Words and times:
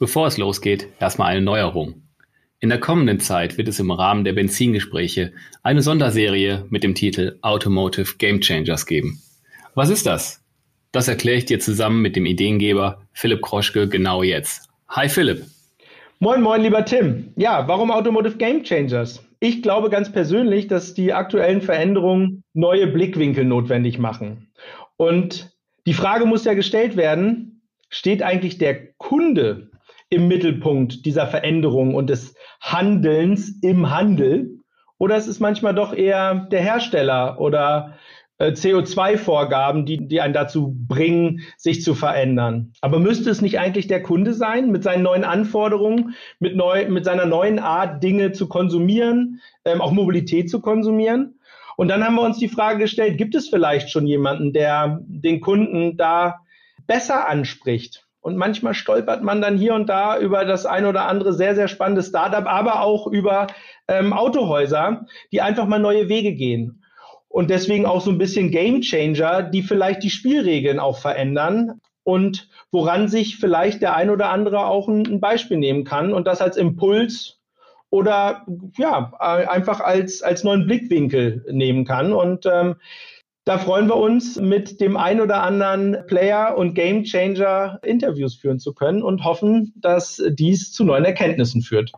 Bevor 0.00 0.28
es 0.28 0.38
losgeht, 0.38 0.88
erstmal 0.98 1.30
eine 1.30 1.42
Neuerung. 1.42 2.04
In 2.58 2.70
der 2.70 2.80
kommenden 2.80 3.20
Zeit 3.20 3.58
wird 3.58 3.68
es 3.68 3.80
im 3.80 3.90
Rahmen 3.90 4.24
der 4.24 4.32
Benzingespräche 4.32 5.34
eine 5.62 5.82
Sonderserie 5.82 6.64
mit 6.70 6.82
dem 6.82 6.94
Titel 6.94 7.38
Automotive 7.42 8.16
Game 8.16 8.40
Changers 8.40 8.86
geben. 8.86 9.20
Was 9.74 9.90
ist 9.90 10.06
das? 10.06 10.42
Das 10.90 11.06
erkläre 11.06 11.36
ich 11.36 11.44
dir 11.44 11.60
zusammen 11.60 12.00
mit 12.00 12.16
dem 12.16 12.24
Ideengeber 12.24 13.02
Philipp 13.12 13.42
Kroschke 13.42 13.88
genau 13.88 14.22
jetzt. 14.22 14.70
Hi 14.88 15.10
Philipp. 15.10 15.44
Moin, 16.18 16.40
moin, 16.40 16.62
lieber 16.62 16.82
Tim. 16.86 17.34
Ja, 17.36 17.68
warum 17.68 17.90
Automotive 17.90 18.38
Game 18.38 18.64
Changers? 18.64 19.22
Ich 19.38 19.62
glaube 19.62 19.90
ganz 19.90 20.10
persönlich, 20.10 20.66
dass 20.66 20.94
die 20.94 21.12
aktuellen 21.12 21.60
Veränderungen 21.60 22.42
neue 22.54 22.86
Blickwinkel 22.86 23.44
notwendig 23.44 23.98
machen. 23.98 24.48
Und 24.96 25.54
die 25.86 25.92
Frage 25.92 26.24
muss 26.24 26.46
ja 26.46 26.54
gestellt 26.54 26.96
werden, 26.96 27.60
steht 27.90 28.22
eigentlich 28.22 28.56
der 28.56 28.94
Kunde 28.94 29.69
im 30.10 30.28
Mittelpunkt 30.28 31.06
dieser 31.06 31.26
Veränderung 31.26 31.94
und 31.94 32.10
des 32.10 32.34
Handelns 32.60 33.58
im 33.62 33.90
Handel? 33.90 34.58
Oder 34.98 35.16
ist 35.16 35.28
es 35.28 35.40
manchmal 35.40 35.74
doch 35.74 35.94
eher 35.94 36.46
der 36.50 36.60
Hersteller 36.60 37.40
oder 37.40 37.94
äh, 38.40 38.52
CO2-Vorgaben, 38.52 39.86
die, 39.86 40.08
die 40.08 40.20
einen 40.20 40.34
dazu 40.34 40.74
bringen, 40.88 41.42
sich 41.56 41.82
zu 41.82 41.94
verändern. 41.94 42.72
Aber 42.80 42.98
müsste 42.98 43.30
es 43.30 43.42
nicht 43.42 43.58
eigentlich 43.58 43.86
der 43.86 44.02
Kunde 44.02 44.32
sein, 44.32 44.70
mit 44.70 44.82
seinen 44.82 45.02
neuen 45.02 45.24
Anforderungen, 45.24 46.14
mit, 46.38 46.56
neu, 46.56 46.88
mit 46.88 47.04
seiner 47.04 47.26
neuen 47.26 47.58
Art, 47.58 48.02
Dinge 48.02 48.32
zu 48.32 48.48
konsumieren, 48.48 49.40
ähm, 49.64 49.80
auch 49.80 49.92
Mobilität 49.92 50.50
zu 50.50 50.60
konsumieren? 50.60 51.38
Und 51.76 51.88
dann 51.88 52.02
haben 52.02 52.14
wir 52.14 52.22
uns 52.22 52.38
die 52.38 52.48
Frage 52.48 52.80
gestellt, 52.80 53.16
gibt 53.16 53.34
es 53.34 53.48
vielleicht 53.48 53.90
schon 53.90 54.06
jemanden, 54.06 54.52
der 54.52 55.00
den 55.02 55.40
Kunden 55.40 55.96
da 55.96 56.40
besser 56.86 57.28
anspricht? 57.28 58.06
Und 58.20 58.36
manchmal 58.36 58.74
stolpert 58.74 59.22
man 59.22 59.40
dann 59.40 59.56
hier 59.56 59.74
und 59.74 59.88
da 59.88 60.18
über 60.18 60.44
das 60.44 60.66
ein 60.66 60.84
oder 60.84 61.06
andere 61.06 61.32
sehr, 61.32 61.54
sehr 61.54 61.68
spannende 61.68 62.02
Startup, 62.02 62.46
aber 62.46 62.82
auch 62.82 63.06
über 63.06 63.46
ähm, 63.88 64.12
Autohäuser, 64.12 65.06
die 65.32 65.40
einfach 65.40 65.66
mal 65.66 65.78
neue 65.78 66.08
Wege 66.08 66.34
gehen 66.34 66.80
und 67.30 67.48
deswegen 67.48 67.86
auch 67.86 68.00
so 68.00 68.10
ein 68.10 68.18
bisschen 68.18 68.50
Game 68.50 68.80
Changer, 68.80 69.44
die 69.44 69.62
vielleicht 69.62 70.02
die 70.02 70.10
Spielregeln 70.10 70.80
auch 70.80 70.98
verändern 70.98 71.80
und 72.02 72.48
woran 72.72 73.08
sich 73.08 73.36
vielleicht 73.36 73.82
der 73.82 73.94
ein 73.94 74.10
oder 74.10 74.30
andere 74.30 74.66
auch 74.66 74.88
ein, 74.88 75.06
ein 75.06 75.20
Beispiel 75.20 75.56
nehmen 75.56 75.84
kann 75.84 76.12
und 76.12 76.26
das 76.26 76.42
als 76.42 76.56
Impuls 76.56 77.38
oder 77.88 78.44
ja, 78.76 79.12
einfach 79.18 79.80
als, 79.80 80.22
als 80.22 80.42
neuen 80.42 80.66
Blickwinkel 80.66 81.44
nehmen 81.50 81.84
kann. 81.84 82.12
Und 82.12 82.46
ähm, 82.46 82.76
da 83.50 83.58
freuen 83.58 83.88
wir 83.88 83.96
uns, 83.96 84.36
mit 84.36 84.80
dem 84.80 84.96
ein 84.96 85.20
oder 85.20 85.42
anderen 85.42 86.06
Player 86.06 86.56
und 86.56 86.74
Game 86.74 87.02
Changer 87.02 87.80
Interviews 87.82 88.36
führen 88.36 88.60
zu 88.60 88.72
können 88.72 89.02
und 89.02 89.24
hoffen, 89.24 89.72
dass 89.74 90.22
dies 90.30 90.70
zu 90.70 90.84
neuen 90.84 91.04
Erkenntnissen 91.04 91.60
führt. 91.60 91.90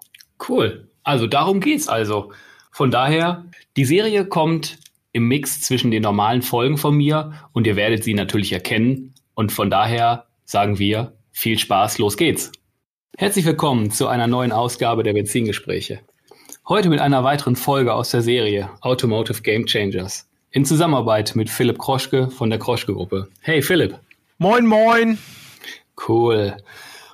Cool. 0.48 0.88
Also 1.02 1.26
darum 1.26 1.60
geht's 1.60 1.88
also. 1.88 2.32
Von 2.70 2.90
daher, 2.90 3.44
die 3.76 3.84
Serie 3.84 4.24
kommt 4.24 4.78
im 5.12 5.28
Mix 5.28 5.60
zwischen 5.60 5.90
den 5.90 6.02
normalen 6.02 6.40
Folgen 6.40 6.78
von 6.78 6.96
mir 6.96 7.34
und 7.52 7.66
ihr 7.66 7.76
werdet 7.76 8.02
sie 8.02 8.14
natürlich 8.14 8.54
erkennen. 8.54 9.12
Und 9.34 9.52
von 9.52 9.68
daher 9.68 10.28
sagen 10.46 10.78
wir 10.78 11.12
viel 11.32 11.58
Spaß, 11.58 11.98
los 11.98 12.16
geht's. 12.16 12.50
Herzlich 13.18 13.44
willkommen 13.44 13.90
zu 13.90 14.06
einer 14.06 14.26
neuen 14.26 14.52
Ausgabe 14.52 15.02
der 15.02 15.12
Benzingespräche. 15.12 16.00
Heute 16.66 16.88
mit 16.88 17.00
einer 17.00 17.24
weiteren 17.24 17.56
Folge 17.56 17.92
aus 17.92 18.10
der 18.10 18.22
Serie 18.22 18.70
Automotive 18.80 19.42
Game 19.42 19.66
Changers 19.66 20.31
in 20.52 20.64
Zusammenarbeit 20.64 21.34
mit 21.34 21.50
Philipp 21.50 21.78
Kroschke 21.78 22.30
von 22.30 22.50
der 22.50 22.58
Kroschke 22.58 22.94
Gruppe. 22.94 23.28
Hey 23.40 23.62
Philipp. 23.62 23.98
Moin, 24.38 24.66
moin. 24.66 25.18
Cool. 26.08 26.56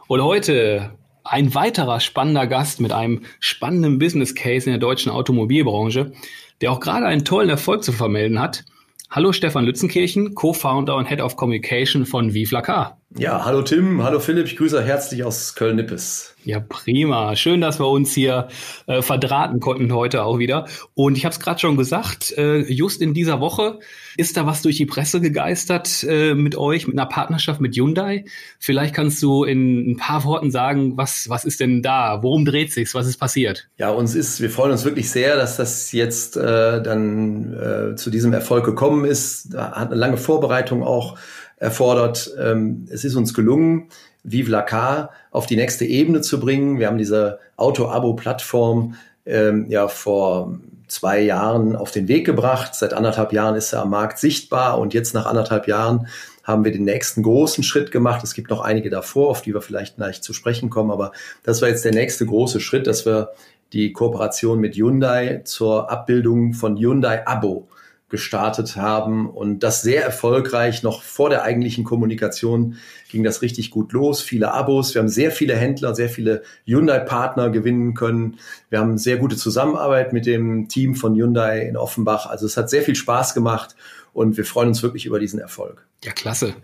Und 0.06 0.22
heute 0.22 0.93
ein 1.25 1.54
weiterer 1.54 2.00
spannender 2.00 2.47
Gast 2.47 2.81
mit 2.81 2.93
einem 2.93 3.22
spannenden 3.41 3.98
Business 3.98 4.34
Case 4.34 4.66
in 4.66 4.72
der 4.72 4.81
deutschen 4.81 5.10
Automobilbranche 5.10 6.12
der 6.60 6.72
auch 6.72 6.81
gerade 6.81 7.06
einen 7.06 7.25
tollen 7.25 7.50
Erfolg 7.50 7.84
zu 7.84 7.93
vermelden 7.93 8.41
hat. 8.41 8.65
Hallo 9.10 9.32
Stefan 9.32 9.65
Lützenkirchen, 9.65 10.34
Co-Founder 10.34 10.97
und 10.97 11.06
Head 11.06 11.21
of 11.21 11.37
Communication 11.37 12.04
von 12.04 12.34
Vive 12.34 12.54
la 12.54 12.62
Car. 12.62 12.97
Ja, 13.17 13.47
hallo 13.47 13.63
Tim, 13.63 14.03
hallo 14.03 14.21
Philipp, 14.21 14.47
ich 14.47 14.57
grüße 14.57 14.83
herzlich 14.83 15.25
aus 15.25 15.55
Köln-Nippes. 15.55 16.35
Ja, 16.45 16.61
prima. 16.61 17.37
Schön, 17.37 17.63
dass 17.63 17.81
wir 17.81 17.89
uns 17.89 18.13
hier 18.13 18.49
äh, 18.87 19.01
verdrahten 19.01 19.61
konnten 19.61 19.93
heute 19.93 20.23
auch 20.25 20.39
wieder. 20.39 20.67
Und 20.95 21.17
ich 21.17 21.25
habe 21.25 21.33
es 21.33 21.41
gerade 21.41 21.59
schon 21.59 21.79
gesagt, 21.79 22.37
äh, 22.37 22.61
just 22.71 23.01
in 23.01 23.15
dieser 23.15 23.41
Woche 23.41 23.81
ist 24.19 24.37
da 24.37 24.47
was 24.47 24.61
durch 24.61 24.77
die 24.77 24.87
Presse 24.87 25.23
gegeistert 25.23 26.05
äh, 26.09 26.35
mit 26.35 26.57
euch, 26.57 26.87
mit 26.87 26.99
einer 26.99 27.09
Partnerschaft 27.09 27.61
mit 27.61 27.75
Hyundai. 27.75 28.25
Vielleicht 28.59 28.95
kannst 28.95 29.23
du 29.23 29.45
in 29.45 29.91
ein 29.91 29.97
paar 29.97 30.25
Worten 30.25 30.51
sagen, 30.51 30.97
was, 30.99 31.29
was 31.31 31.45
ist 31.47 31.61
denn 31.61 31.83
da? 31.83 32.23
Worum 32.23 32.45
dreht 32.45 32.73
sich's? 32.73 32.95
Was 32.95 33.07
ist 33.07 33.17
passiert? 33.17 33.69
Ja, 33.79 33.89
uns 33.91 34.15
ist, 34.15 34.41
wir 34.41 34.51
freuen 34.51 34.73
uns 34.73 34.85
wirklich 34.85 35.11
sehr, 35.11 35.37
dass 35.37 35.57
das 35.57 35.93
jetzt 35.93 36.37
äh, 36.37 36.83
dann 36.83 37.55
äh, 37.55 37.97
zu 37.97 38.11
diesem 38.11 38.35
Erfolg 38.35 38.65
gekommen 38.65 39.07
ist. 39.07 39.55
Da 39.55 39.73
hat 39.73 39.91
eine 39.91 39.97
lange 39.97 40.19
Vorbereitung 40.19 40.83
auch 40.83 41.19
erfordert. 41.59 42.31
Ähm, 42.39 42.87
es 42.91 43.05
ist 43.05 43.15
uns 43.15 43.35
gelungen, 43.35 43.89
Vive 44.23 44.51
la 44.51 44.63
Car 44.63 45.11
auf 45.31 45.47
die 45.47 45.57
nächste 45.57 45.85
Ebene 45.85 46.21
zu 46.21 46.41
bringen. 46.41 46.79
Wir 46.79 46.89
haben 46.89 46.99
diese 46.99 47.39
Auto-Abo-Plattform 47.57 48.95
ähm, 49.27 49.67
ja 49.69 49.89
vor 49.89 50.59
zwei 50.89 51.21
Jahren 51.21 51.77
auf 51.77 51.91
den 51.91 52.09
Weg 52.09 52.27
gebracht. 52.27 52.75
Seit 52.75 52.95
anderthalb 52.95 53.33
Jahren 53.33 53.55
ist 53.55 53.73
er 53.73 53.83
am 53.83 53.91
Markt 53.91 54.19
sichtbar 54.19 54.79
und 54.79 54.95
jetzt 54.95 55.15
nach 55.15 55.27
anderthalb 55.27 55.69
Jahren 55.69 56.09
haben 56.43 56.65
wir 56.65 56.73
den 56.73 56.85
nächsten 56.85 57.23
großen 57.23 57.63
Schritt 57.63 57.93
gemacht. 57.93 58.25
Es 58.25 58.33
gibt 58.33 58.49
noch 58.49 58.63
einige 58.63 58.89
davor, 58.89 59.29
auf 59.29 59.43
die 59.43 59.53
wir 59.53 59.61
vielleicht 59.61 59.97
gleich 59.97 60.23
zu 60.23 60.33
sprechen 60.33 60.71
kommen, 60.71 60.91
aber 60.91 61.13
das 61.43 61.61
war 61.61 61.69
jetzt 61.69 61.85
der 61.85 61.93
nächste 61.93 62.25
große 62.25 62.61
Schritt, 62.61 62.87
dass 62.87 63.05
wir 63.05 63.33
die 63.75 63.93
Kooperation 63.93 64.59
mit 64.59 64.75
Hyundai 64.75 65.43
zur 65.45 65.91
Abbildung 65.91 66.55
von 66.55 66.79
Hyundai 66.79 67.27
Abo 67.27 67.69
gestartet 68.09 68.77
haben 68.77 69.29
und 69.29 69.61
das 69.63 69.83
sehr 69.83 70.03
erfolgreich. 70.03 70.83
Noch 70.83 71.03
vor 71.03 71.29
der 71.29 71.43
eigentlichen 71.43 71.85
Kommunikation 71.85 72.77
ging 73.11 73.23
das 73.23 73.43
richtig 73.43 73.71
gut 73.71 73.93
los. 73.93 74.23
Viele 74.23 74.53
Abos. 74.53 74.95
Wir 74.95 75.01
haben 75.01 75.09
sehr 75.09 75.31
viele 75.31 75.55
Händler, 75.55 75.95
sehr 75.95 76.09
viele 76.09 76.43
Hyundai-Partner 76.65 77.51
gewinnen 77.51 77.95
können. 77.95 78.39
Wir 78.71 78.81
haben 78.81 78.97
sehr 78.97 79.19
gute 79.19 79.37
Zusammenarbeit 79.37 80.13
mit 80.13 80.25
dem 80.27 80.69
Team 80.69 80.95
von 80.95 81.15
Hyundai 81.15 81.61
in 81.61 81.77
Offenbach. 81.77 82.27
Also 82.27 82.47
es 82.47 82.57
hat 82.57 82.71
sehr 82.71 82.83
viel 82.83 82.95
Spaß 82.95 83.35
gemacht 83.35 83.77
und 84.15 84.37
wir 84.37 84.45
freuen 84.45 84.69
uns 84.69 84.83
wirklich 84.83 85.05
über 85.05 85.21
diesen 85.21 85.39
Erfolg. 85.39 85.87
Ja, 86.03 86.13
klasse. 86.13 86.55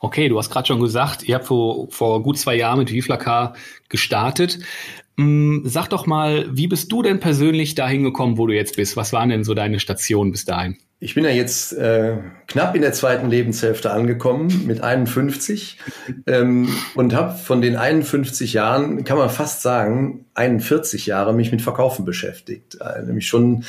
Okay, 0.00 0.28
du 0.28 0.38
hast 0.38 0.50
gerade 0.50 0.66
schon 0.66 0.80
gesagt, 0.80 1.24
ihr 1.24 1.34
habt 1.34 1.46
vor, 1.46 1.90
vor 1.90 2.22
gut 2.22 2.38
zwei 2.38 2.54
Jahren 2.54 2.78
mit 2.78 2.92
Viflacar 2.92 3.54
gestartet. 3.88 4.60
Mm, 5.16 5.60
sag 5.64 5.88
doch 5.88 6.06
mal, 6.06 6.46
wie 6.52 6.68
bist 6.68 6.92
du 6.92 7.02
denn 7.02 7.20
persönlich 7.20 7.74
dahin 7.74 8.04
gekommen, 8.04 8.38
wo 8.38 8.46
du 8.46 8.54
jetzt 8.54 8.76
bist? 8.76 8.96
Was 8.96 9.12
waren 9.12 9.30
denn 9.30 9.44
so 9.44 9.54
deine 9.54 9.80
Stationen 9.80 10.30
bis 10.30 10.44
dahin? 10.44 10.78
Ich 11.04 11.16
bin 11.16 11.24
ja 11.24 11.30
jetzt 11.30 11.72
äh, 11.72 12.18
knapp 12.46 12.76
in 12.76 12.82
der 12.82 12.92
zweiten 12.92 13.28
Lebenshälfte 13.28 13.90
angekommen 13.90 14.66
mit 14.68 14.82
51 14.82 15.76
ähm, 16.28 16.68
und 16.94 17.12
habe 17.12 17.36
von 17.36 17.60
den 17.60 17.74
51 17.74 18.52
Jahren, 18.52 19.02
kann 19.02 19.18
man 19.18 19.28
fast 19.28 19.62
sagen, 19.62 20.26
41 20.34 21.06
Jahre 21.06 21.34
mich 21.34 21.50
mit 21.50 21.60
Verkaufen 21.60 22.04
beschäftigt. 22.04 22.78
Äh, 22.80 23.02
nämlich 23.02 23.26
schon, 23.26 23.64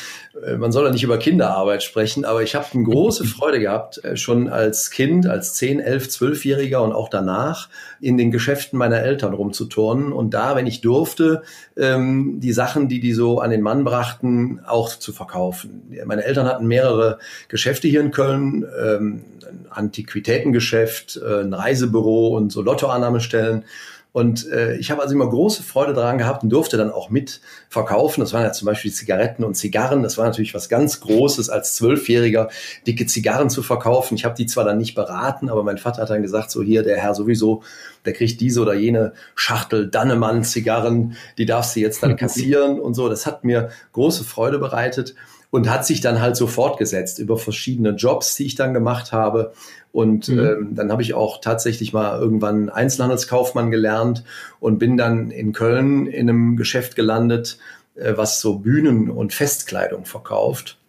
äh, 0.45 0.57
man 0.57 0.71
soll 0.71 0.85
ja 0.85 0.91
nicht 0.91 1.03
über 1.03 1.18
Kinderarbeit 1.18 1.81
sprechen, 1.81 2.24
aber 2.24 2.44
ich 2.44 2.53
habe 2.53 2.68
eine 2.71 2.83
große 2.83 3.25
Freude 3.25 3.59
gehabt, 3.59 4.03
äh, 4.03 4.15
schon 4.15 4.47
als 4.47 4.91
Kind, 4.91 5.25
als 5.25 5.56
10, 5.56 5.79
11, 5.79 6.09
12-Jähriger 6.09 6.77
und 6.77 6.94
auch 6.94 7.09
danach 7.09 7.68
in 8.00 8.18
den 8.18 8.29
Geschäften 8.29 8.77
meiner 8.77 9.00
Eltern 9.00 9.33
rumzuturnen 9.33 10.13
und 10.13 10.36
da, 10.36 10.56
wenn 10.56 10.68
ich 10.68 10.81
durfte, 10.81 11.41
ähm, 11.75 12.39
die 12.39 12.53
Sachen, 12.53 12.89
die 12.89 13.00
die 13.00 13.13
so 13.13 13.39
an 13.39 13.50
den 13.50 13.62
Mann 13.62 13.83
brachten, 13.83 14.62
auch 14.65 14.89
zu 14.89 15.12
verkaufen. 15.12 15.91
Meine 16.06 16.24
Eltern 16.24 16.47
hatten 16.47 16.68
mehrere 16.68 17.18
Geschäfte 17.47 17.87
hier 17.87 18.01
in 18.01 18.11
Köln, 18.11 18.65
ähm, 18.83 19.21
ein 19.47 19.67
Antiquitätengeschäft, 19.69 21.17
äh, 21.17 21.41
ein 21.41 21.53
Reisebüro 21.53 22.35
und 22.35 22.51
so 22.51 22.61
Lottoannahmestellen. 22.61 23.65
Und 24.13 24.47
äh, 24.51 24.75
ich 24.75 24.91
habe 24.91 25.01
also 25.01 25.15
immer 25.15 25.27
große 25.27 25.63
Freude 25.63 25.93
daran 25.93 26.19
gehabt 26.19 26.43
und 26.43 26.51
durfte 26.51 26.77
dann 26.77 26.91
auch 26.91 27.09
mitverkaufen. 27.09 28.21
Das 28.21 28.31
waren 28.31 28.43
ja 28.43 28.51
zum 28.51 28.67
Beispiel 28.67 28.93
Zigaretten 28.93 29.43
und 29.43 29.55
Zigarren. 29.55 30.03
Das 30.03 30.19
war 30.19 30.25
natürlich 30.25 30.53
was 30.53 30.69
ganz 30.69 30.99
Großes, 30.99 31.49
als 31.49 31.73
Zwölfjähriger 31.73 32.49
dicke 32.85 33.07
Zigarren 33.07 33.49
zu 33.49 33.63
verkaufen. 33.63 34.13
Ich 34.13 34.23
habe 34.23 34.35
die 34.35 34.45
zwar 34.45 34.65
dann 34.65 34.77
nicht 34.77 34.93
beraten, 34.93 35.49
aber 35.49 35.63
mein 35.63 35.79
Vater 35.79 36.03
hat 36.03 36.11
dann 36.11 36.21
gesagt, 36.21 36.51
so 36.51 36.61
hier, 36.61 36.83
der 36.83 36.97
Herr 36.97 37.15
sowieso, 37.15 37.63
der 38.05 38.13
kriegt 38.13 38.39
diese 38.39 38.61
oder 38.61 38.75
jene 38.75 39.13
Schachtel 39.33 39.89
Dannemann-Zigarren, 39.89 41.17
die 41.39 41.47
darfst 41.47 41.75
du 41.75 41.79
jetzt 41.79 42.03
dann 42.03 42.15
kassieren 42.17 42.79
und 42.79 42.93
so. 42.93 43.09
Das 43.09 43.25
hat 43.25 43.43
mir 43.43 43.69
große 43.93 44.23
Freude 44.23 44.59
bereitet 44.59 45.15
und 45.53 45.69
hat 45.69 45.85
sich 45.85 46.01
dann 46.01 46.19
halt 46.19 46.35
so 46.35 46.47
fortgesetzt 46.47 47.19
über 47.19 47.38
verschiedene 47.38 47.91
Jobs, 47.91 48.33
die 48.35 48.47
ich 48.47 48.55
dann 48.55 48.73
gemacht 48.73 49.11
habe. 49.11 49.53
Und 49.91 50.27
mhm. 50.27 50.39
ähm, 50.39 50.69
dann 50.71 50.91
habe 50.91 51.03
ich 51.03 51.13
auch 51.13 51.41
tatsächlich 51.41 51.94
mal 51.94 52.19
irgendwann 52.19 52.69
Einzelhandelskaufmann 52.69 53.69
gelernt 53.69 54.23
und 54.59 54.79
bin 54.79 54.97
dann 54.97 55.29
in 55.29 55.53
Köln 55.53 56.07
in 56.07 56.27
einem 56.27 56.57
Geschäft 56.57 56.95
gelandet, 56.95 57.59
äh, 57.94 58.13
was 58.15 58.41
so 58.41 58.57
Bühnen- 58.57 59.11
und 59.11 59.31
Festkleidung 59.31 60.05
verkauft 60.05 60.79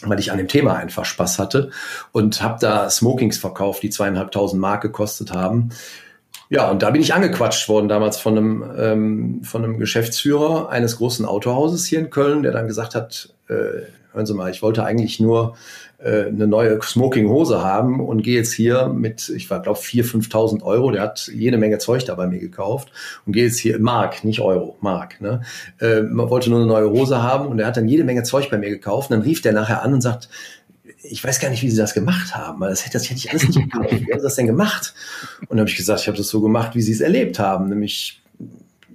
weil 0.00 0.18
ich 0.18 0.32
an 0.32 0.38
dem 0.38 0.48
Thema 0.48 0.76
einfach 0.76 1.04
Spaß 1.04 1.38
hatte 1.38 1.70
und 2.10 2.40
habe 2.40 2.56
da 2.58 2.88
Smokings 2.88 3.36
verkauft, 3.36 3.82
die 3.82 3.90
zweieinhalbtausend 3.90 4.58
Mark 4.58 4.80
gekostet 4.80 5.34
haben. 5.34 5.70
Ja, 6.48 6.70
und 6.70 6.82
da 6.82 6.88
bin 6.88 7.02
ich 7.02 7.12
angequatscht 7.12 7.68
worden 7.68 7.88
damals 7.88 8.16
von 8.16 8.38
einem, 8.38 8.64
ähm, 8.78 9.40
von 9.44 9.62
einem 9.62 9.78
Geschäftsführer 9.78 10.70
eines 10.70 10.96
großen 10.96 11.26
Autohauses 11.26 11.84
hier 11.84 11.98
in 11.98 12.08
Köln, 12.08 12.44
der 12.44 12.52
dann 12.52 12.66
gesagt 12.66 12.94
hat, 12.94 13.34
äh, 13.48 13.82
hören 14.14 14.26
Sie 14.26 14.34
mal, 14.34 14.50
ich 14.50 14.62
wollte 14.62 14.84
eigentlich 14.84 15.20
nur 15.20 15.56
äh, 15.98 16.26
eine 16.26 16.46
neue 16.46 16.80
Smoking-Hose 16.80 17.62
haben 17.62 18.00
und 18.00 18.22
gehe 18.22 18.36
jetzt 18.36 18.52
hier 18.52 18.88
mit, 18.88 19.28
ich 19.28 19.50
war 19.50 19.60
glaube 19.60 19.78
4.000, 19.78 20.30
5.000 20.30 20.62
Euro, 20.62 20.90
der 20.90 21.02
hat 21.02 21.30
jede 21.32 21.58
Menge 21.58 21.78
Zeug 21.78 22.04
da 22.04 22.14
bei 22.14 22.26
mir 22.26 22.38
gekauft 22.38 22.92
und 23.26 23.32
gehe 23.32 23.44
jetzt 23.44 23.58
hier, 23.58 23.78
Mark, 23.78 24.24
nicht 24.24 24.40
Euro, 24.40 24.76
Mark. 24.80 25.20
Ne? 25.20 25.42
Äh, 25.80 26.02
man 26.02 26.30
wollte 26.30 26.50
nur 26.50 26.60
eine 26.60 26.68
neue 26.68 26.90
Hose 26.90 27.22
haben 27.22 27.48
und 27.48 27.58
er 27.58 27.66
hat 27.66 27.76
dann 27.76 27.88
jede 27.88 28.04
Menge 28.04 28.22
Zeug 28.22 28.50
bei 28.50 28.58
mir 28.58 28.70
gekauft 28.70 29.10
und 29.10 29.16
dann 29.16 29.24
rief 29.24 29.42
der 29.42 29.52
nachher 29.52 29.82
an 29.82 29.92
und 29.92 30.00
sagt, 30.00 30.28
ich 31.02 31.22
weiß 31.22 31.40
gar 31.40 31.50
nicht, 31.50 31.62
wie 31.62 31.70
sie 31.70 31.76
das 31.76 31.92
gemacht 31.92 32.34
haben, 32.34 32.60
weil 32.60 32.70
das 32.70 32.86
hätte, 32.86 32.94
das 32.94 33.10
hätte 33.10 33.18
ich 33.18 33.30
alles 33.30 33.46
nicht 33.46 33.60
gekauft. 33.60 33.90
Wie 33.90 34.12
haben 34.12 34.20
sie 34.20 34.24
das 34.24 34.36
denn 34.36 34.46
gemacht? 34.46 34.94
Und 35.40 35.50
dann 35.50 35.60
habe 35.60 35.70
ich 35.70 35.76
gesagt, 35.76 36.00
ich 36.00 36.06
habe 36.06 36.16
das 36.16 36.28
so 36.28 36.40
gemacht, 36.40 36.74
wie 36.74 36.82
sie 36.82 36.92
es 36.92 37.00
erlebt 37.00 37.38
haben, 37.38 37.68
nämlich 37.68 38.22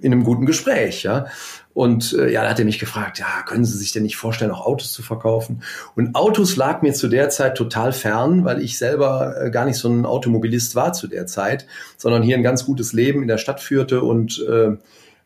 in 0.00 0.12
einem 0.12 0.24
guten 0.24 0.46
Gespräch, 0.46 1.02
ja. 1.02 1.26
Und 1.72 2.12
äh, 2.14 2.32
ja, 2.32 2.42
da 2.42 2.50
hat 2.50 2.58
er 2.58 2.64
mich 2.64 2.80
gefragt, 2.80 3.18
ja, 3.18 3.42
können 3.46 3.64
Sie 3.64 3.78
sich 3.78 3.92
denn 3.92 4.02
nicht 4.02 4.16
vorstellen, 4.16 4.50
auch 4.50 4.66
Autos 4.66 4.92
zu 4.92 5.02
verkaufen? 5.02 5.62
Und 5.94 6.14
Autos 6.16 6.56
lag 6.56 6.82
mir 6.82 6.92
zu 6.92 7.08
der 7.08 7.30
Zeit 7.30 7.56
total 7.56 7.92
fern, 7.92 8.44
weil 8.44 8.60
ich 8.60 8.76
selber 8.76 9.40
äh, 9.40 9.50
gar 9.50 9.64
nicht 9.64 9.76
so 9.76 9.88
ein 9.88 10.04
Automobilist 10.04 10.74
war 10.74 10.92
zu 10.92 11.06
der 11.06 11.26
Zeit, 11.26 11.66
sondern 11.96 12.22
hier 12.22 12.36
ein 12.36 12.42
ganz 12.42 12.64
gutes 12.64 12.92
Leben 12.92 13.22
in 13.22 13.28
der 13.28 13.38
Stadt 13.38 13.60
führte 13.60 14.02
und 14.02 14.44
äh, 14.48 14.76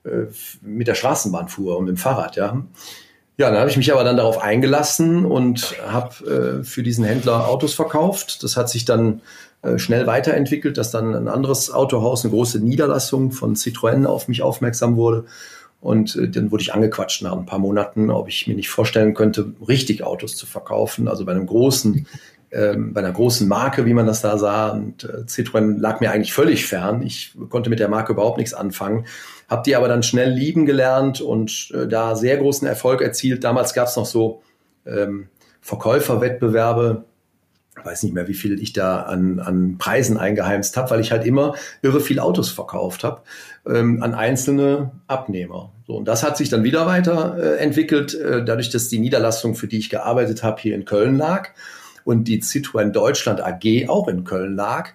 äh 0.09 0.27
mit 0.61 0.87
der 0.87 0.95
Straßenbahn 0.95 1.49
fuhr 1.49 1.79
und 1.79 1.87
mit 1.87 1.97
dem 1.97 1.99
Fahrrad, 1.99 2.37
ja. 2.37 2.63
Ja, 3.37 3.51
dann 3.51 3.59
habe 3.59 3.71
ich 3.71 3.77
mich 3.77 3.93
aber 3.93 4.05
dann 4.05 4.17
darauf 4.17 4.39
eingelassen 4.39 5.27
und 5.27 5.75
habe 5.85 6.61
äh, 6.61 6.65
für 6.65 6.85
diesen 6.85 7.05
Händler 7.05 7.49
Autos 7.49 7.75
verkauft. 7.75 8.45
Das 8.45 8.57
hat 8.57 8.69
sich 8.69 8.85
dann 8.85 9.23
äh, 9.63 9.79
schnell 9.79 10.07
weiterentwickelt, 10.07 10.79
dass 10.79 10.93
dann 10.93 11.17
ein 11.17 11.27
anderes 11.27 11.73
Autohaus, 11.73 12.25
eine 12.25 12.33
große 12.33 12.61
Niederlassung 12.61 13.33
von 13.33 13.57
Citroën 13.57 14.05
auf 14.07 14.29
mich 14.29 14.43
aufmerksam 14.43 14.97
wurde. 14.97 15.25
Und 15.85 16.17
äh, 16.17 16.31
dann 16.31 16.51
wurde 16.51 16.63
ich 16.63 16.73
angequatscht 16.73 17.21
nach 17.23 17.37
ein 17.37 17.45
paar 17.45 17.59
Monaten, 17.59 18.09
ob 18.09 18.27
ich 18.27 18.47
mir 18.47 18.55
nicht 18.55 18.71
vorstellen 18.71 19.13
könnte, 19.13 19.53
richtig 19.69 20.03
Autos 20.03 20.35
zu 20.35 20.47
verkaufen. 20.47 21.09
Also 21.09 21.27
bei 21.27 21.33
einem 21.33 21.45
großen, 21.45 22.07
ähm, 22.53 22.95
bei 22.95 23.01
einer 23.01 23.13
großen 23.13 23.47
Marke, 23.47 23.85
wie 23.85 23.93
man 23.93 24.07
das 24.07 24.23
da 24.23 24.39
sah. 24.39 24.71
Und 24.71 25.05
äh, 25.05 25.25
Citroën 25.29 25.79
lag 25.79 26.01
mir 26.01 26.11
eigentlich 26.11 26.33
völlig 26.33 26.65
fern. 26.65 27.03
Ich 27.03 27.37
konnte 27.51 27.69
mit 27.69 27.81
der 27.81 27.91
Marke 27.91 28.15
überhaupt 28.15 28.39
nichts 28.39 28.55
anfangen. 28.55 29.05
Hab 29.47 29.65
die 29.65 29.77
aber 29.77 29.89
dann 29.89 30.03
schnell 30.03 30.31
lieben 30.31 30.65
gelernt 30.65 31.21
und 31.21 31.71
äh, 31.75 31.87
da 31.87 32.17
sehr 32.17 32.39
großen 32.39 32.67
Erfolg 32.67 33.03
erzielt. 33.03 33.45
Damals 33.45 33.75
gab 33.75 33.89
es 33.89 33.97
noch 33.97 34.07
so 34.07 34.41
ähm, 34.87 35.29
Verkäuferwettbewerbe, 35.61 37.05
weiß 37.83 38.03
nicht 38.05 38.15
mehr, 38.15 38.29
wie 38.29 38.35
viel 38.35 38.61
ich 38.61 38.73
da 38.73 39.03
an, 39.03 39.41
an 39.41 39.79
Preisen 39.79 40.17
eingeheimst 40.17 40.77
habe, 40.77 40.91
weil 40.91 41.01
ich 41.01 41.13
halt 41.13 41.27
immer 41.27 41.55
irre 41.83 42.01
viel 42.01 42.19
Autos 42.19 42.51
verkauft 42.51 43.05
habe 43.05 43.23
ähm, 43.67 44.03
an 44.03 44.15
einzelne 44.15 44.93
Abnehmer. 45.07 45.73
So, 45.87 45.97
und 45.97 46.07
das 46.07 46.23
hat 46.23 46.37
sich 46.37 46.49
dann 46.49 46.65
wieder 46.65 46.87
weiterentwickelt, 46.87 48.15
äh, 48.15 48.39
äh, 48.39 48.45
dadurch, 48.45 48.71
dass 48.71 48.89
die 48.89 48.99
Niederlassung, 48.99 49.55
für 49.55 49.67
die 49.67 49.79
ich 49.79 49.91
gearbeitet 49.91 50.43
habe, 50.43 50.61
hier 50.61 50.75
in 50.75 50.85
Köln 50.85 51.17
lag 51.17 51.51
und 52.05 52.25
die 52.29 52.43
Citroën 52.43 52.91
Deutschland 52.91 53.41
AG 53.41 53.89
auch 53.89 54.09
in 54.09 54.25
Köln 54.25 54.55
lag 54.55 54.91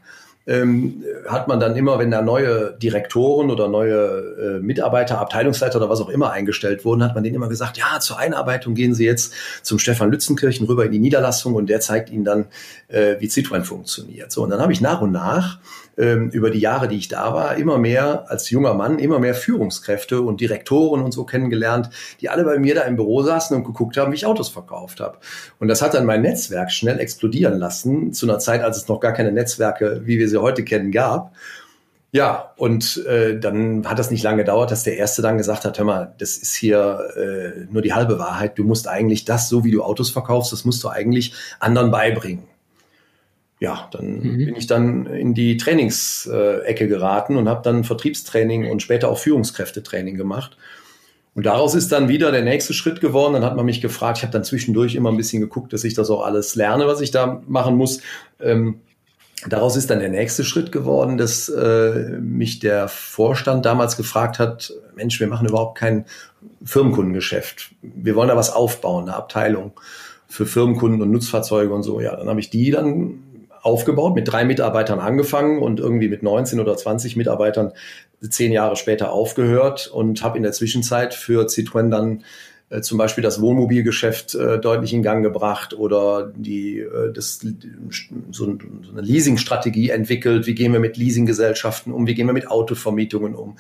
ähm, 0.50 1.04
hat 1.28 1.48
man 1.48 1.60
dann 1.60 1.76
immer, 1.76 2.00
wenn 2.00 2.10
da 2.10 2.24
neue 2.24 2.76
Direktoren 2.82 3.52
oder 3.52 3.68
neue 3.68 4.58
äh, 4.58 4.60
Mitarbeiter, 4.60 5.20
Abteilungsleiter 5.20 5.78
oder 5.78 5.90
was 5.90 6.02
auch 6.02 6.10
immer 6.10 6.32
eingestellt 6.32 6.84
wurden, 6.84 7.04
hat 7.04 7.14
man 7.14 7.24
denen 7.24 7.36
immer 7.36 7.50
gesagt, 7.50 7.78
ja, 7.78 8.00
zur 8.00 8.18
Einarbeitung 8.18 8.74
gehen 8.74 8.96
Sie 8.96 9.06
jetzt 9.06 9.34
zum 9.62 9.78
Stefan 9.78 10.10
Lützenkirchen 10.10 10.66
rüber 10.66 10.86
in 10.86 10.92
die 10.92 11.00
Niederlassung 11.00 11.54
und 11.54 11.70
der 11.70 11.82
zeigt 11.82 12.10
Ihnen 12.10 12.24
dann, 12.26 12.46
äh, 12.88 13.18
wie 13.20 13.28
Citroën 13.28 13.64
funktioniert. 13.64 14.32
So, 14.32 14.42
und 14.42 14.50
dann 14.50 14.60
habe 14.60 14.74
ich 14.74 14.82
nach 14.82 15.02
und 15.02 15.12
nach 15.12 15.60
ähm, 16.00 16.30
über 16.30 16.50
die 16.50 16.60
Jahre, 16.60 16.88
die 16.88 16.98
ich 16.98 17.10
da 17.10 17.34
war, 17.34 17.58
immer 17.58 17.78
mehr 17.78 18.32
als 18.32 18.50
junger 18.50 18.74
Mann, 18.74 18.98
immer 18.98 19.20
mehr 19.20 19.36
Führungskräfte 19.36 20.22
und 20.22 20.42
Direktoren 20.42 21.04
und 21.04 21.12
so 21.12 21.26
kennengelernt, 21.26 21.90
die 22.22 22.30
alle 22.30 22.44
bei 22.46 22.58
mir 22.58 22.74
da 22.74 22.82
im 22.84 22.96
Büro 22.96 23.22
saßen 23.22 23.56
und 23.56 23.66
geguckt 23.66 23.98
haben, 23.98 24.12
wie 24.12 24.16
ich 24.16 24.26
Autos 24.26 24.50
verkauft 24.50 25.02
habe. 25.02 25.18
Und 25.60 25.68
das 25.68 25.82
hat 25.82 25.94
dann 25.94 26.06
mein 26.06 26.22
Netzwerk 26.22 26.72
schnell 26.72 27.00
explodieren 27.00 27.60
lassen, 27.60 28.14
zu 28.14 28.26
einer 28.26 28.40
Zeit, 28.40 28.64
als 28.64 28.78
es 28.78 28.88
noch 28.88 29.00
gar 29.00 29.12
keine 29.12 29.32
Netzwerke, 29.32 30.02
wie 30.06 30.18
wir 30.18 30.30
sie 30.30 30.38
heute 30.42 30.64
kennen, 30.64 30.92
gab. 30.92 31.34
Ja, 32.12 32.54
und 32.58 33.06
äh, 33.06 33.40
dann 33.40 33.88
hat 33.88 34.00
das 34.00 34.10
nicht 34.10 34.24
lange 34.24 34.38
gedauert, 34.38 34.72
dass 34.72 34.84
der 34.84 34.98
Erste 34.98 35.22
dann 35.22 35.38
gesagt 35.38 35.64
hat, 35.64 35.78
hör 35.78 35.86
mal, 35.86 36.16
das 36.18 36.38
ist 36.38 36.56
hier 36.56 37.00
äh, 37.16 37.66
nur 37.72 37.84
die 37.84 37.94
halbe 37.94 38.18
Wahrheit. 38.18 38.58
Du 38.58 38.64
musst 38.64 38.88
eigentlich 38.88 39.26
das, 39.26 39.48
so 39.48 39.64
wie 39.64 39.72
du 39.72 39.84
Autos 39.84 40.10
verkaufst, 40.10 40.52
das 40.52 40.66
musst 40.66 40.84
du 40.84 40.90
eigentlich 40.90 41.34
anderen 41.60 41.92
beibringen 41.92 42.50
ja, 43.60 43.90
dann 43.92 44.20
mhm. 44.20 44.46
bin 44.46 44.56
ich 44.56 44.68
dann 44.68 45.06
in 45.06 45.34
die 45.34 45.58
Trainingsecke 45.58 46.88
geraten 46.88 47.36
und 47.36 47.50
habe 47.50 47.62
dann 47.62 47.84
Vertriebstraining 47.84 48.70
und 48.72 48.82
später 48.82 49.10
auch 49.10 49.18
Führungskräftetraining 49.18 50.16
gemacht. 50.16 50.58
Und 51.36 51.46
daraus 51.46 51.76
ist 51.76 51.92
dann 51.92 52.10
wieder 52.10 52.32
der 52.32 52.42
nächste 52.42 52.74
Schritt 52.74 53.02
geworden. 53.02 53.34
Dann 53.34 53.44
hat 53.44 53.56
man 53.56 53.66
mich 53.66 53.82
gefragt, 53.82 54.18
ich 54.18 54.24
habe 54.24 54.34
dann 54.34 54.44
zwischendurch 54.44 54.96
immer 54.96 55.12
ein 55.12 55.18
bisschen 55.18 55.42
geguckt, 55.42 55.74
dass 55.74 55.84
ich 55.84 55.94
das 55.94 56.10
auch 56.10 56.26
alles 56.26 56.56
lerne, 56.56 56.88
was 56.88 57.02
ich 57.02 57.12
da 57.12 57.42
machen 57.48 57.76
muss. 57.76 58.02
Ähm, 58.40 58.80
daraus 59.48 59.76
ist 59.76 59.90
dann 59.90 60.00
der 60.00 60.10
nächste 60.10 60.44
Schritt 60.44 60.72
geworden, 60.72 61.18
dass 61.18 61.50
äh, 61.50 62.18
mich 62.20 62.60
der 62.60 62.88
Vorstand 62.88 63.66
damals 63.66 63.96
gefragt 63.96 64.40
hat, 64.40 64.74
Mensch, 64.96 65.20
wir 65.20 65.28
machen 65.28 65.48
überhaupt 65.48 65.78
kein 65.78 66.06
Firmenkundengeschäft. 66.64 67.72
Wir 67.82 68.16
wollen 68.16 68.30
da 68.30 68.36
was 68.36 68.52
aufbauen, 68.52 69.08
eine 69.08 69.16
Abteilung 69.16 69.80
für 70.28 70.46
Firmenkunden 70.46 71.02
und 71.02 71.12
Nutzfahrzeuge 71.12 71.74
und 71.74 71.84
so. 71.84 72.02
Ja, 72.02 72.16
dann 72.16 72.28
habe 72.28 72.40
ich 72.40 72.50
die 72.50 72.72
dann 72.72 73.24
aufgebaut, 73.62 74.16
mit 74.16 74.32
drei 74.32 74.46
Mitarbeitern 74.46 75.00
angefangen 75.00 75.60
und 75.60 75.80
irgendwie 75.80 76.08
mit 76.08 76.24
19 76.24 76.60
oder 76.60 76.78
20 76.78 77.16
Mitarbeitern 77.16 77.74
zehn 78.30 78.52
Jahre 78.52 78.76
später 78.76 79.12
aufgehört 79.12 79.88
und 79.88 80.24
habe 80.24 80.38
in 80.38 80.44
der 80.44 80.52
Zwischenzeit 80.52 81.14
für 81.14 81.46
Citroën 81.46 81.90
dann 81.90 82.24
äh, 82.70 82.82
zum 82.82 82.98
Beispiel 82.98 83.24
das 83.24 83.42
Wohnmobilgeschäft 83.42 84.36
äh, 84.36 84.60
deutlich 84.60 84.94
in 84.94 85.02
Gang 85.02 85.24
gebracht 85.24 85.74
oder 85.74 86.32
die 86.36 86.80
äh, 86.80 87.12
das 87.12 87.40
so, 87.40 87.56
so 88.32 88.92
eine 88.92 89.02
Leasingstrategie 89.02 89.90
entwickelt. 89.90 90.46
Wie 90.46 90.56
gehen 90.56 90.74
wir 90.74 90.80
mit 90.80 90.98
Leasinggesellschaften 90.98 91.92
um? 91.92 92.08
Wie 92.08 92.14
gehen 92.14 92.28
wir 92.28 92.34
mit 92.34 92.50
Autovermietungen 92.50 93.36
um? 93.36 93.58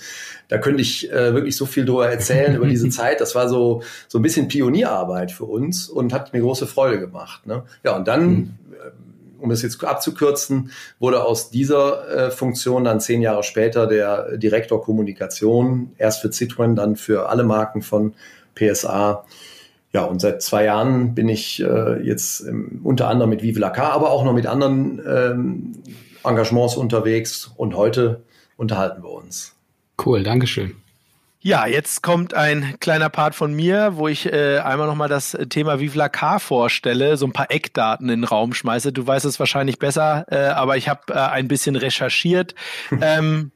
Da 0.47 0.57
könnte 0.57 0.81
ich 0.81 1.11
äh, 1.11 1.33
wirklich 1.33 1.55
so 1.55 1.65
viel 1.65 1.85
drüber 1.85 2.09
erzählen 2.09 2.55
über 2.55 2.67
diese 2.67 2.89
Zeit. 2.91 3.21
Das 3.21 3.35
war 3.35 3.49
so 3.49 3.81
so 4.07 4.19
ein 4.19 4.21
bisschen 4.21 4.47
Pionierarbeit 4.47 5.31
für 5.31 5.45
uns 5.45 5.89
und 5.89 6.13
hat 6.13 6.33
mir 6.33 6.41
große 6.41 6.67
Freude 6.67 6.99
gemacht. 6.99 7.47
Ne? 7.47 7.63
Ja 7.83 7.95
und 7.95 8.07
dann 8.07 8.29
mhm 8.29 8.53
um 9.41 9.51
es 9.51 9.61
jetzt 9.61 9.83
abzukürzen, 9.83 10.71
wurde 10.99 11.23
aus 11.23 11.49
dieser 11.49 12.09
äh, 12.09 12.31
Funktion 12.31 12.83
dann 12.83 12.99
zehn 12.99 13.21
Jahre 13.21 13.43
später 13.43 13.87
der 13.87 14.37
Direktor 14.37 14.81
Kommunikation, 14.81 15.93
erst 15.97 16.21
für 16.21 16.27
Citroën, 16.29 16.75
dann 16.75 16.95
für 16.95 17.29
alle 17.29 17.43
Marken 17.43 17.81
von 17.81 18.13
PSA. 18.55 19.25
Ja, 19.91 20.03
und 20.03 20.21
seit 20.21 20.41
zwei 20.41 20.65
Jahren 20.65 21.15
bin 21.15 21.29
ich 21.29 21.61
äh, 21.61 22.01
jetzt 22.03 22.41
ähm, 22.41 22.81
unter 22.83 23.07
anderem 23.07 23.31
mit 23.31 23.41
Vive 23.41 23.59
la 23.59 23.71
Car, 23.71 23.91
aber 23.93 24.11
auch 24.11 24.23
noch 24.23 24.33
mit 24.33 24.45
anderen 24.45 25.01
ähm, 25.07 25.73
Engagements 26.23 26.75
unterwegs 26.75 27.51
und 27.57 27.75
heute 27.75 28.21
unterhalten 28.55 29.01
wir 29.01 29.09
uns. 29.09 29.55
Cool, 30.03 30.23
Dankeschön. 30.23 30.75
Ja, 31.41 31.65
jetzt 31.67 32.03
kommt 32.03 32.33
ein 32.33 32.75
kleiner 32.81 33.07
Part 33.07 33.33
von 33.33 33.53
mir, 33.53 33.95
wo 33.95 34.09
ich 34.09 34.25
äh, 34.25 34.57
einmal 34.57 34.87
nochmal 34.87 35.07
das 35.07 35.37
Thema 35.49 35.79
Vive 35.79 35.97
la 35.97 36.09
Car 36.09 36.41
vorstelle, 36.41 37.15
so 37.15 37.25
ein 37.25 37.31
paar 37.31 37.49
Eckdaten 37.49 38.09
in 38.09 38.21
den 38.21 38.23
Raum 38.25 38.53
schmeiße. 38.53 38.91
Du 38.91 39.07
weißt 39.07 39.23
es 39.23 39.39
wahrscheinlich 39.39 39.79
besser, 39.79 40.25
äh, 40.29 40.49
aber 40.49 40.75
ich 40.75 40.89
habe 40.89 41.13
äh, 41.13 41.13
ein 41.13 41.47
bisschen 41.47 41.77
recherchiert. 41.77 42.55
ähm, 43.01 43.51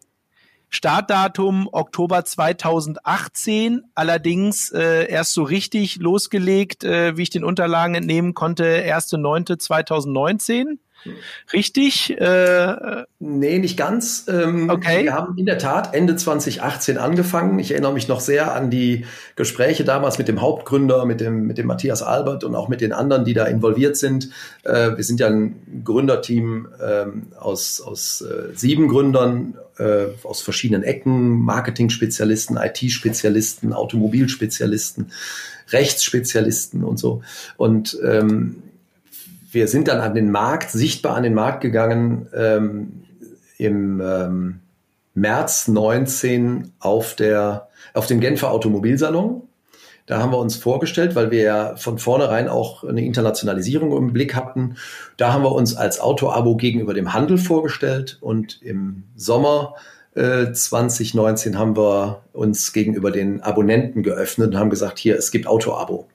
Startdatum 0.74 1.70
Oktober 1.72 2.25
2018, 2.25 3.84
allerdings 3.94 4.72
äh, 4.72 5.08
erst 5.08 5.34
so 5.34 5.44
richtig 5.44 5.98
losgelegt, 5.98 6.84
äh, 6.84 7.15
wie 7.15 7.22
ich 7.22 7.30
den 7.30 7.44
Unterlagen 7.44 7.94
entnehmen 7.94 8.34
konnte, 8.34 8.65
1.9.2019. 8.84 10.80
richtig? 11.52 12.18
Äh, 12.20 13.04
nee, 13.20 13.60
nicht 13.60 13.78
ganz. 13.78 14.26
Ähm, 14.28 14.70
okay. 14.70 15.04
Wir 15.04 15.14
haben 15.14 15.38
in 15.38 15.46
der 15.46 15.58
Tat 15.58 15.94
Ende 15.94 16.16
2018 16.16 16.98
angefangen. 16.98 17.60
Ich 17.60 17.72
erinnere 17.72 17.94
mich 17.94 18.08
noch 18.08 18.20
sehr 18.20 18.54
an 18.56 18.70
die 18.70 19.06
Gespräche 19.36 19.84
damals 19.84 20.18
mit 20.18 20.28
dem 20.28 20.42
Hauptgründer, 20.42 21.06
mit 21.06 21.22
dem, 21.22 21.48
mit 21.48 21.58
dem 21.58 21.68
Matthias 21.68 22.02
Albert 22.02 22.44
und 22.44 22.56
auch 22.56 22.70
mit 22.70 22.82
den 22.82 22.94
anderen, 22.94 23.26
die 23.26 23.34
da 23.34 23.46
involviert 23.46 23.98
sind. 23.98 24.30
Äh, 24.64 24.96
wir 24.96 25.04
sind 25.04 25.20
ja 25.20 25.28
ein 25.28 25.84
Gründerteam 25.84 26.68
ähm, 26.84 27.28
aus, 27.40 27.82
aus 27.82 28.22
äh, 28.22 28.56
sieben 28.56 28.88
Gründern 28.88 29.56
äh, 29.78 30.08
aus 30.24 30.42
verschiedenen 30.42 30.84
Ecken, 30.84 31.42
Marketing-Spezialisten, 31.42 32.58
IT-Spezialisten, 32.58 33.74
Automobilspezialisten, 33.74 35.12
Rechtsspezialisten 35.70 36.84
und 36.84 36.98
so. 36.98 37.24
Und 37.58 37.98
ähm, 38.04 38.64
wir 39.54 39.68
sind 39.68 39.88
dann 39.88 40.00
an 40.00 40.16
den 40.16 40.32
Markt, 40.32 40.72
sichtbar 40.72 41.16
an 41.16 41.24
den 41.24 41.34
Markt 41.34 41.62
gegangen 41.62 42.28
ähm, 42.36 43.04
im 43.58 44.02
ähm, 44.02 44.60
März 45.14 45.68
19 45.68 46.72
auf, 46.80 47.16
der, 47.16 47.68
auf 47.94 48.08
dem 48.08 48.20
Genfer 48.20 48.52
Automobilsalon. 48.52 49.44
Da 50.06 50.20
haben 50.20 50.32
wir 50.32 50.40
uns 50.40 50.58
vorgestellt, 50.58 51.16
weil 51.16 51.32
wir 51.32 51.44
ja 51.44 51.76
von 51.78 51.98
vornherein 51.98 52.50
auch 52.50 52.84
eine 52.84 53.06
Internationalisierung 53.06 53.96
im 53.96 54.12
Blick 54.12 54.36
hatten. 54.36 54.76
Da 55.16 55.32
haben 55.32 55.44
wir 55.44 55.54
uns 55.54 55.76
als 55.76 56.02
Auto-Abo 56.02 56.58
gegenüber 56.58 56.94
dem 56.94 57.14
Handel 57.14 57.38
vorgestellt 57.38 58.18
und 58.20 58.62
im 58.62 59.04
Sommer 59.16 59.76
äh, 60.16 60.52
2019 60.52 61.58
haben 61.58 61.78
wir 61.78 62.24
uns 62.34 62.74
gegenüber 62.74 63.12
den 63.12 63.42
Abonnenten 63.42 64.04
geöffnet 64.04 64.50
und 64.50 64.58
haben 64.58 64.70
gesagt, 64.70 65.00
hier, 65.00 65.18
es 65.18 65.32
gibt 65.32 65.48
Auto-Abo. 65.48 66.08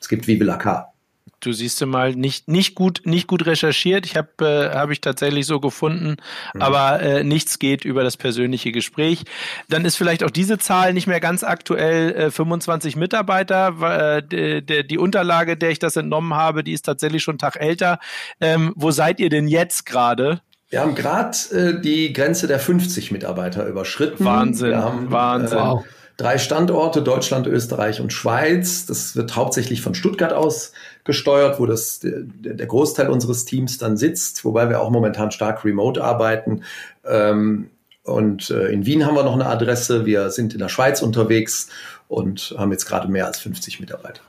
Es 0.00 0.08
gibt 0.08 0.26
Vive 0.26 0.44
la 0.44 0.92
du 1.40 1.52
siehst 1.52 1.80
du 1.80 1.86
mal, 1.86 2.14
nicht, 2.14 2.48
nicht 2.48 2.74
gut, 2.74 3.02
nicht 3.04 3.26
gut 3.26 3.46
recherchiert. 3.46 4.06
Ich 4.06 4.16
habe 4.16 4.28
äh, 4.40 4.74
habe 4.74 4.92
ich 4.92 5.00
tatsächlich 5.00 5.46
so 5.46 5.60
gefunden, 5.60 6.16
mhm. 6.54 6.62
aber 6.62 7.00
äh, 7.00 7.24
nichts 7.24 7.58
geht 7.58 7.84
über 7.84 8.02
das 8.02 8.16
persönliche 8.16 8.72
Gespräch. 8.72 9.24
Dann 9.68 9.84
ist 9.84 9.96
vielleicht 9.96 10.24
auch 10.24 10.30
diese 10.30 10.58
Zahl 10.58 10.92
nicht 10.92 11.06
mehr 11.06 11.20
ganz 11.20 11.44
aktuell. 11.44 12.14
Äh, 12.14 12.30
25 12.30 12.96
Mitarbeiter, 12.96 14.18
äh, 14.20 14.62
die, 14.62 14.86
die 14.86 14.98
Unterlage, 14.98 15.56
der 15.56 15.70
ich 15.70 15.78
das 15.78 15.96
entnommen 15.96 16.34
habe, 16.34 16.64
die 16.64 16.72
ist 16.72 16.82
tatsächlich 16.82 17.22
schon 17.22 17.34
einen 17.34 17.38
Tag 17.38 17.56
älter. 17.56 17.98
Ähm, 18.40 18.72
wo 18.76 18.90
seid 18.90 19.20
ihr 19.20 19.30
denn 19.30 19.48
jetzt 19.48 19.86
gerade? 19.86 20.40
Wir 20.68 20.80
haben 20.80 20.94
gerade 20.94 21.36
äh, 21.52 21.80
die 21.80 22.12
Grenze 22.12 22.48
der 22.48 22.58
50 22.58 23.12
Mitarbeiter 23.12 23.66
überschritten. 23.66 24.24
Wahnsinn, 24.24 24.76
haben, 24.76 25.10
Wahnsinn. 25.12 25.58
Äh, 25.58 25.95
drei 26.16 26.38
Standorte, 26.38 27.02
Deutschland, 27.02 27.46
Österreich 27.46 28.00
und 28.00 28.12
Schweiz. 28.12 28.86
Das 28.86 29.16
wird 29.16 29.36
hauptsächlich 29.36 29.82
von 29.82 29.94
Stuttgart 29.94 30.32
aus 30.32 30.72
gesteuert, 31.04 31.60
wo 31.60 31.66
das, 31.66 32.00
der, 32.02 32.66
Großteil 32.66 33.08
unseres 33.08 33.44
Teams 33.44 33.78
dann 33.78 33.96
sitzt, 33.96 34.44
wobei 34.44 34.68
wir 34.68 34.80
auch 34.80 34.90
momentan 34.90 35.30
stark 35.30 35.64
remote 35.64 36.02
arbeiten. 36.02 36.62
Ähm, 37.04 37.70
und 38.02 38.50
äh, 38.50 38.68
in 38.68 38.86
Wien 38.86 39.04
haben 39.04 39.16
wir 39.16 39.24
noch 39.24 39.34
eine 39.34 39.46
Adresse. 39.46 40.06
Wir 40.06 40.30
sind 40.30 40.52
in 40.52 40.60
der 40.60 40.68
Schweiz 40.68 41.02
unterwegs 41.02 41.68
und 42.08 42.54
haben 42.56 42.72
jetzt 42.72 42.86
gerade 42.86 43.08
mehr 43.08 43.26
als 43.26 43.40
50 43.40 43.80
Mitarbeiter. 43.80 44.22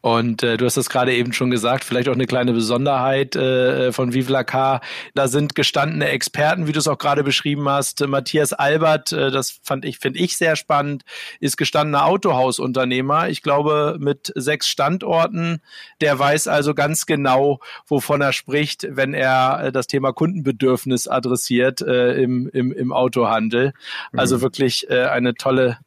Und 0.00 0.42
äh, 0.42 0.56
du 0.56 0.64
hast 0.64 0.76
das 0.76 0.88
gerade 0.88 1.14
eben 1.14 1.32
schon 1.32 1.50
gesagt, 1.50 1.84
vielleicht 1.84 2.08
auch 2.08 2.14
eine 2.14 2.26
kleine 2.26 2.52
Besonderheit 2.52 3.36
äh, 3.36 3.92
von 3.92 4.14
Vive 4.14 4.32
la 4.32 4.44
Car. 4.44 4.80
Da 5.14 5.28
sind 5.28 5.54
gestandene 5.54 6.08
Experten, 6.08 6.66
wie 6.66 6.72
du 6.72 6.78
es 6.78 6.88
auch 6.88 6.98
gerade 6.98 7.22
beschrieben 7.22 7.68
hast. 7.68 8.06
Matthias 8.06 8.52
Albert, 8.52 9.12
äh, 9.12 9.30
das 9.30 9.60
fand 9.62 9.84
ich, 9.84 9.98
finde 9.98 10.18
ich 10.20 10.36
sehr 10.36 10.56
spannend, 10.56 11.02
ist 11.38 11.56
gestandener 11.56 12.06
Autohausunternehmer. 12.06 13.28
Ich 13.28 13.42
glaube, 13.42 13.96
mit 14.00 14.32
sechs 14.34 14.68
Standorten. 14.68 15.60
Der 16.00 16.18
weiß 16.18 16.48
also 16.48 16.74
ganz 16.74 17.04
genau, 17.04 17.60
wovon 17.86 18.22
er 18.22 18.32
spricht, 18.32 18.86
wenn 18.90 19.12
er 19.12 19.64
äh, 19.64 19.72
das 19.72 19.86
Thema 19.86 20.12
Kundenbedürfnis 20.12 21.08
adressiert 21.08 21.82
äh, 21.82 22.14
im, 22.14 22.48
im, 22.48 22.72
im 22.72 22.92
Autohandel. 22.92 23.74
Also 24.12 24.38
mhm. 24.38 24.40
wirklich 24.42 24.88
äh, 24.88 25.04
eine 25.04 25.34
tolle 25.34 25.78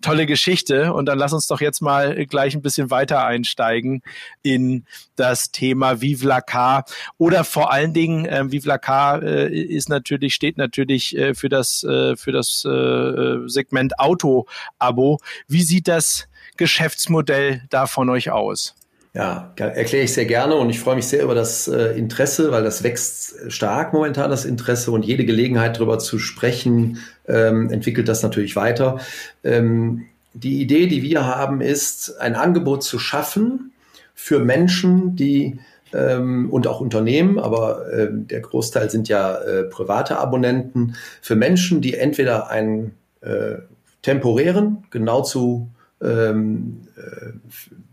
tolle 0.00 0.26
Geschichte. 0.26 0.92
Und 0.92 1.06
dann 1.06 1.18
lass 1.18 1.32
uns 1.32 1.46
doch 1.46 1.60
jetzt 1.60 1.80
mal 1.80 2.26
gleich 2.26 2.54
ein 2.54 2.62
bisschen 2.62 2.90
weiter 2.90 3.24
einsteigen 3.24 4.02
in 4.42 4.84
das 5.16 5.50
Thema 5.50 6.00
Vive 6.00 6.26
la 6.26 6.40
Car. 6.40 6.84
Oder 7.18 7.44
vor 7.44 7.72
allen 7.72 7.92
Dingen, 7.94 8.26
äh, 8.26 8.50
Vive 8.50 8.68
la 8.68 8.78
Car 8.78 9.22
äh, 9.22 9.48
ist 9.54 9.88
natürlich, 9.88 10.34
steht 10.34 10.56
natürlich 10.56 11.16
äh, 11.16 11.34
für 11.34 11.48
das, 11.48 11.84
äh, 11.84 12.16
für 12.16 12.32
das 12.32 12.64
äh, 12.64 13.48
Segment 13.48 13.98
Auto-Abo. 13.98 15.18
Wie 15.48 15.62
sieht 15.62 15.88
das 15.88 16.28
Geschäftsmodell 16.56 17.62
da 17.70 17.86
von 17.86 18.10
euch 18.10 18.30
aus? 18.30 18.74
Ja, 19.14 19.52
erkläre 19.58 20.04
ich 20.04 20.14
sehr 20.14 20.24
gerne 20.24 20.54
und 20.54 20.70
ich 20.70 20.80
freue 20.80 20.96
mich 20.96 21.06
sehr 21.06 21.22
über 21.22 21.34
das 21.34 21.68
äh, 21.68 21.98
Interesse, 21.98 22.50
weil 22.50 22.64
das 22.64 22.82
wächst 22.82 23.52
stark 23.52 23.92
momentan, 23.92 24.30
das 24.30 24.46
Interesse 24.46 24.90
und 24.90 25.04
jede 25.04 25.26
Gelegenheit 25.26 25.76
darüber 25.76 25.98
zu 25.98 26.18
sprechen, 26.18 26.98
ähm, 27.28 27.70
entwickelt 27.70 28.08
das 28.08 28.22
natürlich 28.22 28.56
weiter. 28.56 29.00
Ähm, 29.44 30.06
die 30.32 30.62
Idee, 30.62 30.86
die 30.86 31.02
wir 31.02 31.26
haben, 31.26 31.60
ist, 31.60 32.18
ein 32.20 32.34
Angebot 32.34 32.84
zu 32.84 32.98
schaffen 32.98 33.72
für 34.14 34.38
Menschen, 34.38 35.14
die 35.14 35.58
ähm, 35.92 36.48
und 36.50 36.66
auch 36.66 36.80
Unternehmen, 36.80 37.38
aber 37.38 37.92
äh, 37.92 38.08
der 38.10 38.40
Großteil 38.40 38.88
sind 38.88 39.08
ja 39.10 39.34
äh, 39.36 39.64
private 39.64 40.18
Abonnenten, 40.18 40.96
für 41.20 41.36
Menschen, 41.36 41.82
die 41.82 41.94
entweder 41.94 42.48
einen 42.48 42.94
äh, 43.20 43.56
temporären, 44.00 44.84
genau 44.90 45.20
zu 45.20 45.68
ähm, 46.02 46.82
äh, 46.96 47.32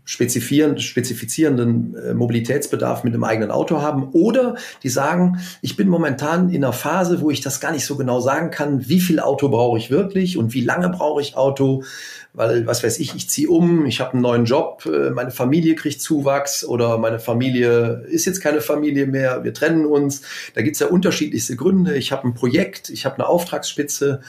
spezifizierenden 0.04 1.94
äh, 1.94 2.14
Mobilitätsbedarf 2.14 3.04
mit 3.04 3.14
einem 3.14 3.22
eigenen 3.22 3.52
Auto 3.52 3.80
haben 3.80 4.08
oder 4.12 4.56
die 4.82 4.88
sagen, 4.88 5.38
ich 5.62 5.76
bin 5.76 5.88
momentan 5.88 6.50
in 6.50 6.64
einer 6.64 6.72
Phase, 6.72 7.20
wo 7.20 7.30
ich 7.30 7.40
das 7.42 7.60
gar 7.60 7.70
nicht 7.70 7.84
so 7.84 7.96
genau 7.96 8.18
sagen 8.20 8.50
kann, 8.50 8.88
wie 8.88 9.00
viel 9.00 9.20
Auto 9.20 9.48
brauche 9.48 9.78
ich 9.78 9.90
wirklich 9.90 10.36
und 10.36 10.52
wie 10.52 10.62
lange 10.62 10.88
brauche 10.88 11.20
ich 11.22 11.36
Auto, 11.36 11.84
weil 12.32 12.66
was 12.66 12.82
weiß 12.82 12.98
ich, 12.98 13.14
ich 13.14 13.30
ziehe 13.30 13.48
um, 13.48 13.86
ich 13.86 14.00
habe 14.00 14.14
einen 14.14 14.22
neuen 14.22 14.46
Job, 14.46 14.84
äh, 14.86 15.10
meine 15.10 15.30
Familie 15.30 15.76
kriegt 15.76 16.02
Zuwachs 16.02 16.64
oder 16.64 16.98
meine 16.98 17.20
Familie 17.20 18.04
ist 18.08 18.24
jetzt 18.24 18.40
keine 18.40 18.60
Familie 18.60 19.06
mehr, 19.06 19.44
wir 19.44 19.54
trennen 19.54 19.86
uns. 19.86 20.22
Da 20.54 20.62
gibt's 20.62 20.80
ja 20.80 20.88
unterschiedlichste 20.88 21.54
Gründe. 21.54 21.96
Ich 21.96 22.10
habe 22.10 22.26
ein 22.26 22.34
Projekt, 22.34 22.90
ich 22.90 23.04
habe 23.04 23.14
eine 23.16 23.28
Auftragsspitze 23.28 24.22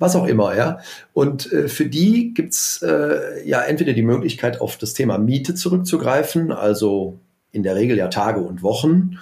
was 0.00 0.16
auch 0.16 0.26
immer, 0.26 0.56
ja. 0.56 0.78
Und 1.12 1.52
äh, 1.52 1.68
für 1.68 1.86
die 1.86 2.34
gibt's 2.34 2.82
äh, 2.82 3.46
ja 3.46 3.60
entweder 3.60 3.92
die 3.92 4.02
Möglichkeit, 4.02 4.60
auf 4.60 4.78
das 4.78 4.94
Thema 4.94 5.18
Miete 5.18 5.54
zurückzugreifen, 5.54 6.50
also 6.50 7.20
in 7.52 7.62
der 7.62 7.76
Regel 7.76 7.96
ja 7.98 8.08
Tage 8.08 8.40
und 8.40 8.62
Wochen, 8.62 9.18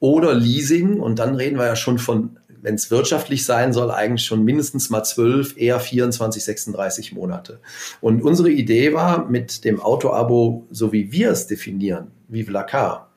oder 0.00 0.34
Leasing. 0.34 0.98
Und 0.98 1.18
dann 1.18 1.36
reden 1.36 1.58
wir 1.58 1.66
ja 1.66 1.76
schon 1.76 1.98
von, 1.98 2.38
wenn 2.62 2.74
es 2.74 2.90
wirtschaftlich 2.90 3.44
sein 3.44 3.74
soll, 3.74 3.90
eigentlich 3.90 4.24
schon 4.24 4.42
mindestens 4.42 4.88
mal 4.88 5.04
zwölf, 5.04 5.56
eher 5.58 5.78
24, 5.78 6.42
36 6.42 7.12
Monate. 7.12 7.60
Und 8.00 8.22
unsere 8.22 8.50
Idee 8.50 8.94
war, 8.94 9.28
mit 9.28 9.66
dem 9.66 9.80
Auto-Abo, 9.80 10.66
so 10.70 10.92
wie 10.92 11.12
wir 11.12 11.30
es 11.30 11.46
definieren, 11.46 12.06
Vive 12.28 12.50
la 12.50 12.62
Car, 12.62 13.12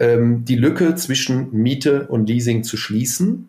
ähm, 0.00 0.44
die 0.44 0.56
Lücke 0.56 0.96
zwischen 0.96 1.52
Miete 1.52 2.08
und 2.08 2.28
Leasing 2.28 2.64
zu 2.64 2.76
schließen 2.76 3.48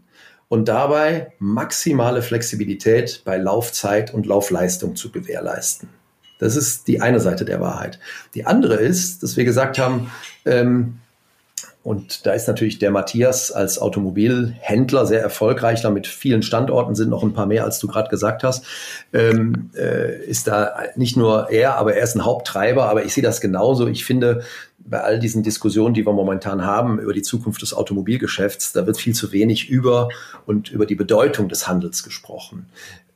und 0.50 0.68
dabei 0.68 1.32
maximale 1.40 2.22
Flexibilität 2.22 3.22
bei 3.24 3.38
Laufzeit 3.38 4.14
und 4.14 4.26
Laufleistung 4.26 4.96
zu 4.96 5.12
gewährleisten. 5.12 5.90
Das 6.40 6.56
ist 6.56 6.88
die 6.88 7.02
eine 7.02 7.20
Seite 7.20 7.46
der 7.46 7.62
Wahrheit. 7.62 8.00
Die 8.34 8.46
andere 8.46 8.76
ist, 8.76 9.24
dass 9.24 9.38
wir 9.38 9.46
gesagt 9.46 9.78
haben, 9.78 10.12
ähm, 10.46 11.00
und 11.82 12.26
da 12.26 12.34
ist 12.34 12.48
natürlich 12.48 12.78
der 12.78 12.92
Matthias 12.92 13.52
als 13.52 13.80
Automobilhändler 13.80 15.06
sehr 15.06 15.22
erfolgreich, 15.22 15.82
da 15.82 15.90
mit 15.90 16.08
vielen 16.08 16.44
Standorten 16.44 16.94
sind 16.94 17.10
noch 17.10 17.24
ein 17.24 17.34
paar 17.34 17.46
mehr, 17.46 17.64
als 17.64 17.80
du 17.80 17.88
gerade 17.88 18.10
gesagt 18.10 18.44
hast. 18.44 18.66
Ähm, 19.14 19.72
äh, 19.78 20.24
ist 20.26 20.48
da 20.48 20.74
nicht 20.96 21.16
nur 21.16 21.50
er, 21.50 21.78
aber 21.78 21.96
er 21.96 22.04
ist 22.04 22.16
ein 22.16 22.26
Haupttreiber, 22.26 22.90
aber 22.90 23.06
ich 23.06 23.14
sehe 23.14 23.24
das 23.24 23.40
genauso. 23.40 23.88
Ich 23.88 24.04
finde, 24.04 24.44
bei 24.78 25.02
all 25.02 25.20
diesen 25.20 25.42
Diskussionen, 25.42 25.94
die 25.94 26.06
wir 26.06 26.12
momentan 26.12 26.66
haben 26.66 27.00
über 27.00 27.14
die 27.14 27.22
Zukunft 27.22 27.62
des 27.62 27.74
Automobilgeschäfts, 27.74 28.74
da 28.74 28.86
wird 28.86 28.98
viel 28.98 29.16
zu 29.16 29.32
wenig 29.32 29.70
über 29.70 30.10
und 30.46 30.70
über 30.72 30.86
die 30.86 30.96
Bedeutung 30.96 31.48
des 31.48 31.68
Handels 31.68 32.04
gesprochen. 32.04 32.68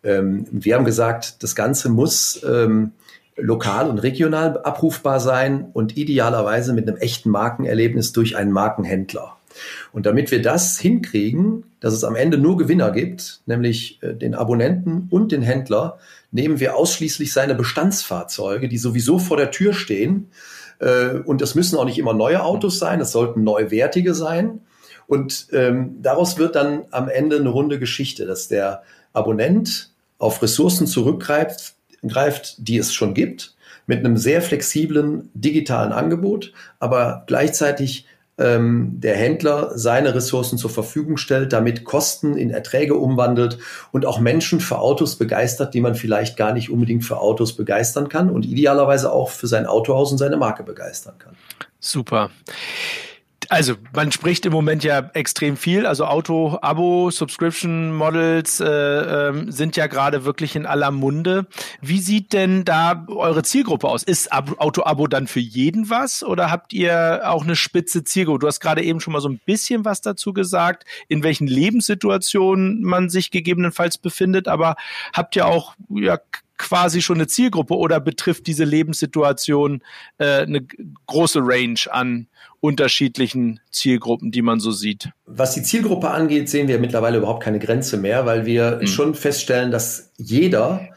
Ähm, 0.04 0.48
wir 0.52 0.76
haben 0.76 0.86
gesagt, 0.86 1.44
das 1.44 1.56
Ganze 1.56 1.90
muss 1.90 2.42
ähm, 2.48 2.92
lokal 3.36 3.90
und 3.90 4.00
regional 4.00 4.62
abrufbar 4.64 5.20
sein 5.20 5.70
und 5.74 5.98
idealerweise 5.98 6.74
mit 6.74 6.88
einem 6.88 6.98
echten 6.98 7.30
Markenerlebnis 7.30 8.14
durch 8.14 8.36
einen 8.36 8.52
Markenhändler. 8.52 9.38
Und 9.92 10.06
damit 10.06 10.32
wir 10.32 10.42
das 10.42 10.80
hinkriegen, 10.80 11.64
dass 11.80 11.94
es 11.94 12.04
am 12.04 12.16
Ende 12.16 12.38
nur 12.38 12.58
Gewinner 12.58 12.92
gibt, 12.92 13.42
nämlich 13.46 14.02
äh, 14.02 14.14
den 14.14 14.36
Abonnenten 14.36 15.08
und 15.10 15.32
den 15.32 15.42
Händler, 15.42 16.00
nehmen 16.32 16.60
wir 16.60 16.76
ausschließlich 16.76 17.32
seine 17.32 17.56
Bestandsfahrzeuge, 17.56 18.68
die 18.68 18.78
sowieso 18.78 19.20
vor 19.20 19.38
der 19.38 19.52
Tür 19.52 19.74
stehen. 19.74 20.30
Äh, 20.80 21.20
und 21.26 21.42
das 21.42 21.56
müssen 21.56 21.78
auch 21.78 21.86
nicht 21.86 22.00
immer 22.00 22.14
neue 22.14 22.44
Autos 22.44 22.80
sein, 22.80 23.00
es 23.00 23.12
sollten 23.12 23.44
neuwertige 23.44 24.14
sein. 24.16 24.62
Und 25.06 25.48
ähm, 25.52 25.98
daraus 26.02 26.38
wird 26.38 26.56
dann 26.56 26.86
am 26.92 27.10
Ende 27.10 27.36
eine 27.36 27.50
runde 27.50 27.78
Geschichte, 27.78 28.26
dass 28.26 28.48
der 28.48 28.84
Abonnent 29.12 29.92
auf 30.18 30.42
Ressourcen 30.42 30.88
zurückgreift, 30.88 31.76
greift, 32.10 32.56
die 32.58 32.78
es 32.78 32.94
schon 32.94 33.14
gibt, 33.14 33.56
mit 33.86 34.00
einem 34.00 34.18
sehr 34.18 34.42
flexiblen 34.42 35.30
digitalen 35.34 35.92
Angebot, 35.92 36.54
aber 36.80 37.24
gleichzeitig 37.28 38.06
ähm, 38.38 39.00
der 39.00 39.16
Händler 39.16 39.78
seine 39.78 40.16
Ressourcen 40.16 40.58
zur 40.58 40.70
Verfügung 40.70 41.18
stellt, 41.18 41.54
damit 41.54 41.84
Kosten 41.84 42.36
in 42.36 42.50
Erträge 42.50 42.96
umwandelt 42.96 43.60
und 43.92 44.06
auch 44.06 44.20
Menschen 44.20 44.60
für 44.60 44.80
Autos 44.80 45.18
begeistert, 45.18 45.74
die 45.74 45.82
man 45.82 45.96
vielleicht 45.96 46.36
gar 46.36 46.54
nicht 46.54 46.70
unbedingt 46.70 47.06
für 47.06 47.20
Autos 47.20 47.54
begeistern 47.56 48.10
kann 48.10 48.30
und 48.30 48.46
idealerweise 48.46 49.12
auch 49.12 49.30
für 49.30 49.48
sein 49.48 49.68
Autohaus 49.68 50.12
und 50.12 50.18
seine 50.18 50.38
Marke 50.38 50.64
begeistern 50.64 51.16
kann. 51.20 51.36
Super. 51.80 52.32
Also 53.54 53.76
man 53.94 54.12
spricht 54.12 54.48
im 54.48 54.52
Moment 54.52 54.84
ja 54.84 55.12
extrem 55.14 55.58
viel. 55.58 55.86
Also 55.86 56.06
Auto, 56.06 56.58
Abo, 56.64 57.12
Subscription 57.12 57.94
Models 57.94 58.60
äh, 58.60 58.66
äh, 58.66 59.52
sind 59.52 59.76
ja 59.76 59.86
gerade 59.86 60.26
wirklich 60.26 60.56
in 60.56 60.66
aller 60.66 60.90
Munde. 60.90 61.46
Wie 61.80 62.00
sieht 62.00 62.34
denn 62.34 62.66
da 62.66 63.06
eure 63.08 63.44
Zielgruppe 63.44 63.90
aus? 63.90 64.02
Ist 64.02 64.32
Auto-Abo 64.32 65.06
dann 65.06 65.28
für 65.28 65.40
jeden 65.40 65.92
was 65.92 66.24
oder 66.24 66.50
habt 66.50 66.74
ihr 66.74 67.22
auch 67.26 67.44
eine 67.44 67.56
spitze 67.56 68.04
Zielgruppe? 68.04 68.40
Du 68.40 68.48
hast 68.48 68.60
gerade 68.60 68.82
eben 68.82 69.00
schon 69.00 69.14
mal 69.14 69.22
so 69.22 69.30
ein 69.30 69.40
bisschen 69.46 69.86
was 69.86 70.02
dazu 70.02 70.34
gesagt, 70.34 70.86
in 71.08 71.22
welchen 71.22 71.46
Lebenssituationen 71.46 72.82
man 72.82 73.12
sich 73.12 73.30
gegebenenfalls 73.30 74.00
befindet, 74.00 74.48
aber 74.48 74.78
habt 75.14 75.36
ihr 75.36 75.46
auch 75.46 75.76
ja, 75.90 76.18
quasi 76.64 77.02
schon 77.02 77.18
eine 77.18 77.28
Zielgruppe 77.28 77.76
oder 77.76 78.00
betrifft 78.00 78.48
diese 78.48 78.64
Lebenssituation 78.64 79.84
äh, 80.18 80.44
eine 80.44 80.66
große 81.08 81.40
Range 81.44 81.80
an 81.92 82.28
unterschiedlichen 82.62 83.60
Zielgruppen, 83.70 84.32
die 84.32 84.42
man 84.42 84.62
so 84.62 84.72
sieht? 84.72 85.10
Was 85.26 85.54
die 85.54 85.62
Zielgruppe 85.62 86.10
angeht, 86.10 86.50
sehen 86.50 86.70
wir 86.70 86.80
mittlerweile 86.80 87.18
überhaupt 87.18 87.44
keine 87.44 87.60
Grenze 87.60 87.98
mehr, 87.98 88.26
weil 88.26 88.46
wir 88.46 88.80
mhm. 88.82 88.88
schon 88.88 89.14
feststellen, 89.14 89.72
dass 89.72 90.14
jeder 90.18 90.88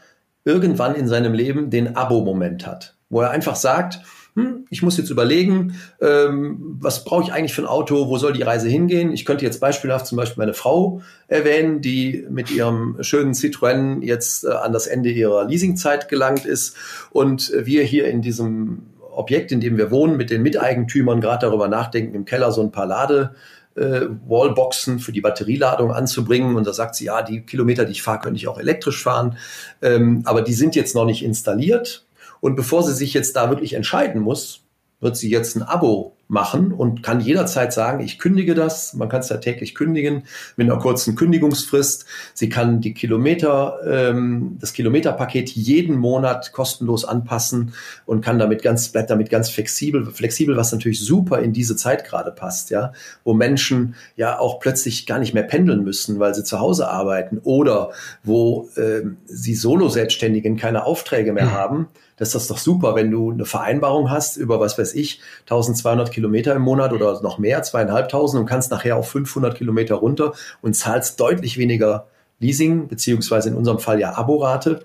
irgendwann 0.45 0.95
in 0.95 1.09
seinem 1.09 1.33
Leben 1.33 1.69
den 1.69 1.97
Abo-Moment 1.97 2.65
hat, 2.65 2.95
wo 3.09 3.19
er 3.19 3.31
einfach 3.31 3.57
sagt, 3.57 3.99
hm, 4.37 4.67
ich 4.69 4.83
muss 4.83 4.97
jetzt 4.97 5.09
überlegen, 5.09 5.73
ähm, 5.99 6.77
was 6.79 7.03
brauche 7.03 7.23
ich 7.23 7.33
eigentlich 7.33 7.55
für 7.55 7.63
ein 7.63 7.67
Auto, 7.67 8.07
wo 8.07 8.19
soll 8.19 8.33
die 8.33 8.43
Reise 8.43 8.69
hingehen? 8.69 9.11
Ich 9.11 9.25
könnte 9.25 9.43
jetzt 9.43 9.59
beispielhaft 9.59 10.05
zum 10.05 10.15
Beispiel 10.15 10.39
meine 10.39 10.53
Frau 10.53 11.01
erwähnen, 11.27 11.81
die 11.81 12.23
mit 12.29 12.51
ihrem 12.51 12.97
schönen 13.01 13.33
Citroën 13.33 14.03
jetzt 14.03 14.43
äh, 14.43 14.49
an 14.49 14.73
das 14.73 14.85
Ende 14.85 15.09
ihrer 15.09 15.45
Leasingzeit 15.45 16.07
gelangt 16.07 16.45
ist 16.45 16.77
und 17.09 17.51
wir 17.51 17.81
hier 17.81 18.07
in 18.09 18.21
diesem 18.21 18.83
Objekt, 19.11 19.51
in 19.51 19.59
dem 19.59 19.75
wir 19.75 19.89
wohnen, 19.89 20.17
mit 20.17 20.29
den 20.29 20.43
Miteigentümern 20.43 21.19
gerade 21.19 21.47
darüber 21.47 21.67
nachdenken, 21.67 22.13
im 22.13 22.25
Keller 22.25 22.51
so 22.51 22.61
ein 22.61 22.71
paar 22.71 22.85
Lade 22.85 23.33
äh, 23.73 24.01
Wallboxen 24.27 24.99
für 24.99 25.11
die 25.11 25.21
Batterieladung 25.21 25.91
anzubringen. 25.91 26.55
Und 26.55 26.67
da 26.67 26.73
sagt 26.73 26.93
sie, 26.93 27.05
ja, 27.05 27.23
die 27.23 27.41
Kilometer, 27.41 27.85
die 27.85 27.93
ich 27.93 28.03
fahre, 28.03 28.19
könnte 28.19 28.37
ich 28.37 28.47
auch 28.47 28.59
elektrisch 28.59 29.01
fahren. 29.01 29.37
Ähm, 29.81 30.21
aber 30.25 30.43
die 30.43 30.53
sind 30.53 30.75
jetzt 30.75 30.93
noch 30.93 31.05
nicht 31.05 31.23
installiert. 31.23 32.06
Und 32.39 32.55
bevor 32.55 32.83
sie 32.83 32.93
sich 32.93 33.13
jetzt 33.13 33.35
da 33.35 33.49
wirklich 33.49 33.73
entscheiden 33.73 34.21
muss, 34.21 34.61
wird 34.99 35.15
sie 35.15 35.29
jetzt 35.29 35.55
ein 35.55 35.63
Abo 35.63 36.13
machen 36.29 36.73
und 36.73 37.03
kann 37.03 37.21
jederzeit 37.21 37.71
sagen, 37.71 38.03
ich 38.03 38.19
kündige 38.19 38.53
das. 38.53 38.93
Man 38.93 39.07
kann 39.07 39.21
es 39.21 39.29
ja 39.29 39.37
täglich 39.37 39.75
kündigen 39.75 40.23
mit 40.57 40.69
einer 40.69 40.79
kurzen 40.79 41.15
Kündigungsfrist. 41.15 42.05
Sie 42.33 42.49
kann 42.49 42.81
die 42.81 42.93
Kilometer, 42.93 43.79
ähm, 43.87 44.57
das 44.59 44.73
Kilometerpaket 44.73 45.49
jeden 45.51 45.95
Monat 45.95 46.51
kostenlos 46.51 47.05
anpassen 47.05 47.73
und 48.05 48.25
kann 48.25 48.39
damit 48.39 48.61
ganz, 48.61 48.89
bleibt 48.89 49.09
damit 49.09 49.29
ganz 49.29 49.49
flexibel, 49.49 50.05
flexibel, 50.07 50.57
was 50.57 50.73
natürlich 50.73 50.99
super 50.99 51.39
in 51.39 51.53
diese 51.53 51.77
Zeit 51.77 52.03
gerade 52.03 52.31
passt, 52.31 52.71
ja, 52.71 52.91
wo 53.23 53.33
Menschen 53.33 53.95
ja 54.17 54.37
auch 54.37 54.59
plötzlich 54.59 55.05
gar 55.05 55.19
nicht 55.19 55.33
mehr 55.33 55.43
pendeln 55.43 55.83
müssen, 55.83 56.19
weil 56.19 56.35
sie 56.35 56.43
zu 56.43 56.59
Hause 56.59 56.89
arbeiten 56.89 57.39
oder 57.43 57.91
wo 58.23 58.67
ähm, 58.75 59.17
sie 59.27 59.55
Solo-Selbstständigen 59.55 60.57
keine 60.57 60.85
Aufträge 60.85 61.31
mehr 61.31 61.45
mhm. 61.45 61.51
haben 61.51 61.87
das 62.17 62.33
ist 62.33 62.49
doch 62.49 62.57
super, 62.57 62.95
wenn 62.95 63.11
du 63.11 63.31
eine 63.31 63.45
Vereinbarung 63.45 64.09
hast 64.09 64.37
über, 64.37 64.59
was 64.59 64.77
weiß 64.77 64.95
ich, 64.95 65.21
1200 65.41 66.11
Kilometer 66.11 66.55
im 66.55 66.63
Monat 66.63 66.91
oder 66.91 67.21
noch 67.21 67.37
mehr, 67.37 67.61
zweieinhalbtausend 67.63 68.41
und 68.41 68.47
kannst 68.47 68.71
nachher 68.71 68.97
auf 68.97 69.09
500 69.09 69.55
Kilometer 69.55 69.95
runter 69.95 70.33
und 70.61 70.75
zahlst 70.75 71.19
deutlich 71.19 71.57
weniger 71.57 72.07
Leasing, 72.39 72.87
beziehungsweise 72.87 73.49
in 73.49 73.55
unserem 73.55 73.79
Fall 73.79 73.99
ja 73.99 74.13
Aborate 74.13 74.83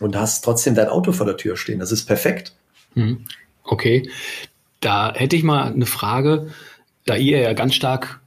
und 0.00 0.16
hast 0.16 0.44
trotzdem 0.44 0.74
dein 0.74 0.88
Auto 0.88 1.12
vor 1.12 1.26
der 1.26 1.36
Tür 1.36 1.56
stehen. 1.56 1.78
Das 1.78 1.92
ist 1.92 2.04
perfekt. 2.06 2.54
Mhm. 2.94 3.26
Okay. 3.64 4.10
Da 4.80 5.14
hätte 5.14 5.36
ich 5.36 5.44
mal 5.44 5.72
eine 5.72 5.86
Frage, 5.86 6.48
da 7.06 7.14
ihr 7.14 7.38
ja 7.38 7.52
ganz 7.52 7.74
stark 7.74 8.20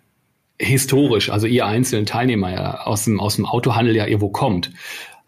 historisch, 0.60 1.30
also 1.30 1.48
ihr 1.48 1.66
einzelnen 1.66 2.06
Teilnehmer 2.06 2.52
ja 2.52 2.82
aus 2.84 3.04
dem, 3.04 3.20
aus 3.20 3.36
dem 3.36 3.46
Autohandel 3.46 3.96
ja 3.96 4.06
irgendwo 4.06 4.30
kommt. 4.30 4.72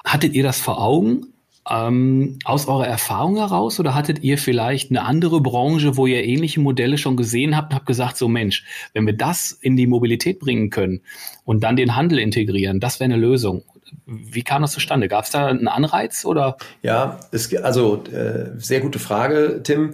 Hattet 0.06 0.34
ihr 0.34 0.44
das 0.44 0.60
vor 0.60 0.82
Augen, 0.82 1.34
ähm, 1.70 2.38
aus 2.44 2.68
eurer 2.68 2.88
Erfahrung 2.88 3.38
heraus 3.38 3.80
oder 3.80 3.96
hattet 3.96 4.24
ihr 4.24 4.38
vielleicht 4.38 4.92
eine 4.92 5.04
andere 5.04 5.42
Branche, 5.42 5.98
wo 5.98 6.06
ihr 6.06 6.24
ähnliche 6.24 6.60
Modelle 6.60 6.98
schon 6.98 7.18
gesehen 7.18 7.58
habt 7.58 7.72
und 7.72 7.76
habt 7.76 7.86
gesagt, 7.86 8.18
so 8.18 8.28
Mensch, 8.28 8.64
wenn 8.94 9.06
wir 9.06 9.18
das 9.18 9.52
in 9.52 9.76
die 9.76 9.88
Mobilität 9.88 10.40
bringen 10.40 10.70
können 10.70 11.02
und 11.44 11.64
dann 11.64 11.76
den 11.76 11.96
Handel 11.96 12.20
integrieren, 12.20 12.80
das 12.80 13.00
wäre 13.00 13.06
eine 13.06 13.18
Lösung. 13.18 13.64
Wie 14.06 14.44
kam 14.44 14.62
das 14.62 14.74
zustande? 14.74 15.08
Gab 15.08 15.26
es 15.26 15.32
da 15.32 15.48
einen 15.48 15.68
Anreiz 15.68 16.26
oder? 16.26 16.58
Ja, 16.84 17.20
es, 17.32 17.54
also 17.56 18.04
äh, 18.06 18.52
sehr 18.58 18.82
gute 18.82 19.00
Frage, 19.00 19.62
Tim. 19.64 19.94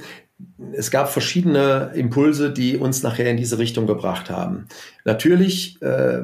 Es 0.74 0.90
gab 0.90 1.10
verschiedene 1.10 1.92
Impulse, 1.94 2.52
die 2.52 2.78
uns 2.78 3.04
nachher 3.04 3.30
in 3.30 3.38
diese 3.38 3.60
Richtung 3.60 3.86
gebracht 3.86 4.30
haben. 4.30 4.68
Natürlich 5.06 5.80
äh, 5.82 6.24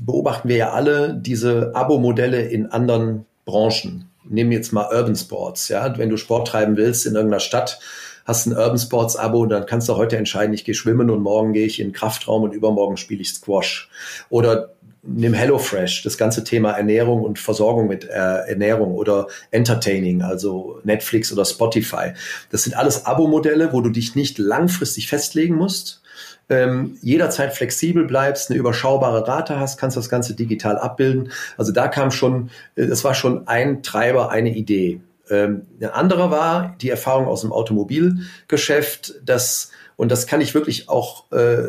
beobachten 0.00 0.48
wir 0.48 0.56
ja 0.56 0.70
alle 0.70 1.18
diese 1.20 1.72
Abo-Modelle 1.74 2.42
in 2.42 2.66
anderen 2.66 3.26
Branchen 3.44 4.08
nehmen 4.28 4.52
jetzt 4.52 4.72
mal 4.72 4.88
Urban 4.94 5.16
Sports. 5.16 5.68
Ja, 5.68 5.96
wenn 5.98 6.10
du 6.10 6.16
Sport 6.16 6.48
treiben 6.48 6.76
willst 6.76 7.06
in 7.06 7.14
irgendeiner 7.14 7.40
Stadt, 7.40 7.80
hast 8.24 8.46
ein 8.46 8.56
Urban 8.56 8.78
Sports 8.78 9.16
Abo, 9.16 9.46
dann 9.46 9.66
kannst 9.66 9.88
du 9.88 9.96
heute 9.96 10.16
entscheiden, 10.16 10.54
ich 10.54 10.64
gehe 10.64 10.74
schwimmen 10.74 11.10
und 11.10 11.22
morgen 11.22 11.52
gehe 11.52 11.66
ich 11.66 11.80
in 11.80 11.92
Kraftraum 11.92 12.42
und 12.42 12.52
übermorgen 12.52 12.98
spiele 12.98 13.22
ich 13.22 13.30
Squash. 13.30 13.88
Oder 14.28 14.74
nimm 15.02 15.32
HelloFresh, 15.32 16.02
das 16.02 16.18
ganze 16.18 16.44
Thema 16.44 16.72
Ernährung 16.72 17.22
und 17.22 17.38
Versorgung 17.38 17.88
mit 17.88 18.04
äh, 18.04 18.08
Ernährung 18.10 18.94
oder 18.94 19.28
Entertaining, 19.50 20.22
also 20.22 20.80
Netflix 20.84 21.32
oder 21.32 21.44
Spotify. 21.44 22.12
Das 22.50 22.64
sind 22.64 22.76
alles 22.76 23.06
Abo-Modelle, 23.06 23.72
wo 23.72 23.80
du 23.80 23.90
dich 23.90 24.14
nicht 24.14 24.38
langfristig 24.38 25.08
festlegen 25.08 25.54
musst, 25.54 26.02
ähm, 26.50 26.96
jederzeit 27.02 27.54
flexibel 27.54 28.04
bleibst, 28.04 28.50
eine 28.50 28.58
überschaubare 28.58 29.26
Rate 29.26 29.58
hast, 29.58 29.78
kannst 29.78 29.96
das 29.96 30.08
Ganze 30.08 30.34
digital 30.34 30.78
abbilden. 30.78 31.30
Also 31.56 31.72
da 31.72 31.88
kam 31.88 32.10
schon, 32.10 32.50
äh, 32.74 32.86
das 32.86 33.04
war 33.04 33.14
schon 33.14 33.46
ein 33.48 33.82
Treiber, 33.82 34.30
eine 34.30 34.54
Idee. 34.54 35.00
Ähm, 35.30 35.66
eine 35.78 35.94
andere 35.94 36.30
war 36.30 36.74
die 36.80 36.90
Erfahrung 36.90 37.26
aus 37.26 37.42
dem 37.42 37.52
Automobilgeschäft, 37.52 39.14
das, 39.24 39.70
und 39.96 40.10
das 40.10 40.26
kann 40.26 40.40
ich 40.40 40.54
wirklich 40.54 40.88
auch 40.88 41.30
äh, 41.32 41.68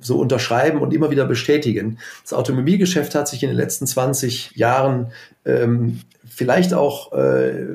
so 0.00 0.18
unterschreiben 0.18 0.80
und 0.80 0.92
immer 0.92 1.10
wieder 1.10 1.26
bestätigen. 1.26 1.98
Das 2.22 2.32
Automobilgeschäft 2.32 3.14
hat 3.14 3.28
sich 3.28 3.42
in 3.42 3.50
den 3.50 3.56
letzten 3.56 3.86
20 3.86 4.56
Jahren 4.56 5.12
ähm, 5.44 6.00
vielleicht 6.28 6.74
auch, 6.74 7.12
äh, 7.12 7.66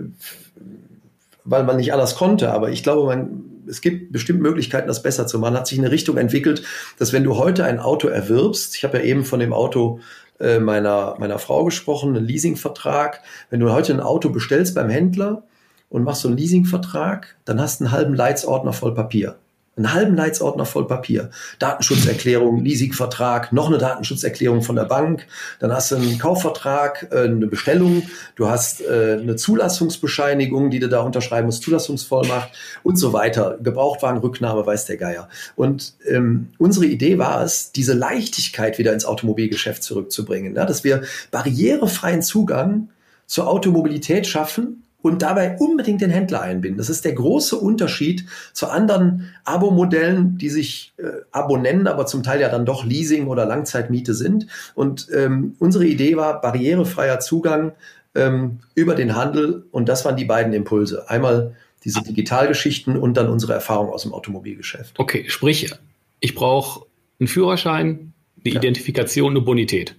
weil 1.44 1.64
man 1.64 1.78
nicht 1.78 1.94
anders 1.94 2.16
konnte, 2.16 2.52
aber 2.52 2.70
ich 2.70 2.84
glaube, 2.84 3.06
man 3.06 3.44
es 3.68 3.82
gibt 3.82 4.12
bestimmt 4.12 4.42
Möglichkeiten, 4.42 4.88
das 4.88 5.04
besser 5.04 5.28
zu 5.28 5.40
machen. 5.40 5.56
Hat 5.56 5.68
sich 5.68 5.80
eine 5.80 5.92
Richtung 5.92 6.18
entwickelt, 6.18 6.64
dass 7.00 7.14
wenn 7.14 7.24
du 7.24 7.38
heute 7.38 7.66
ein 7.66 7.80
Auto 7.80 8.08
erwirbst, 8.08 8.76
ich 8.76 8.84
habe 8.84 8.98
ja 8.98 9.04
eben 9.04 9.26
von 9.26 9.40
dem 9.40 9.54
Auto 9.54 10.00
äh, 10.40 10.60
meiner, 10.60 11.16
meiner 11.20 11.40
Frau 11.40 11.66
gesprochen, 11.66 12.16
einen 12.16 12.26
Leasingvertrag. 12.26 13.22
Wenn 13.50 13.60
du 13.60 13.72
heute 13.72 13.94
ein 13.94 14.00
Auto 14.00 14.30
bestellst 14.30 14.76
beim 14.76 14.90
Händler 14.90 15.44
und 15.90 16.04
machst 16.04 16.22
so 16.22 16.28
einen 16.28 16.38
Leasingvertrag, 16.38 17.38
dann 17.46 17.60
hast 17.60 17.80
du 17.80 17.86
einen 17.86 17.94
halben 17.94 18.14
Leitsordner 18.14 18.74
voll 18.74 18.94
Papier 18.94 19.38
einen 19.78 19.94
halben 19.94 20.16
Leitsordner 20.16 20.66
voll 20.66 20.88
Papier. 20.88 21.30
Datenschutzerklärung, 21.60 22.60
Leasingvertrag, 22.64 23.54
noch 23.54 23.68
eine 23.68 23.78
Datenschutzerklärung 23.78 24.64
von 24.64 24.76
der 24.76 24.86
Bank. 24.86 25.28
Dann 25.60 25.72
hast 25.72 25.92
du 25.92 25.96
einen 25.96 26.18
Kaufvertrag, 26.18 27.08
äh, 27.12 27.26
eine 27.26 27.48
Bestellung. 27.48 28.04
Du 28.36 28.50
hast 28.50 28.82
äh, 28.82 29.18
eine 29.22 29.36
Zulassungsbescheinigung, 29.36 30.70
die 30.70 30.80
du 30.80 30.90
da 30.90 31.02
unterschreiben 31.02 31.46
musst, 31.46 31.64
Zulassungsvollmacht 31.64 32.52
und 32.84 32.98
so 32.98 33.14
weiter. 33.14 33.58
Gebrauchtwagenrücknahme, 33.62 34.66
weiß 34.66 34.86
der 34.86 34.98
Geier. 34.98 35.30
Und 35.56 35.94
ähm, 36.08 36.50
unsere 36.58 36.86
Idee 36.86 37.18
war 37.18 37.44
es, 37.44 37.72
diese 37.72 37.94
Leichtigkeit 37.94 38.80
wieder 38.80 38.94
ins 38.94 39.06
Automobilgeschäft 39.06 39.84
zurückzubringen, 39.84 40.56
ja, 40.56 40.66
dass 40.66 40.84
wir 40.84 41.04
barrierefreien 41.32 42.22
Zugang 42.22 42.90
zur 43.28 43.48
Automobilität 43.48 44.26
schaffen 44.26 44.84
und 45.02 45.22
dabei 45.22 45.58
unbedingt 45.58 46.02
den 46.02 46.10
Händler 46.10 46.42
einbinden. 46.42 46.78
Das 46.78 46.90
ist 46.90 47.06
der 47.06 47.14
große 47.14 47.56
Unterschied 47.56 48.26
zu 48.54 48.68
anderen 48.68 49.34
Abo-Modellen, 49.44 50.38
die 50.38 50.50
sich 50.50 50.94
äh, 50.98 51.22
Abo 51.32 51.58
nennen, 51.58 51.88
aber 51.88 52.06
zum 52.06 52.24
Teil 52.24 52.42
ja 52.42 52.50
dann 52.50 52.66
doch 52.66 52.84
Leasing 52.84 53.28
oder 53.28 53.46
Langzeitmiete 53.46 54.14
sind. 54.14 54.48
Und 54.76 55.08
ähm, 55.14 55.56
unsere 55.60 55.86
Idee 55.86 56.18
war 56.18 56.42
barrierefreier 56.42 57.20
Zugang 57.20 57.74
ähm, 58.16 58.60
über 58.76 58.96
den 58.96 59.16
Handel 59.16 59.66
und 59.72 59.88
das 59.88 60.04
waren 60.04 60.18
die 60.18 60.26
beiden 60.26 60.54
Impulse. 60.54 61.10
Einmal 61.10 61.56
diese 61.84 62.02
Digitalgeschichten 62.02 62.98
und 62.98 63.16
dann 63.16 63.30
unsere 63.30 63.54
Erfahrung 63.54 63.90
aus 63.90 64.04
dem 64.04 64.14
Automobilgeschäft. 64.14 65.00
Okay, 65.00 65.26
sprich, 65.28 65.72
ich 66.20 66.36
brauche 66.36 66.86
einen 67.20 67.28
Führerschein, 67.28 68.14
eine 68.44 68.54
ja. 68.54 68.60
Identifikation, 68.60 69.32
eine 69.32 69.42
Bonität. 69.42 69.96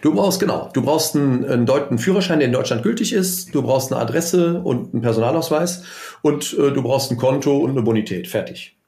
Du 0.00 0.14
brauchst, 0.14 0.40
genau, 0.40 0.68
du 0.72 0.82
brauchst 0.82 1.14
einen, 1.14 1.44
einen, 1.44 1.98
Führerschein, 1.98 2.40
der 2.40 2.48
in 2.48 2.52
Deutschland 2.52 2.82
gültig 2.82 3.12
ist, 3.12 3.54
du 3.54 3.62
brauchst 3.62 3.92
eine 3.92 4.00
Adresse 4.00 4.60
und 4.62 4.92
einen 4.92 5.02
Personalausweis 5.02 5.84
und 6.22 6.52
äh, 6.58 6.72
du 6.72 6.82
brauchst 6.82 7.10
ein 7.10 7.16
Konto 7.16 7.58
und 7.58 7.70
eine 7.70 7.82
Bonität. 7.82 8.26
Fertig. 8.26 8.79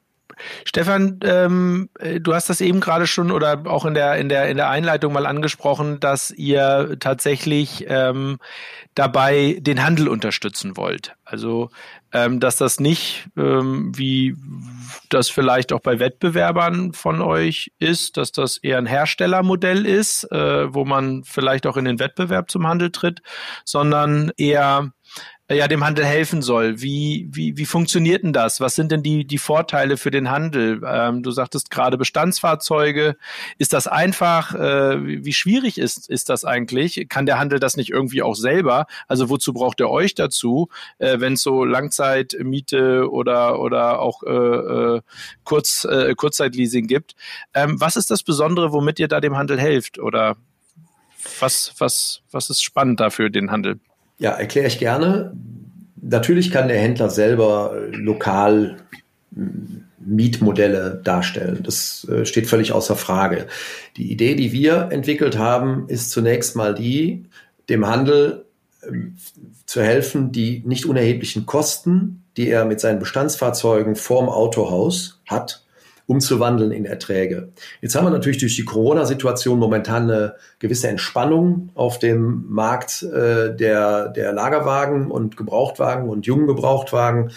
Stefan, 0.65 1.19
ähm, 1.23 1.89
äh, 1.99 2.19
du 2.19 2.33
hast 2.33 2.49
das 2.49 2.61
eben 2.61 2.79
gerade 2.79 3.07
schon 3.07 3.31
oder 3.31 3.63
auch 3.65 3.85
in 3.85 3.93
der, 3.93 4.15
in, 4.15 4.29
der, 4.29 4.49
in 4.49 4.57
der 4.57 4.69
Einleitung 4.69 5.13
mal 5.13 5.25
angesprochen, 5.25 5.99
dass 5.99 6.31
ihr 6.31 6.97
tatsächlich 6.99 7.85
ähm, 7.87 8.39
dabei 8.95 9.57
den 9.59 9.83
Handel 9.83 10.07
unterstützen 10.07 10.77
wollt. 10.77 11.15
Also, 11.25 11.69
ähm, 12.11 12.39
dass 12.39 12.57
das 12.57 12.79
nicht, 12.79 13.27
ähm, 13.37 13.91
wie 13.95 14.35
das 15.09 15.29
vielleicht 15.29 15.73
auch 15.73 15.79
bei 15.79 15.99
Wettbewerbern 15.99 16.93
von 16.93 17.21
euch 17.21 17.71
ist, 17.79 18.17
dass 18.17 18.31
das 18.31 18.57
eher 18.57 18.77
ein 18.77 18.85
Herstellermodell 18.85 19.85
ist, 19.85 20.31
äh, 20.31 20.73
wo 20.73 20.85
man 20.85 21.23
vielleicht 21.23 21.65
auch 21.65 21.77
in 21.77 21.85
den 21.85 21.99
Wettbewerb 21.99 22.51
zum 22.51 22.67
Handel 22.67 22.91
tritt, 22.91 23.21
sondern 23.65 24.31
eher 24.37 24.91
ja 25.49 25.67
dem 25.67 25.83
Handel 25.83 26.05
helfen 26.05 26.41
soll. 26.41 26.81
Wie, 26.81 27.27
wie, 27.29 27.57
wie 27.57 27.65
funktioniert 27.65 28.23
denn 28.23 28.31
das? 28.31 28.61
Was 28.61 28.75
sind 28.75 28.91
denn 28.91 29.03
die, 29.03 29.25
die 29.25 29.37
Vorteile 29.37 29.97
für 29.97 30.09
den 30.09 30.29
Handel? 30.29 30.81
Ähm, 30.85 31.21
du 31.21 31.31
sagtest 31.31 31.69
gerade 31.69 31.97
Bestandsfahrzeuge. 31.97 33.17
Ist 33.57 33.73
das 33.73 33.87
einfach? 33.87 34.55
Äh, 34.55 35.05
wie, 35.05 35.25
wie 35.25 35.33
schwierig 35.33 35.77
ist, 35.77 36.09
ist 36.09 36.29
das 36.29 36.45
eigentlich? 36.45 37.07
Kann 37.09 37.25
der 37.25 37.39
Handel 37.39 37.59
das 37.59 37.75
nicht 37.75 37.89
irgendwie 37.89 38.21
auch 38.21 38.35
selber? 38.35 38.85
Also 39.07 39.29
wozu 39.29 39.53
braucht 39.53 39.81
er 39.81 39.89
euch 39.89 40.15
dazu, 40.15 40.69
äh, 40.97 41.19
wenn 41.19 41.33
es 41.33 41.41
so 41.41 41.65
Langzeitmiete 41.65 43.11
oder, 43.11 43.59
oder 43.59 43.99
auch 43.99 44.23
äh, 44.23 44.29
äh, 44.29 45.01
Kurz, 45.43 45.83
äh, 45.83 46.15
Kurzzeitleasing 46.15 46.87
gibt? 46.87 47.15
Ähm, 47.53 47.81
was 47.81 47.97
ist 47.97 48.09
das 48.11 48.23
Besondere, 48.23 48.71
womit 48.71 48.97
ihr 48.99 49.09
da 49.09 49.19
dem 49.19 49.35
Handel 49.35 49.59
helft? 49.59 49.99
Oder 49.99 50.37
was, 51.39 51.73
was, 51.79 52.21
was 52.31 52.49
ist 52.49 52.63
spannend 52.63 53.01
da 53.01 53.09
für 53.09 53.29
den 53.29 53.51
Handel? 53.51 53.79
Ja, 54.17 54.31
erkläre 54.31 54.67
ich 54.67 54.79
gerne. 54.79 55.33
Natürlich 56.01 56.51
kann 56.51 56.67
der 56.67 56.79
Händler 56.79 57.09
selber 57.09 57.75
äh, 57.75 57.95
lokal 57.95 58.77
hm, 59.33 59.85
Mietmodelle 60.05 61.01
darstellen. 61.03 61.63
Das 61.63 62.07
äh, 62.09 62.25
steht 62.25 62.47
völlig 62.47 62.73
außer 62.73 62.95
Frage. 62.95 63.47
Die 63.97 64.11
Idee, 64.11 64.35
die 64.35 64.51
wir 64.51 64.89
entwickelt 64.91 65.37
haben, 65.37 65.87
ist 65.87 66.11
zunächst 66.11 66.55
mal 66.55 66.73
die, 66.73 67.25
dem 67.69 67.87
Handel 67.87 68.45
ähm, 68.87 69.15
zu 69.65 69.81
helfen, 69.81 70.31
die 70.31 70.61
nicht 70.65 70.85
unerheblichen 70.85 71.45
Kosten, 71.45 72.23
die 72.37 72.49
er 72.49 72.65
mit 72.65 72.79
seinen 72.79 72.99
Bestandsfahrzeugen 72.99 73.95
vorm 73.95 74.29
Autohaus 74.29 75.21
hat, 75.27 75.62
umzuwandeln 76.05 76.71
in 76.71 76.85
Erträge. 76.85 77.49
Jetzt 77.81 77.95
haben 77.95 78.05
wir 78.05 78.11
natürlich 78.11 78.37
durch 78.37 78.55
die 78.55 78.65
Corona-Situation 78.65 79.57
momentan 79.57 80.03
eine 80.03 80.35
gewisse 80.59 80.89
Entspannung 80.89 81.69
auf 81.75 81.99
dem 81.99 82.45
Markt 82.49 83.03
äh, 83.03 83.55
der, 83.55 84.09
der 84.09 84.33
Lagerwagen 84.33 85.09
und 85.09 85.37
Gebrauchtwagen 85.37 86.09
und 86.09 86.25
jungen 86.25 86.47
Gebrauchtwagen, 86.47 87.31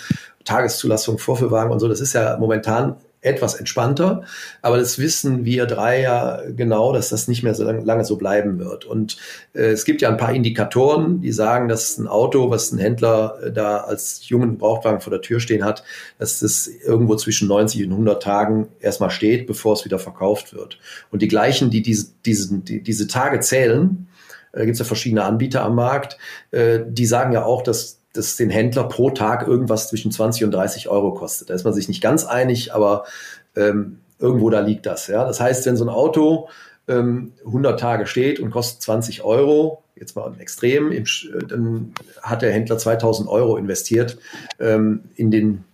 Tageszulassung, 0.45 1.19
Vorführwagen 1.19 1.71
und 1.73 1.81
so. 1.81 1.89
Das 1.89 2.01
ist 2.01 2.13
ja 2.13 2.37
momentan 2.39 2.97
etwas 3.27 3.55
entspannter. 3.55 4.23
Aber 4.63 4.79
das 4.79 4.99
wissen 4.99 5.45
wir 5.45 5.67
drei 5.67 6.01
ja 6.01 6.41
genau, 6.55 6.93
dass 6.93 7.09
das 7.09 7.29
nicht 7.29 7.43
mehr 7.43 7.55
so 7.55 7.65
lange 7.65 8.05
so 8.05 8.17
bleiben 8.17 8.59
wird. 8.59 8.85
Und 8.85 9.17
äh, 9.53 9.71
es 9.71 9.85
gibt 9.85 10.01
ja 10.03 10.09
ein 10.09 10.17
paar 10.17 10.33
Indikatoren, 10.33 11.21
die 11.21 11.33
sagen, 11.33 11.69
dass 11.69 11.99
ein 11.99 12.07
Auto, 12.07 12.51
was 12.51 12.73
ein 12.73 12.79
Händler 12.79 13.39
äh, 13.43 13.53
da 13.53 13.79
als 13.79 14.29
jungen 14.29 14.53
Gebrauchtwagen 14.53 15.01
vor 15.01 15.11
der 15.11 15.21
Tür 15.21 15.41
stehen 15.41 15.65
hat, 15.65 15.83
dass 16.19 16.41
das 16.41 16.67
irgendwo 16.67 17.17
zwischen 17.17 17.49
90 17.49 17.85
und 17.87 17.93
100 17.93 18.23
Tagen 18.23 18.69
erstmal 18.81 19.11
steht, 19.11 19.47
bevor 19.47 19.75
es 19.75 19.85
wieder 19.85 19.99
verkauft 19.99 20.55
wird. 20.55 20.79
Und 21.11 21.23
die 21.23 21.29
gleichen, 21.29 21.71
die 21.71 21.83
diese, 21.83 22.09
diese, 22.25 22.59
die, 22.59 22.83
diese 22.83 23.09
Tage 23.09 23.41
zählen, 23.41 24.09
äh, 24.53 24.65
gibt 24.65 24.75
es 24.75 24.79
ja 24.79 24.85
verschiedene 24.85 25.25
Anbieter 25.25 25.63
am 25.63 25.75
Markt, 25.75 26.17
äh, 26.53 26.81
die 26.87 27.07
sagen 27.07 27.33
ja 27.33 27.45
auch, 27.45 27.63
dass 27.63 28.01
das 28.17 28.37
den 28.37 28.51
Händler 28.51 28.85
pro 28.85 29.11
Tag 29.11 29.47
irgendwas 29.47 29.89
zwischen 29.89 30.11
20 30.11 30.45
und 30.45 30.51
30 30.53 30.89
Euro 30.89 31.15
kostet. 31.15 31.51
Da 31.51 31.55
ist 31.55 31.65
man 31.65 31.75
sich 31.75 31.89
nicht 31.89 32.03
ganz 32.03 32.25
einig, 32.25 32.75
aber 32.75 33.05
ähm, 33.55 33.99
irgendwo 34.19 34.51
da 34.51 34.61
liegt 34.61 34.87
das. 34.87 35.07
Ja? 35.07 35.25
Das 35.25 35.41
heißt, 35.41 35.67
wenn 35.67 35.77
so 35.77 35.85
ein 35.85 35.91
Auto 35.91 36.49
ähm, 36.89 37.33
100 37.45 37.79
Tage 37.79 38.07
steht 38.07 38.41
und 38.41 38.51
kostet 38.51 38.83
20 38.83 39.23
Euro, 39.23 39.83
jetzt 39.97 40.17
mal 40.17 40.27
im 40.33 40.41
Extrem, 40.41 40.93
im, 40.93 41.05
dann 41.49 41.93
hat 42.23 42.43
der 42.43 42.53
Händler 42.53 42.79
2000 42.79 43.29
Euro 43.29 43.57
investiert 43.57 44.19
ähm, 44.61 45.05
in 45.17 45.31
den 45.31 45.65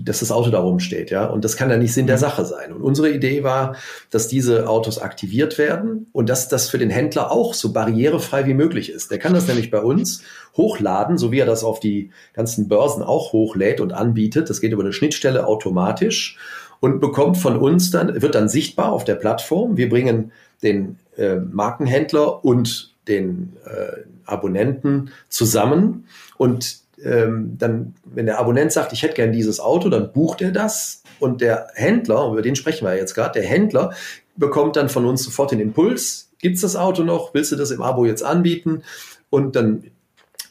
dass 0.00 0.20
das 0.20 0.30
Auto 0.30 0.50
da 0.50 0.60
rumsteht, 0.60 1.10
ja. 1.10 1.26
Und 1.26 1.44
das 1.44 1.56
kann 1.56 1.70
ja 1.70 1.76
nicht 1.76 1.92
Sinn 1.92 2.06
der 2.06 2.16
mhm. 2.16 2.20
Sache 2.20 2.44
sein. 2.44 2.72
Und 2.72 2.82
unsere 2.82 3.10
Idee 3.10 3.42
war, 3.42 3.76
dass 4.10 4.28
diese 4.28 4.68
Autos 4.68 4.98
aktiviert 4.98 5.58
werden 5.58 6.06
und 6.12 6.28
dass 6.28 6.48
das 6.48 6.68
für 6.70 6.78
den 6.78 6.90
Händler 6.90 7.32
auch 7.32 7.54
so 7.54 7.72
barrierefrei 7.72 8.46
wie 8.46 8.54
möglich 8.54 8.90
ist. 8.90 9.10
Der 9.10 9.18
kann 9.18 9.34
das 9.34 9.48
nämlich 9.48 9.70
bei 9.70 9.80
uns 9.80 10.22
hochladen, 10.56 11.18
so 11.18 11.32
wie 11.32 11.40
er 11.40 11.46
das 11.46 11.64
auf 11.64 11.80
die 11.80 12.10
ganzen 12.32 12.68
Börsen 12.68 13.02
auch 13.02 13.32
hochlädt 13.32 13.80
und 13.80 13.92
anbietet. 13.92 14.50
Das 14.50 14.60
geht 14.60 14.72
über 14.72 14.82
eine 14.82 14.92
Schnittstelle 14.92 15.46
automatisch 15.46 16.38
und 16.80 17.00
bekommt 17.00 17.36
von 17.36 17.56
uns 17.56 17.90
dann, 17.90 18.22
wird 18.22 18.34
dann 18.34 18.48
sichtbar 18.48 18.92
auf 18.92 19.04
der 19.04 19.16
Plattform. 19.16 19.76
Wir 19.76 19.88
bringen 19.88 20.32
den 20.62 20.98
äh, 21.16 21.36
Markenhändler 21.36 22.44
und 22.44 22.94
den 23.08 23.56
äh, 23.64 24.02
Abonnenten 24.24 25.10
zusammen 25.28 26.06
und 26.36 26.80
ähm, 27.04 27.56
dann, 27.58 27.94
wenn 28.04 28.26
der 28.26 28.38
Abonnent 28.38 28.72
sagt, 28.72 28.92
ich 28.92 29.02
hätte 29.02 29.14
gern 29.14 29.32
dieses 29.32 29.60
Auto, 29.60 29.88
dann 29.88 30.12
bucht 30.12 30.42
er 30.42 30.52
das 30.52 31.02
und 31.20 31.40
der 31.40 31.68
Händler, 31.74 32.30
über 32.30 32.42
den 32.42 32.56
sprechen 32.56 32.86
wir 32.86 32.96
jetzt 32.96 33.14
gerade, 33.14 33.40
der 33.40 33.48
Händler 33.48 33.92
bekommt 34.36 34.76
dann 34.76 34.88
von 34.88 35.04
uns 35.04 35.24
sofort 35.24 35.50
den 35.50 35.60
Impuls, 35.60 36.30
gibt's 36.38 36.60
das 36.60 36.76
Auto 36.76 37.02
noch, 37.02 37.34
willst 37.34 37.52
du 37.52 37.56
das 37.56 37.70
im 37.70 37.82
Abo 37.82 38.04
jetzt 38.04 38.22
anbieten? 38.22 38.82
Und 39.30 39.56
dann 39.56 39.84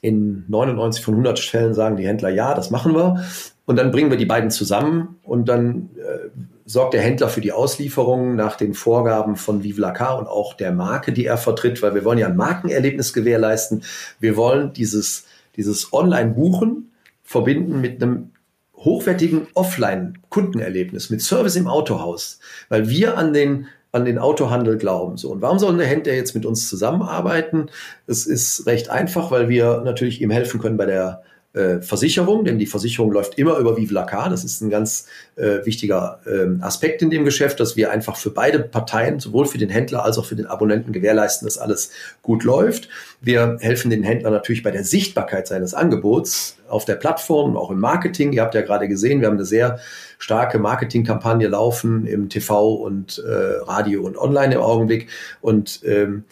in 0.01 0.45
99 0.47 1.03
von 1.03 1.15
100 1.15 1.39
Fällen 1.39 1.73
sagen 1.73 1.97
die 1.97 2.05
Händler, 2.05 2.29
ja, 2.29 2.53
das 2.53 2.69
machen 2.69 2.93
wir. 2.93 3.25
Und 3.65 3.77
dann 3.77 3.91
bringen 3.91 4.09
wir 4.09 4.17
die 4.17 4.25
beiden 4.25 4.51
zusammen 4.51 5.17
und 5.23 5.49
dann 5.49 5.89
äh, 5.97 6.29
sorgt 6.65 6.93
der 6.93 7.01
Händler 7.01 7.29
für 7.29 7.41
die 7.41 7.51
Auslieferung 7.51 8.35
nach 8.35 8.55
den 8.55 8.73
Vorgaben 8.73 9.35
von 9.35 9.63
Vive 9.63 9.81
la 9.81 9.91
Car 9.91 10.19
und 10.19 10.27
auch 10.27 10.53
der 10.53 10.71
Marke, 10.71 11.11
die 11.11 11.25
er 11.25 11.37
vertritt, 11.37 11.81
weil 11.81 11.95
wir 11.95 12.05
wollen 12.05 12.19
ja 12.19 12.27
ein 12.27 12.35
Markenerlebnis 12.35 13.13
gewährleisten. 13.13 13.83
Wir 14.19 14.37
wollen 14.37 14.73
dieses 14.73 15.25
dieses 15.57 15.91
Online-Buchen 15.91 16.91
verbinden 17.23 17.81
mit 17.81 18.01
einem 18.01 18.31
hochwertigen 18.75 19.47
Offline-Kundenerlebnis, 19.53 21.09
mit 21.09 21.21
Service 21.21 21.55
im 21.55 21.67
Autohaus, 21.67 22.39
weil 22.69 22.89
wir 22.89 23.17
an 23.17 23.33
den 23.33 23.67
an 23.93 24.05
den 24.05 24.19
Autohandel 24.19 24.77
glauben. 24.77 25.17
So. 25.17 25.31
Und 25.31 25.41
warum 25.41 25.59
soll 25.59 25.75
der 25.77 25.87
Händler 25.87 26.13
jetzt 26.13 26.35
mit 26.35 26.45
uns 26.45 26.69
zusammenarbeiten? 26.69 27.69
Es 28.05 28.25
ist 28.25 28.65
recht 28.65 28.89
einfach, 28.89 29.31
weil 29.31 29.49
wir 29.49 29.81
natürlich 29.83 30.21
ihm 30.21 30.29
helfen 30.29 30.59
können 30.59 30.77
bei 30.77 30.85
der 30.85 31.23
äh, 31.53 31.81
Versicherung, 31.81 32.45
denn 32.45 32.59
die 32.59 32.65
Versicherung 32.65 33.11
läuft 33.11 33.37
immer 33.39 33.57
über 33.57 33.77
Vive 33.77 33.93
la 33.93 34.03
Car. 34.03 34.29
Das 34.29 34.43
ist 34.43 34.61
ein 34.61 34.69
ganz 34.69 35.07
äh, 35.35 35.65
wichtiger 35.65 36.19
äh, 36.25 36.61
Aspekt 36.61 37.01
in 37.01 37.09
dem 37.09 37.25
Geschäft, 37.25 37.59
dass 37.59 37.75
wir 37.75 37.91
einfach 37.91 38.15
für 38.15 38.29
beide 38.29 38.59
Parteien, 38.59 39.19
sowohl 39.19 39.45
für 39.45 39.57
den 39.57 39.69
Händler 39.69 40.03
als 40.03 40.17
auch 40.17 40.25
für 40.25 40.35
den 40.35 40.45
Abonnenten 40.45 40.91
gewährleisten, 40.91 41.47
dass 41.47 41.57
alles 41.57 41.91
gut 42.21 42.43
läuft. 42.43 42.89
Wir 43.21 43.57
helfen 43.59 43.89
den 43.89 44.03
Händler 44.03 44.29
natürlich 44.29 44.61
bei 44.61 44.71
der 44.71 44.83
Sichtbarkeit 44.83 45.47
seines 45.47 45.73
Angebots 45.73 46.57
auf 46.67 46.85
der 46.85 46.95
Plattform 46.95 47.57
auch 47.57 47.71
im 47.71 47.79
Marketing. 47.79 48.33
Ihr 48.33 48.41
habt 48.41 48.53
ja 48.53 48.61
gerade 48.61 48.87
gesehen, 48.87 49.21
wir 49.21 49.27
haben 49.27 49.37
eine 49.37 49.45
sehr 49.45 49.79
starke 50.19 50.59
Marketingkampagne 50.59 51.47
laufen 51.47 52.05
im 52.05 52.29
TV 52.29 52.75
und 52.75 53.23
äh, 53.25 53.31
Radio 53.63 54.03
und 54.03 54.17
Online 54.17 54.55
im 54.55 54.61
Augenblick. 54.61 55.09
Und 55.41 55.81
ähm, 55.85 56.25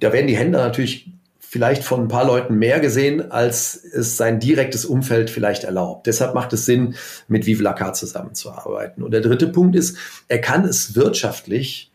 da 0.00 0.12
werden 0.12 0.26
die 0.26 0.36
Händler 0.36 0.64
natürlich 0.64 1.12
vielleicht 1.52 1.84
von 1.84 2.00
ein 2.00 2.08
paar 2.08 2.24
Leuten 2.24 2.54
mehr 2.54 2.80
gesehen, 2.80 3.30
als 3.30 3.74
es 3.74 4.16
sein 4.16 4.40
direktes 4.40 4.86
Umfeld 4.86 5.28
vielleicht 5.28 5.64
erlaubt. 5.64 6.06
Deshalb 6.06 6.34
macht 6.34 6.54
es 6.54 6.64
Sinn, 6.64 6.94
mit 7.28 7.44
Vive 7.44 7.62
la 7.62 7.92
zusammenzuarbeiten. 7.92 9.02
Und 9.02 9.10
der 9.10 9.20
dritte 9.20 9.48
Punkt 9.48 9.76
ist, 9.76 9.98
er 10.28 10.40
kann 10.40 10.64
es 10.64 10.96
wirtschaftlich 10.96 11.92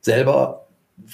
selber 0.00 0.66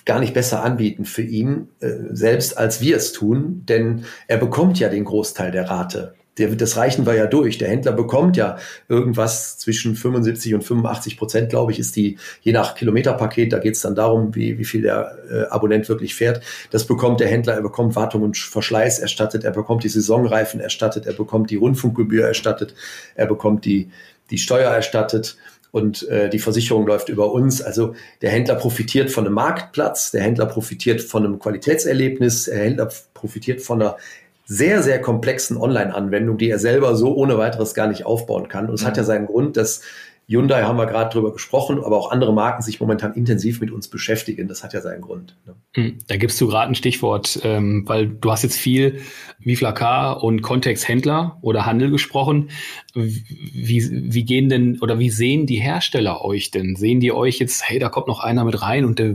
gar 0.06 0.18
nicht 0.18 0.32
besser 0.32 0.64
anbieten 0.64 1.04
für 1.04 1.20
ihn, 1.20 1.68
äh, 1.80 1.90
selbst 2.08 2.56
als 2.56 2.80
wir 2.80 2.96
es 2.96 3.12
tun, 3.12 3.66
denn 3.68 4.06
er 4.28 4.38
bekommt 4.38 4.78
ja 4.78 4.88
den 4.88 5.04
Großteil 5.04 5.50
der 5.50 5.68
Rate 5.68 6.14
der, 6.38 6.48
das 6.56 6.76
reichen 6.76 7.06
wir 7.06 7.14
ja 7.14 7.26
durch. 7.26 7.58
Der 7.58 7.68
Händler 7.68 7.92
bekommt 7.92 8.36
ja 8.36 8.58
irgendwas 8.88 9.58
zwischen 9.58 9.94
75 9.94 10.54
und 10.54 10.62
85 10.62 11.16
Prozent, 11.16 11.50
glaube 11.50 11.72
ich, 11.72 11.78
ist 11.78 11.96
die, 11.96 12.18
je 12.42 12.52
nach 12.52 12.74
Kilometerpaket, 12.74 13.52
da 13.52 13.58
geht 13.58 13.74
es 13.74 13.82
dann 13.82 13.94
darum, 13.94 14.34
wie, 14.34 14.58
wie 14.58 14.64
viel 14.64 14.82
der 14.82 15.16
äh, 15.30 15.42
Abonnent 15.44 15.88
wirklich 15.88 16.14
fährt. 16.14 16.42
Das 16.70 16.86
bekommt 16.86 17.20
der 17.20 17.28
Händler, 17.28 17.54
er 17.54 17.62
bekommt 17.62 17.96
Wartung 17.96 18.22
und 18.22 18.36
Verschleiß 18.36 18.98
erstattet, 18.98 19.44
er 19.44 19.52
bekommt 19.52 19.84
die 19.84 19.88
Saisonreifen 19.88 20.60
erstattet, 20.60 21.06
er 21.06 21.14
bekommt 21.14 21.50
die 21.50 21.56
Rundfunkgebühr 21.56 22.26
erstattet, 22.26 22.74
er 23.14 23.26
bekommt 23.26 23.64
die, 23.64 23.90
die 24.30 24.38
Steuer 24.38 24.70
erstattet 24.70 25.36
und 25.74 26.08
äh, 26.08 26.30
die 26.30 26.38
Versicherung 26.38 26.86
läuft 26.86 27.08
über 27.08 27.32
uns. 27.32 27.60
Also 27.60 27.96
der 28.22 28.30
Händler 28.30 28.54
profitiert 28.54 29.10
von 29.10 29.26
einem 29.26 29.34
Marktplatz, 29.34 30.12
der 30.12 30.22
Händler 30.22 30.46
profitiert 30.46 31.00
von 31.00 31.24
einem 31.24 31.40
Qualitätserlebnis, 31.40 32.44
der 32.44 32.58
Händler 32.58 32.88
profitiert 33.12 33.60
von 33.60 33.82
einer 33.82 33.96
sehr, 34.44 34.82
sehr 34.82 35.00
komplexen 35.00 35.56
Online-Anwendung, 35.56 36.38
die 36.38 36.50
er 36.50 36.58
selber 36.58 36.96
so 36.96 37.14
ohne 37.14 37.38
weiteres 37.38 37.74
gar 37.74 37.86
nicht 37.86 38.06
aufbauen 38.06 38.48
kann. 38.48 38.68
Und 38.68 38.74
es 38.74 38.82
mhm. 38.82 38.86
hat 38.86 38.96
ja 38.96 39.04
seinen 39.04 39.26
Grund, 39.26 39.56
dass 39.56 39.82
Hyundai 40.26 40.62
haben 40.62 40.78
wir 40.78 40.86
gerade 40.86 41.12
drüber 41.12 41.32
gesprochen, 41.34 41.84
aber 41.84 41.98
auch 41.98 42.10
andere 42.10 42.32
Marken 42.32 42.62
sich 42.62 42.80
momentan 42.80 43.12
intensiv 43.12 43.60
mit 43.60 43.70
uns 43.70 43.88
beschäftigen. 43.88 44.48
Das 44.48 44.64
hat 44.64 44.72
ja 44.72 44.80
seinen 44.80 45.02
Grund. 45.02 45.36
Ne? 45.44 45.54
Hm, 45.74 45.98
da 46.06 46.16
gibst 46.16 46.40
du 46.40 46.46
gerade 46.46 46.70
ein 46.70 46.74
Stichwort, 46.74 47.40
ähm, 47.44 47.84
weil 47.86 48.08
du 48.08 48.30
hast 48.30 48.42
jetzt 48.42 48.56
viel 48.56 49.00
Viflakar 49.38 50.22
und 50.22 50.40
Kontexthändler 50.40 51.38
oder 51.42 51.66
Handel 51.66 51.90
gesprochen. 51.90 52.48
Wie, 52.94 54.12
wie 54.14 54.24
gehen 54.24 54.48
denn 54.48 54.78
oder 54.80 54.98
wie 54.98 55.10
sehen 55.10 55.46
die 55.46 55.60
Hersteller 55.60 56.24
euch 56.24 56.50
denn? 56.50 56.74
Sehen 56.74 57.00
die 57.00 57.12
euch 57.12 57.38
jetzt, 57.38 57.68
hey, 57.68 57.78
da 57.78 57.90
kommt 57.90 58.08
noch 58.08 58.20
einer 58.20 58.44
mit 58.44 58.62
rein 58.62 58.86
und 58.86 58.98
der 58.98 59.14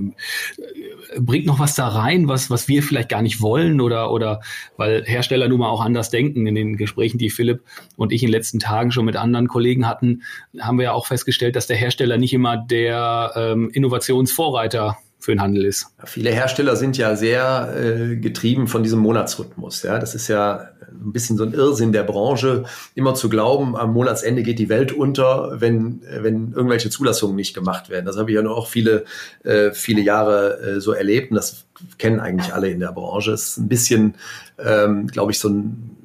bringt 1.18 1.46
noch 1.46 1.60
was 1.60 1.76
da 1.76 1.88
rein, 1.88 2.28
was, 2.28 2.50
was 2.50 2.68
wir 2.68 2.84
vielleicht 2.84 3.10
gar 3.10 3.22
nicht 3.22 3.42
wollen 3.42 3.82
oder, 3.82 4.12
oder 4.12 4.42
weil 4.78 5.04
Hersteller 5.06 5.48
nun 5.48 5.60
mal 5.60 5.70
auch 5.70 5.82
anders 5.82 6.10
denken. 6.10 6.48
In 6.48 6.56
den 6.56 6.78
Gesprächen, 6.78 7.18
die 7.18 7.30
Philipp 7.30 7.64
und 7.96 8.12
ich 8.12 8.24
in 8.24 8.28
den 8.28 8.34
letzten 8.34 8.60
Tagen 8.60 8.92
schon 8.92 9.06
mit 9.06 9.16
anderen 9.16 9.48
Kollegen 9.48 9.88
hatten, 9.88 10.24
haben 10.60 10.78
wir 10.78 10.86
ja 10.86 10.92
auch 10.94 11.08
festgestellt, 11.08 11.56
dass 11.56 11.68
der 11.68 11.78
Hersteller 11.78 12.18
nicht 12.18 12.34
immer 12.34 12.58
der 12.58 13.32
ähm, 13.36 13.70
Innovationsvorreiter 13.70 14.98
für 15.20 15.34
den 15.34 15.42
Handel 15.42 15.66
ist. 15.66 15.88
Viele 16.06 16.32
Hersteller 16.32 16.78
sind 16.78 16.98
ja 16.98 17.16
sehr 17.16 17.76
äh, 17.78 18.16
getrieben 18.16 18.68
von 18.68 18.84
diesem 18.84 19.00
Monatsrhythmus. 19.00 19.84
Ja, 19.84 20.00
das 20.00 20.16
ist 20.16 20.30
ja 20.30 20.70
ein 20.92 21.12
bisschen 21.12 21.38
so 21.38 21.44
ein 21.44 21.54
Irrsinn 21.54 21.92
der 21.92 22.04
Branche, 22.04 22.64
immer 22.96 23.14
zu 23.16 23.30
glauben, 23.30 23.76
am 23.76 23.94
Monatsende 23.94 24.44
geht 24.44 24.60
die 24.60 24.70
Welt 24.70 24.92
unter, 24.92 25.60
wenn, 25.60 26.02
wenn 26.22 26.54
irgendwelche 26.54 26.90
Zulassungen 26.90 27.36
nicht 27.36 27.54
gemacht 27.54 27.90
werden. 27.90 28.06
Das 28.06 28.18
habe 28.18 28.32
ich 28.32 28.36
ja 28.36 28.48
auch 28.48 28.68
viele, 28.68 29.04
äh, 29.44 29.72
viele 29.72 30.02
Jahre 30.02 30.60
äh, 30.62 30.80
so 30.80 30.94
erlebt 30.94 31.32
und 31.32 31.36
das 31.36 31.66
kennen 31.98 32.20
eigentlich 32.20 32.54
alle 32.54 32.70
in 32.70 32.80
der 32.80 32.94
Branche. 32.94 33.32
Es 33.34 33.50
ist 33.50 33.58
ein 33.58 33.68
bisschen, 33.68 34.16
ähm, 34.58 35.08
glaube 35.08 35.32
ich, 35.32 35.40
so 35.40 35.50
ein 35.50 35.98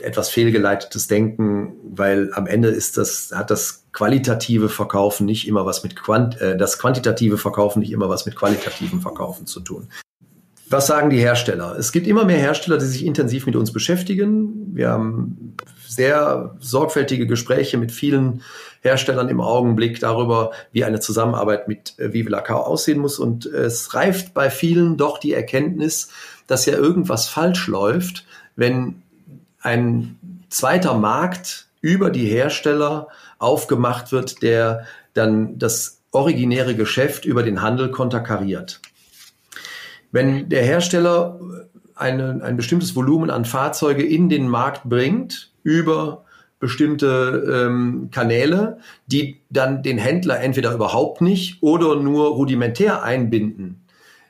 etwas 0.00 0.30
fehlgeleitetes 0.30 1.08
Denken, 1.08 1.74
weil 1.84 2.30
am 2.34 2.46
Ende 2.46 2.68
ist 2.68 2.96
das, 2.96 3.32
hat 3.34 3.50
das 3.50 3.81
qualitative 3.92 4.68
Verkaufen 4.68 5.26
nicht 5.26 5.46
immer 5.46 5.66
was 5.66 5.82
mit 5.82 5.96
Quant, 5.96 6.40
äh, 6.40 6.56
das 6.56 6.78
quantitative 6.78 7.38
Verkaufen 7.38 7.80
nicht 7.80 7.92
immer 7.92 8.08
was 8.08 8.26
mit 8.26 8.36
qualitativen 8.36 9.00
Verkaufen 9.00 9.46
zu 9.46 9.60
tun. 9.60 9.88
Was 10.68 10.86
sagen 10.86 11.10
die 11.10 11.18
Hersteller? 11.18 11.76
Es 11.78 11.92
gibt 11.92 12.06
immer 12.06 12.24
mehr 12.24 12.38
Hersteller, 12.38 12.78
die 12.78 12.86
sich 12.86 13.04
intensiv 13.04 13.44
mit 13.44 13.56
uns 13.56 13.72
beschäftigen. 13.72 14.74
Wir 14.74 14.88
haben 14.88 15.54
sehr 15.86 16.56
sorgfältige 16.60 17.26
Gespräche 17.26 17.76
mit 17.76 17.92
vielen 17.92 18.42
Herstellern 18.80 19.28
im 19.28 19.42
Augenblick 19.42 20.00
darüber, 20.00 20.52
wie 20.72 20.84
eine 20.84 21.00
Zusammenarbeit 21.00 21.68
mit 21.68 21.98
äh, 21.98 22.14
Vive 22.14 22.30
la 22.30 22.40
aussehen 22.40 23.00
muss. 23.00 23.18
Und 23.18 23.44
es 23.44 23.92
reift 23.92 24.32
bei 24.32 24.48
vielen 24.48 24.96
doch 24.96 25.18
die 25.18 25.34
Erkenntnis, 25.34 26.08
dass 26.46 26.64
ja 26.64 26.74
irgendwas 26.74 27.28
falsch 27.28 27.66
läuft, 27.66 28.26
wenn 28.56 29.02
ein 29.60 30.18
zweiter 30.48 30.94
Markt 30.94 31.68
über 31.82 32.10
die 32.10 32.26
Hersteller 32.26 33.08
aufgemacht 33.42 34.12
wird, 34.12 34.42
der 34.42 34.86
dann 35.14 35.58
das 35.58 36.02
originäre 36.10 36.74
Geschäft 36.74 37.24
über 37.24 37.42
den 37.42 37.62
Handel 37.62 37.90
konterkariert. 37.90 38.80
Wenn 40.10 40.48
der 40.48 40.62
Hersteller 40.62 41.40
eine, 41.94 42.40
ein 42.42 42.56
bestimmtes 42.56 42.94
Volumen 42.94 43.30
an 43.30 43.44
Fahrzeuge 43.44 44.04
in 44.04 44.28
den 44.28 44.48
Markt 44.48 44.84
bringt 44.84 45.52
über 45.62 46.24
bestimmte 46.58 47.66
ähm, 47.66 48.08
Kanäle, 48.12 48.78
die 49.06 49.40
dann 49.50 49.82
den 49.82 49.98
Händler 49.98 50.40
entweder 50.40 50.72
überhaupt 50.72 51.20
nicht 51.20 51.62
oder 51.62 51.96
nur 51.96 52.28
rudimentär 52.28 53.02
einbinden, 53.02 53.84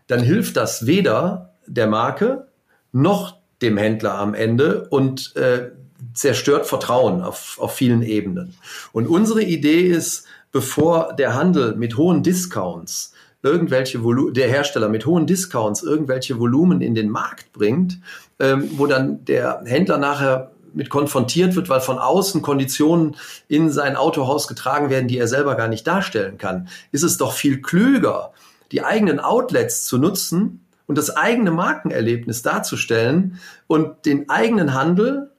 dann 0.06 0.20
hilft 0.20 0.56
das 0.56 0.86
weder 0.86 1.52
der 1.66 1.88
Marke 1.88 2.46
noch 2.90 3.36
dem 3.60 3.76
Händler 3.76 4.14
am 4.14 4.34
Ende 4.34 4.88
und 4.88 5.36
äh, 5.36 5.70
zerstört 6.14 6.66
Vertrauen 6.66 7.22
auf, 7.22 7.58
auf 7.60 7.74
vielen 7.74 8.02
Ebenen. 8.02 8.54
Und 8.92 9.06
unsere 9.06 9.42
Idee 9.42 9.82
ist, 9.82 10.26
bevor 10.50 11.14
der 11.14 11.34
Handel 11.34 11.76
mit 11.76 11.96
hohen 11.96 12.22
Discounts 12.22 13.12
irgendwelche 13.42 14.04
Volu 14.04 14.30
der 14.30 14.48
Hersteller 14.48 14.88
mit 14.88 15.06
hohen 15.06 15.26
Discounts 15.26 15.82
irgendwelche 15.82 16.38
Volumen 16.38 16.80
in 16.80 16.94
den 16.94 17.08
Markt 17.08 17.52
bringt, 17.52 17.98
ähm, 18.38 18.70
wo 18.76 18.86
dann 18.86 19.24
der 19.24 19.62
Händler 19.64 19.98
nachher 19.98 20.52
mit 20.74 20.88
konfrontiert 20.88 21.54
wird, 21.54 21.68
weil 21.68 21.80
von 21.80 21.98
außen 21.98 22.40
Konditionen 22.40 23.16
in 23.48 23.70
sein 23.70 23.96
Autohaus 23.96 24.48
getragen 24.48 24.90
werden, 24.90 25.08
die 25.08 25.18
er 25.18 25.28
selber 25.28 25.54
gar 25.54 25.68
nicht 25.68 25.86
darstellen 25.86 26.38
kann, 26.38 26.68
ist 26.92 27.02
es 27.02 27.18
doch 27.18 27.32
viel 27.32 27.60
klüger, 27.60 28.32
die 28.70 28.82
eigenen 28.82 29.20
Outlets 29.20 29.84
zu 29.84 29.98
nutzen 29.98 30.64
und 30.86 30.96
das 30.96 31.10
eigene 31.10 31.50
Markenerlebnis 31.50 32.42
darzustellen 32.42 33.38
und 33.66 34.06
den 34.06 34.30
eigenen 34.30 34.72
Handel 34.72 35.31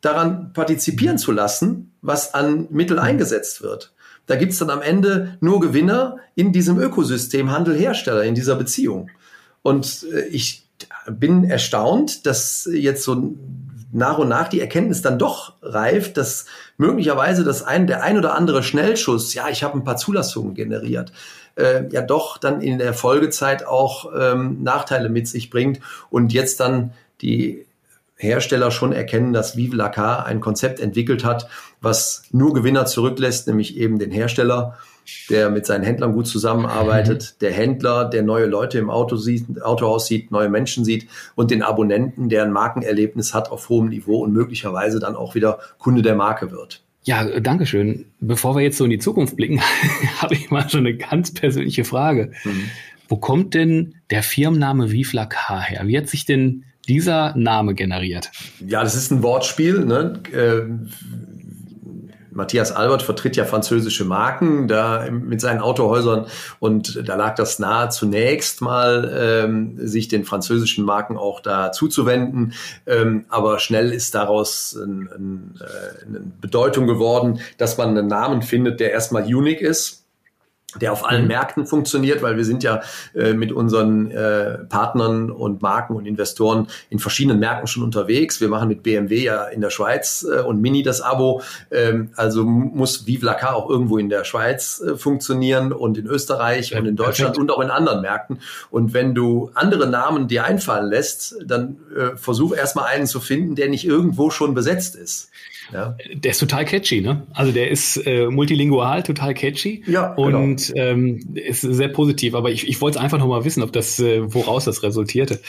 daran 0.00 0.52
partizipieren 0.52 1.18
zu 1.18 1.32
lassen, 1.32 1.92
was 2.02 2.34
an 2.34 2.68
Mittel 2.70 2.98
eingesetzt 2.98 3.62
wird. 3.62 3.92
Da 4.26 4.36
gibt's 4.36 4.58
dann 4.58 4.70
am 4.70 4.82
Ende 4.82 5.38
nur 5.40 5.60
Gewinner 5.60 6.18
in 6.34 6.52
diesem 6.52 6.78
Ökosystem 6.78 7.50
Handel-Hersteller, 7.50 8.24
in 8.24 8.34
dieser 8.34 8.56
Beziehung. 8.56 9.10
Und 9.62 10.06
äh, 10.12 10.26
ich 10.26 10.68
bin 11.08 11.44
erstaunt, 11.44 12.26
dass 12.26 12.68
jetzt 12.70 13.04
so 13.04 13.34
nach 13.92 14.18
und 14.18 14.28
nach 14.28 14.48
die 14.48 14.60
Erkenntnis 14.60 15.00
dann 15.00 15.18
doch 15.18 15.54
reift, 15.62 16.16
dass 16.16 16.46
möglicherweise 16.76 17.44
das 17.44 17.62
ein, 17.62 17.86
der 17.86 18.02
ein 18.02 18.18
oder 18.18 18.34
andere 18.34 18.62
Schnellschuss, 18.62 19.32
ja, 19.34 19.48
ich 19.48 19.62
habe 19.62 19.78
ein 19.78 19.84
paar 19.84 19.96
Zulassungen 19.96 20.54
generiert, 20.54 21.12
äh, 21.54 21.84
ja 21.90 22.02
doch 22.02 22.36
dann 22.36 22.60
in 22.60 22.78
der 22.78 22.94
Folgezeit 22.94 23.64
auch 23.64 24.10
ähm, 24.16 24.62
Nachteile 24.62 25.08
mit 25.08 25.28
sich 25.28 25.50
bringt 25.50 25.80
und 26.10 26.32
jetzt 26.32 26.60
dann 26.60 26.92
die 27.22 27.64
Hersteller 28.16 28.70
schon 28.70 28.92
erkennen, 28.92 29.32
dass 29.32 29.56
Vive 29.56 29.76
la 29.76 29.88
Car 29.88 30.24
ein 30.24 30.40
Konzept 30.40 30.80
entwickelt 30.80 31.24
hat, 31.24 31.48
was 31.80 32.22
nur 32.32 32.54
Gewinner 32.54 32.86
zurücklässt, 32.86 33.46
nämlich 33.46 33.76
eben 33.76 33.98
den 33.98 34.10
Hersteller, 34.10 34.78
der 35.30 35.50
mit 35.50 35.66
seinen 35.66 35.84
Händlern 35.84 36.12
gut 36.12 36.26
zusammenarbeitet, 36.26 37.34
mhm. 37.34 37.38
der 37.40 37.52
Händler, 37.52 38.04
der 38.06 38.22
neue 38.22 38.46
Leute 38.46 38.78
im 38.78 38.90
Auto 38.90 39.16
sieht, 39.16 39.62
Autohaus 39.62 40.06
sieht, 40.06 40.30
neue 40.30 40.48
Menschen 40.48 40.84
sieht 40.84 41.08
und 41.34 41.50
den 41.50 41.62
Abonnenten, 41.62 42.28
der 42.28 42.42
ein 42.42 42.52
Markenerlebnis 42.52 43.34
hat 43.34 43.50
auf 43.50 43.68
hohem 43.68 43.88
Niveau 43.88 44.24
und 44.24 44.32
möglicherweise 44.32 44.98
dann 44.98 45.14
auch 45.14 45.34
wieder 45.34 45.58
Kunde 45.78 46.02
der 46.02 46.16
Marke 46.16 46.50
wird. 46.50 46.82
Ja, 47.04 47.38
danke 47.38 47.66
schön. 47.66 48.06
Bevor 48.18 48.56
wir 48.56 48.62
jetzt 48.62 48.78
so 48.78 48.84
in 48.84 48.90
die 48.90 48.98
Zukunft 48.98 49.36
blicken, 49.36 49.60
habe 50.18 50.34
ich 50.34 50.50
mal 50.50 50.68
schon 50.68 50.80
eine 50.80 50.96
ganz 50.96 51.32
persönliche 51.32 51.84
Frage. 51.84 52.32
Mhm. 52.44 52.70
Wo 53.08 53.16
kommt 53.16 53.54
denn 53.54 53.94
der 54.10 54.24
Firmenname 54.24 54.90
Vive 54.90 55.14
la 55.14 55.26
Car 55.26 55.62
her? 55.62 55.86
Wie 55.86 55.96
hat 55.96 56.08
sich 56.08 56.24
denn 56.24 56.64
dieser 56.88 57.36
Name 57.36 57.74
generiert? 57.74 58.30
Ja, 58.66 58.82
das 58.82 58.94
ist 58.94 59.10
ein 59.10 59.22
Wortspiel. 59.22 59.84
Ne? 59.84 60.20
Äh, 60.32 60.62
Matthias 62.36 62.70
Albert 62.70 63.02
vertritt 63.02 63.36
ja 63.36 63.44
französische 63.44 64.04
Marken 64.04 64.68
da 64.68 65.10
mit 65.10 65.40
seinen 65.40 65.60
Autohäusern 65.60 66.26
und 66.60 67.02
da 67.08 67.16
lag 67.16 67.34
das 67.34 67.58
nahe 67.58 67.88
zunächst 67.88 68.60
mal, 68.60 69.10
ähm, 69.18 69.78
sich 69.78 70.08
den 70.08 70.24
französischen 70.24 70.84
Marken 70.84 71.16
auch 71.16 71.40
da 71.40 71.72
zuzuwenden. 71.72 72.52
Ähm, 72.86 73.24
aber 73.30 73.58
schnell 73.58 73.90
ist 73.90 74.14
daraus 74.14 74.74
ein, 74.74 75.08
ein, 75.16 75.54
äh, 75.60 76.06
eine 76.06 76.20
Bedeutung 76.40 76.86
geworden, 76.86 77.40
dass 77.56 77.78
man 77.78 77.90
einen 77.90 78.06
Namen 78.06 78.42
findet, 78.42 78.80
der 78.80 78.92
erstmal 78.92 79.22
unique 79.22 79.62
ist 79.62 80.05
der 80.80 80.92
auf 80.92 81.08
allen 81.08 81.22
mhm. 81.22 81.28
Märkten 81.28 81.66
funktioniert, 81.66 82.22
weil 82.22 82.36
wir 82.36 82.44
sind 82.44 82.62
ja 82.62 82.82
äh, 83.14 83.32
mit 83.32 83.52
unseren 83.52 84.10
äh, 84.10 84.58
Partnern 84.58 85.30
und 85.30 85.62
Marken 85.62 85.94
und 85.94 86.06
Investoren 86.06 86.68
in 86.90 86.98
verschiedenen 86.98 87.38
Märkten 87.38 87.66
schon 87.66 87.82
unterwegs. 87.82 88.40
Wir 88.40 88.48
machen 88.48 88.68
mit 88.68 88.82
BMW 88.82 89.22
ja 89.22 89.44
in 89.44 89.60
der 89.60 89.70
Schweiz 89.70 90.26
äh, 90.28 90.40
und 90.40 90.60
Mini 90.60 90.82
das 90.82 91.00
Abo. 91.00 91.42
Ähm, 91.70 92.10
also 92.16 92.44
muss 92.44 93.06
Vive 93.06 93.24
la 93.24 93.34
Car 93.34 93.54
auch 93.54 93.70
irgendwo 93.70 93.98
in 93.98 94.08
der 94.08 94.24
Schweiz 94.24 94.80
äh, 94.80 94.96
funktionieren 94.96 95.72
und 95.72 95.98
in 95.98 96.06
Österreich 96.06 96.70
ja, 96.70 96.80
und 96.80 96.86
in 96.86 96.96
Deutschland 96.96 97.34
perfekt. 97.34 97.38
und 97.38 97.50
auch 97.50 97.60
in 97.60 97.70
anderen 97.70 98.02
Märkten. 98.02 98.40
Und 98.70 98.92
wenn 98.92 99.14
du 99.14 99.50
andere 99.54 99.88
Namen 99.88 100.28
dir 100.28 100.44
einfallen 100.44 100.90
lässt, 100.90 101.36
dann 101.44 101.76
äh, 101.96 102.16
versuch 102.16 102.54
erstmal 102.54 102.86
einen 102.86 103.06
zu 103.06 103.20
finden, 103.20 103.54
der 103.54 103.68
nicht 103.68 103.86
irgendwo 103.86 104.30
schon 104.30 104.54
besetzt 104.54 104.96
ist. 104.96 105.30
Ja. 105.72 105.96
Der 106.14 106.30
ist 106.30 106.38
total 106.38 106.64
catchy, 106.64 107.00
ne? 107.00 107.26
Also 107.32 107.52
der 107.52 107.70
ist 107.70 107.96
äh, 108.06 108.26
multilingual, 108.26 109.02
total 109.02 109.34
catchy. 109.34 109.82
Ja, 109.86 110.14
genau. 110.14 110.38
Ähm, 110.74 111.34
ist 111.34 111.60
sehr 111.60 111.88
positiv. 111.88 112.34
Aber 112.34 112.50
ich, 112.50 112.68
ich 112.68 112.80
wollte 112.80 113.00
einfach 113.00 113.18
noch 113.18 113.28
mal 113.28 113.44
wissen, 113.44 113.62
ob 113.62 113.72
das, 113.72 113.98
äh, 113.98 114.22
woraus 114.32 114.64
das 114.64 114.82
resultierte. 114.82 115.40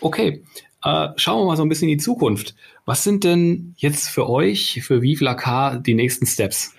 Okay, 0.00 0.42
äh, 0.82 1.08
schauen 1.16 1.40
wir 1.40 1.46
mal 1.46 1.56
so 1.56 1.62
ein 1.62 1.68
bisschen 1.68 1.88
in 1.88 1.98
die 1.98 2.04
Zukunft. 2.04 2.54
Was 2.84 3.04
sind 3.04 3.24
denn 3.24 3.74
jetzt 3.76 4.08
für 4.08 4.28
euch, 4.28 4.82
für 4.82 5.02
Vive 5.02 5.24
la 5.24 5.34
Car, 5.34 5.78
die 5.78 5.94
nächsten 5.94 6.26
Steps? 6.26 6.74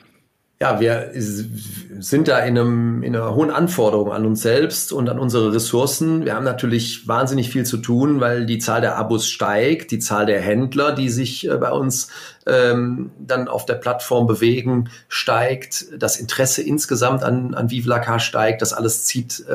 ja, 0.64 0.80
wir 0.80 1.12
sind 1.14 2.30
da 2.30 2.40
in, 2.40 2.58
einem, 2.58 3.04
in 3.04 3.14
einer 3.14 3.36
hohen 3.36 3.52
Anforderung 3.52 4.14
an 4.14 4.26
uns 4.26 4.42
selbst 4.44 4.94
und 4.94 5.10
an 5.10 5.20
unsere 5.20 5.54
Ressourcen. 5.54 6.24
Wir 6.24 6.36
haben 6.36 6.46
natürlich 6.46 7.06
wahnsinnig 7.06 7.50
viel 7.50 7.66
zu 7.66 7.76
tun, 7.76 8.22
weil 8.22 8.46
die 8.46 8.60
Zahl 8.60 8.80
der 8.80 8.96
Abos 8.96 9.28
steigt, 9.28 9.92
die 9.92 10.00
Zahl 10.00 10.26
der 10.26 10.40
Händler, 10.40 10.94
die 10.94 11.10
sich 11.10 11.50
äh, 11.50 11.58
bei 11.58 11.74
uns 11.74 12.08
ähm, 12.48 13.12
dann 13.20 13.48
auf 13.48 13.66
der 13.66 13.76
Plattform 13.76 14.28
bewegen, 14.28 14.90
steigt, 15.08 15.86
das 15.98 16.18
Interesse 16.18 16.62
insgesamt 16.62 17.24
an, 17.24 17.54
an 17.54 17.70
Vive 17.70 17.90
la 17.90 18.00
Car 18.00 18.20
steigt, 18.20 18.62
das 18.62 18.74
alles 18.74 19.06
zieht 19.06 19.46
äh, 19.48 19.54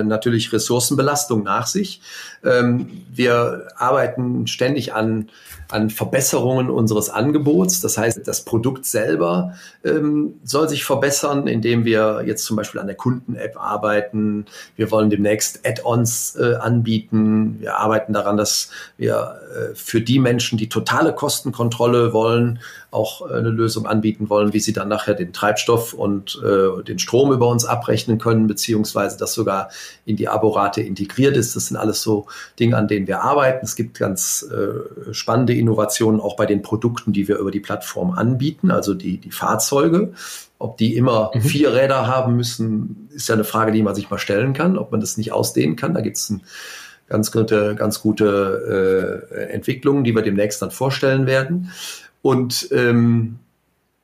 äh, 0.00 0.02
natürlich 0.02 0.52
Ressourcenbelastung 0.52 1.42
nach 1.42 1.66
sich. 1.66 2.00
Ähm, 2.44 3.04
wir 3.12 3.68
arbeiten 3.76 4.46
ständig 4.46 4.94
an 4.94 5.28
an 5.68 5.90
Verbesserungen 5.90 6.70
unseres 6.70 7.10
Angebots. 7.10 7.80
Das 7.80 7.98
heißt, 7.98 8.26
das 8.26 8.44
Produkt 8.44 8.86
selber 8.86 9.54
ähm, 9.84 10.34
soll 10.44 10.68
sich 10.68 10.84
verbessern, 10.84 11.46
indem 11.46 11.84
wir 11.84 12.22
jetzt 12.26 12.44
zum 12.44 12.56
Beispiel 12.56 12.80
an 12.80 12.86
der 12.86 12.96
Kunden-App 12.96 13.56
arbeiten. 13.56 14.46
Wir 14.76 14.90
wollen 14.90 15.10
demnächst 15.10 15.66
Add-ons 15.66 16.36
äh, 16.36 16.54
anbieten. 16.54 17.56
Wir 17.60 17.76
arbeiten 17.76 18.12
daran, 18.12 18.36
dass 18.36 18.70
wir 18.96 19.40
äh, 19.54 19.74
für 19.74 20.00
die 20.00 20.18
Menschen, 20.18 20.58
die 20.58 20.68
totale 20.68 21.12
Kostenkontrolle 21.12 22.05
wollen, 22.12 22.60
auch 22.90 23.28
äh, 23.28 23.34
eine 23.34 23.50
Lösung 23.50 23.86
anbieten 23.86 24.28
wollen, 24.28 24.52
wie 24.52 24.60
sie 24.60 24.72
dann 24.72 24.88
nachher 24.88 25.14
den 25.14 25.32
Treibstoff 25.32 25.92
und 25.92 26.40
äh, 26.44 26.82
den 26.82 26.98
Strom 26.98 27.32
über 27.32 27.48
uns 27.48 27.64
abrechnen 27.64 28.18
können, 28.18 28.46
beziehungsweise 28.46 29.18
das 29.18 29.34
sogar 29.34 29.70
in 30.04 30.16
die 30.16 30.28
Aborate 30.28 30.80
integriert 30.80 31.36
ist. 31.36 31.56
Das 31.56 31.66
sind 31.66 31.76
alles 31.76 32.02
so 32.02 32.26
Dinge, 32.58 32.76
an 32.76 32.88
denen 32.88 33.06
wir 33.06 33.22
arbeiten. 33.22 33.64
Es 33.64 33.76
gibt 33.76 33.98
ganz 33.98 34.46
äh, 34.50 35.12
spannende 35.12 35.54
Innovationen 35.54 36.20
auch 36.20 36.36
bei 36.36 36.46
den 36.46 36.62
Produkten, 36.62 37.12
die 37.12 37.28
wir 37.28 37.38
über 37.38 37.50
die 37.50 37.60
Plattform 37.60 38.12
anbieten, 38.12 38.70
also 38.70 38.94
die, 38.94 39.18
die 39.18 39.30
Fahrzeuge. 39.30 40.12
Ob 40.58 40.78
die 40.78 40.96
immer 40.96 41.30
mhm. 41.34 41.42
vier 41.42 41.74
Räder 41.74 42.06
haben 42.06 42.36
müssen, 42.36 43.08
ist 43.14 43.28
ja 43.28 43.34
eine 43.34 43.44
Frage, 43.44 43.72
die 43.72 43.82
man 43.82 43.94
sich 43.94 44.10
mal 44.10 44.18
stellen 44.18 44.54
kann, 44.54 44.78
ob 44.78 44.90
man 44.90 45.00
das 45.00 45.18
nicht 45.18 45.32
ausdehnen 45.32 45.76
kann. 45.76 45.92
Da 45.92 46.00
gibt 46.00 46.16
es 46.16 46.30
ein 46.30 46.42
ganz 47.08 47.30
gute, 47.32 47.74
ganz 47.74 48.00
gute 48.00 49.24
äh, 49.30 49.52
Entwicklungen, 49.52 50.04
die 50.04 50.14
wir 50.14 50.22
demnächst 50.22 50.62
dann 50.62 50.70
vorstellen 50.70 51.26
werden. 51.26 51.70
Und 52.22 52.68
ähm, 52.72 53.38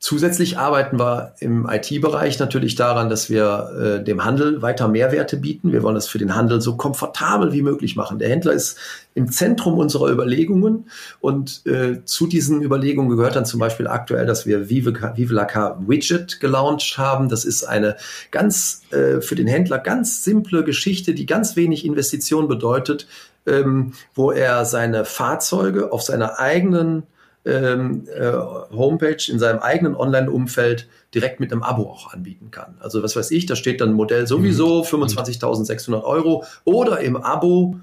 Zusätzlich 0.05 0.59
arbeiten 0.59 0.99
wir 0.99 1.37
im 1.39 1.65
IT-Bereich 1.71 2.41
natürlich 2.41 2.75
daran, 2.75 3.09
dass 3.09 3.31
wir 3.31 4.01
äh, 4.01 4.05
dem 4.05 4.25
Handel 4.25 4.61
weiter 4.61 4.89
Mehrwerte 4.89 5.37
bieten. 5.37 5.71
Wir 5.71 5.85
wollen 5.85 5.95
es 5.95 6.09
für 6.09 6.19
den 6.19 6.35
Handel 6.35 6.61
so 6.61 6.77
komfortabel 6.77 7.53
wie 7.53 7.63
möglich 7.63 7.95
machen. 7.95 8.19
Der 8.19 8.29
Händler 8.29 8.53
ist 8.53 8.77
im 9.15 9.31
Zentrum 9.31 9.79
unserer 9.79 10.11
Überlegungen 10.11 10.91
und 11.21 11.65
äh, 11.67 12.05
zu 12.05 12.27
diesen 12.27 12.63
Überlegungen 12.63 13.17
gehört 13.17 13.37
dann 13.37 13.47
zum 13.47 13.61
Beispiel 13.61 13.87
aktuell, 13.87 14.27
dass 14.27 14.45
wir 14.45 14.69
Vive, 14.69 14.93
Vive 15.15 15.35
la 15.35 15.45
Car 15.45 15.81
Widget 15.87 16.41
gelauncht 16.41 16.99
haben. 16.99 17.29
Das 17.29 17.45
ist 17.45 17.63
eine 17.63 17.95
ganz 18.33 18.83
äh, 18.91 19.21
für 19.21 19.37
den 19.37 19.47
Händler 19.47 19.79
ganz 19.79 20.25
simple 20.25 20.65
Geschichte, 20.65 21.15
die 21.15 21.27
ganz 21.27 21.55
wenig 21.55 21.85
Investition 21.85 22.49
bedeutet, 22.49 23.07
ähm, 23.47 23.93
wo 24.17 24.33
er 24.33 24.65
seine 24.65 25.05
Fahrzeuge 25.05 25.93
auf 25.93 26.03
seiner 26.03 26.41
eigenen 26.41 27.05
ähm, 27.45 28.05
äh, 28.15 28.33
Homepage 28.75 29.23
in 29.29 29.39
seinem 29.39 29.59
eigenen 29.59 29.97
Online-Umfeld 29.97 30.89
direkt 31.15 31.41
mit 31.41 31.53
einem 31.53 31.63
Abo 31.63 31.91
auch 31.91 32.13
anbieten 32.13 32.51
kann. 32.51 32.77
Also 32.81 33.03
was 33.03 33.17
weiß 33.17 33.31
ich, 33.33 33.47
da 33.47 33.57
steht 33.57 33.81
dann 33.81 33.93
Modell 33.93 34.27
sowieso 34.27 34.83
25.600 34.83 35.89
mhm. 35.89 35.95
Euro 36.05 36.45
oder 36.65 37.01
im 37.01 37.17
Abo 37.17 37.77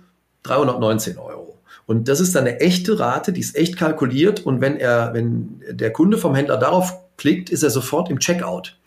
319 0.44 1.18
Euro. 1.18 1.58
Und 1.86 2.08
das 2.08 2.20
ist 2.20 2.36
dann 2.36 2.46
eine 2.46 2.60
echte 2.60 3.00
Rate, 3.00 3.34
die 3.34 3.42
ist 3.42 3.56
echt 3.56 3.76
kalkuliert. 3.76 4.46
Und 4.46 4.62
wenn 4.62 4.78
er, 4.78 5.14
wenn 5.14 5.62
der 5.70 5.92
Kunde 5.92 6.18
vom 6.18 6.36
Händler 6.36 6.58
darauf 6.58 7.00
klickt, 7.18 7.50
ist 7.50 7.64
er 7.64 7.72
sofort 7.72 8.10
im 8.10 8.20
Checkout. 8.20 8.78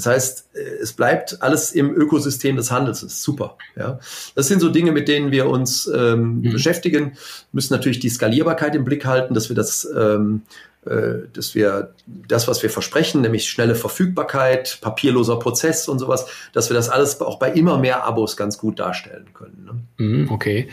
Das 0.00 0.06
heißt, 0.06 0.48
äh, 0.54 0.58
es 0.82 0.94
bleibt 0.94 1.42
alles 1.42 1.72
im 1.72 1.94
Ökosystem 1.94 2.56
des 2.56 2.70
Handels. 2.70 3.02
Das 3.02 3.12
ist 3.12 3.22
super. 3.22 3.56
Ja. 3.76 4.00
Das 4.34 4.48
sind 4.48 4.60
so 4.60 4.70
Dinge, 4.70 4.92
mit 4.92 5.08
denen 5.08 5.30
wir 5.30 5.48
uns 5.48 5.90
ähm, 5.94 6.40
mhm. 6.40 6.52
beschäftigen. 6.52 7.12
Wir 7.12 7.16
müssen 7.52 7.74
natürlich 7.74 7.98
die 7.98 8.08
Skalierbarkeit 8.08 8.74
im 8.74 8.84
Blick 8.84 9.04
halten, 9.04 9.34
dass 9.34 9.50
wir 9.50 9.56
das, 9.56 9.86
ähm, 9.94 10.42
äh, 10.86 11.28
dass 11.34 11.54
wir 11.54 11.92
das, 12.06 12.48
was 12.48 12.62
wir 12.62 12.70
versprechen, 12.70 13.20
nämlich 13.20 13.50
schnelle 13.50 13.74
Verfügbarkeit, 13.74 14.78
papierloser 14.80 15.38
Prozess 15.38 15.86
und 15.86 15.98
sowas, 15.98 16.26
dass 16.54 16.70
wir 16.70 16.74
das 16.74 16.88
alles 16.88 17.20
auch 17.20 17.38
bei 17.38 17.52
immer 17.52 17.76
mehr 17.76 18.04
Abos 18.04 18.38
ganz 18.38 18.56
gut 18.56 18.78
darstellen 18.78 19.26
können. 19.34 19.84
Ne? 19.98 20.06
Mhm, 20.06 20.30
okay. 20.30 20.68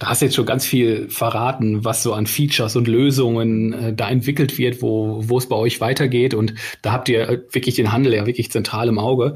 Da 0.00 0.08
hast 0.08 0.22
du 0.22 0.24
jetzt 0.24 0.34
schon 0.34 0.46
ganz 0.46 0.64
viel 0.64 1.10
verraten, 1.10 1.84
was 1.84 2.02
so 2.02 2.14
an 2.14 2.26
Features 2.26 2.74
und 2.74 2.88
Lösungen 2.88 3.74
äh, 3.74 3.94
da 3.94 4.08
entwickelt 4.08 4.56
wird, 4.56 4.80
wo, 4.80 5.20
wo 5.28 5.36
es 5.36 5.46
bei 5.46 5.56
euch 5.56 5.82
weitergeht. 5.82 6.32
Und 6.32 6.54
da 6.80 6.92
habt 6.92 7.10
ihr 7.10 7.28
äh, 7.28 7.42
wirklich 7.52 7.74
den 7.74 7.92
Handel 7.92 8.14
ja 8.14 8.26
wirklich 8.26 8.50
zentral 8.50 8.88
im 8.88 8.98
Auge. 8.98 9.34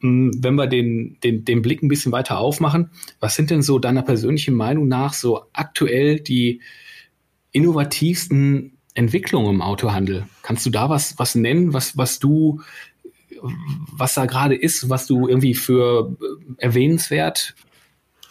Hm, 0.00 0.30
wenn 0.38 0.54
wir 0.54 0.68
den, 0.68 1.18
den, 1.22 1.44
den 1.44 1.60
Blick 1.60 1.82
ein 1.82 1.88
bisschen 1.88 2.12
weiter 2.12 2.38
aufmachen, 2.38 2.88
was 3.20 3.36
sind 3.36 3.50
denn 3.50 3.60
so 3.60 3.78
deiner 3.78 4.00
persönlichen 4.00 4.54
Meinung 4.54 4.88
nach 4.88 5.12
so 5.12 5.42
aktuell 5.52 6.18
die 6.18 6.62
innovativsten 7.52 8.78
Entwicklungen 8.94 9.56
im 9.56 9.60
Autohandel? 9.60 10.24
Kannst 10.40 10.64
du 10.64 10.70
da 10.70 10.88
was, 10.88 11.18
was 11.18 11.34
nennen, 11.34 11.74
was, 11.74 11.98
was 11.98 12.20
du, 12.20 12.62
was 13.92 14.14
da 14.14 14.24
gerade 14.24 14.54
ist, 14.54 14.88
was 14.88 15.06
du 15.06 15.28
irgendwie 15.28 15.52
für 15.52 16.16
äh, 16.22 16.54
erwähnenswert 16.56 17.54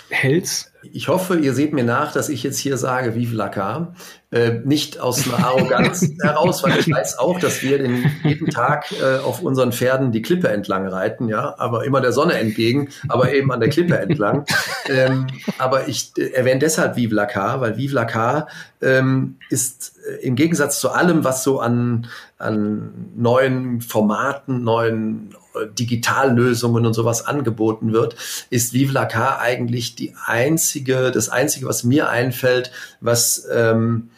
hältst? 0.09 0.71
Ich 0.91 1.07
hoffe, 1.07 1.37
ihr 1.37 1.53
seht 1.53 1.73
mir 1.73 1.83
nach, 1.83 2.11
dass 2.11 2.29
ich 2.29 2.43
jetzt 2.43 2.59
hier 2.59 2.77
sage, 2.77 3.15
Vive 3.15 3.35
la 3.35 3.49
Car. 3.49 3.95
Äh, 4.31 4.59
nicht 4.63 4.99
aus 4.99 5.27
einer 5.27 5.45
Arroganz 5.45 6.07
heraus, 6.21 6.61
weil 6.63 6.77
ich 6.79 6.91
weiß 6.91 7.19
auch, 7.19 7.39
dass 7.39 7.63
wir 7.63 7.77
den, 7.77 8.11
jeden 8.23 8.49
Tag 8.49 8.91
äh, 8.91 9.17
auf 9.19 9.41
unseren 9.41 9.71
Pferden 9.71 10.11
die 10.11 10.21
Klippe 10.21 10.49
entlang 10.49 10.87
reiten, 10.87 11.27
ja, 11.27 11.55
aber 11.57 11.85
immer 11.85 12.01
der 12.01 12.11
Sonne 12.11 12.33
entgegen, 12.33 12.89
aber 13.07 13.33
eben 13.33 13.51
an 13.51 13.59
der 13.59 13.69
Klippe 13.69 13.97
entlang. 13.97 14.45
Ähm, 14.87 15.25
aber 15.57 15.87
ich 15.87 16.11
äh, 16.15 16.29
erwähne 16.33 16.59
deshalb 16.59 16.95
Vive 16.95 17.15
la 17.15 17.25
Car, 17.25 17.59
weil 17.59 17.75
Vive 17.75 17.95
la 17.95 18.05
Car 18.05 18.47
ähm, 18.83 19.37
ist 19.49 19.95
äh, 20.07 20.23
im 20.23 20.35
Gegensatz 20.35 20.79
zu 20.79 20.91
allem, 20.91 21.23
was 21.23 21.43
so 21.43 21.59
an, 21.59 22.07
an 22.37 23.09
neuen 23.15 23.81
Formaten, 23.81 24.63
neuen 24.63 25.33
Digitallösungen 25.77 26.85
und 26.85 26.93
sowas 26.93 27.25
angeboten 27.25 27.93
wird, 27.93 28.15
ist 28.49 28.73
Vive 28.73 28.93
la 28.93 29.05
Car 29.05 29.39
eigentlich 29.39 29.95
die 29.95 30.13
einzige, 30.25 31.11
das 31.11 31.29
einzige, 31.29 31.65
was 31.65 31.83
mir 31.83 32.09
einfällt, 32.09 32.71
was 33.01 33.47
ähm, 33.51 34.09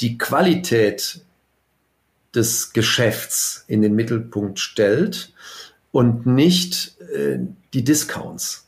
die 0.00 0.18
Qualität 0.18 1.20
des 2.34 2.72
Geschäfts 2.72 3.64
in 3.68 3.82
den 3.82 3.94
Mittelpunkt 3.94 4.58
stellt 4.58 5.32
und 5.90 6.26
nicht 6.26 7.00
äh, 7.00 7.38
die 7.74 7.84
Discounts. 7.84 8.66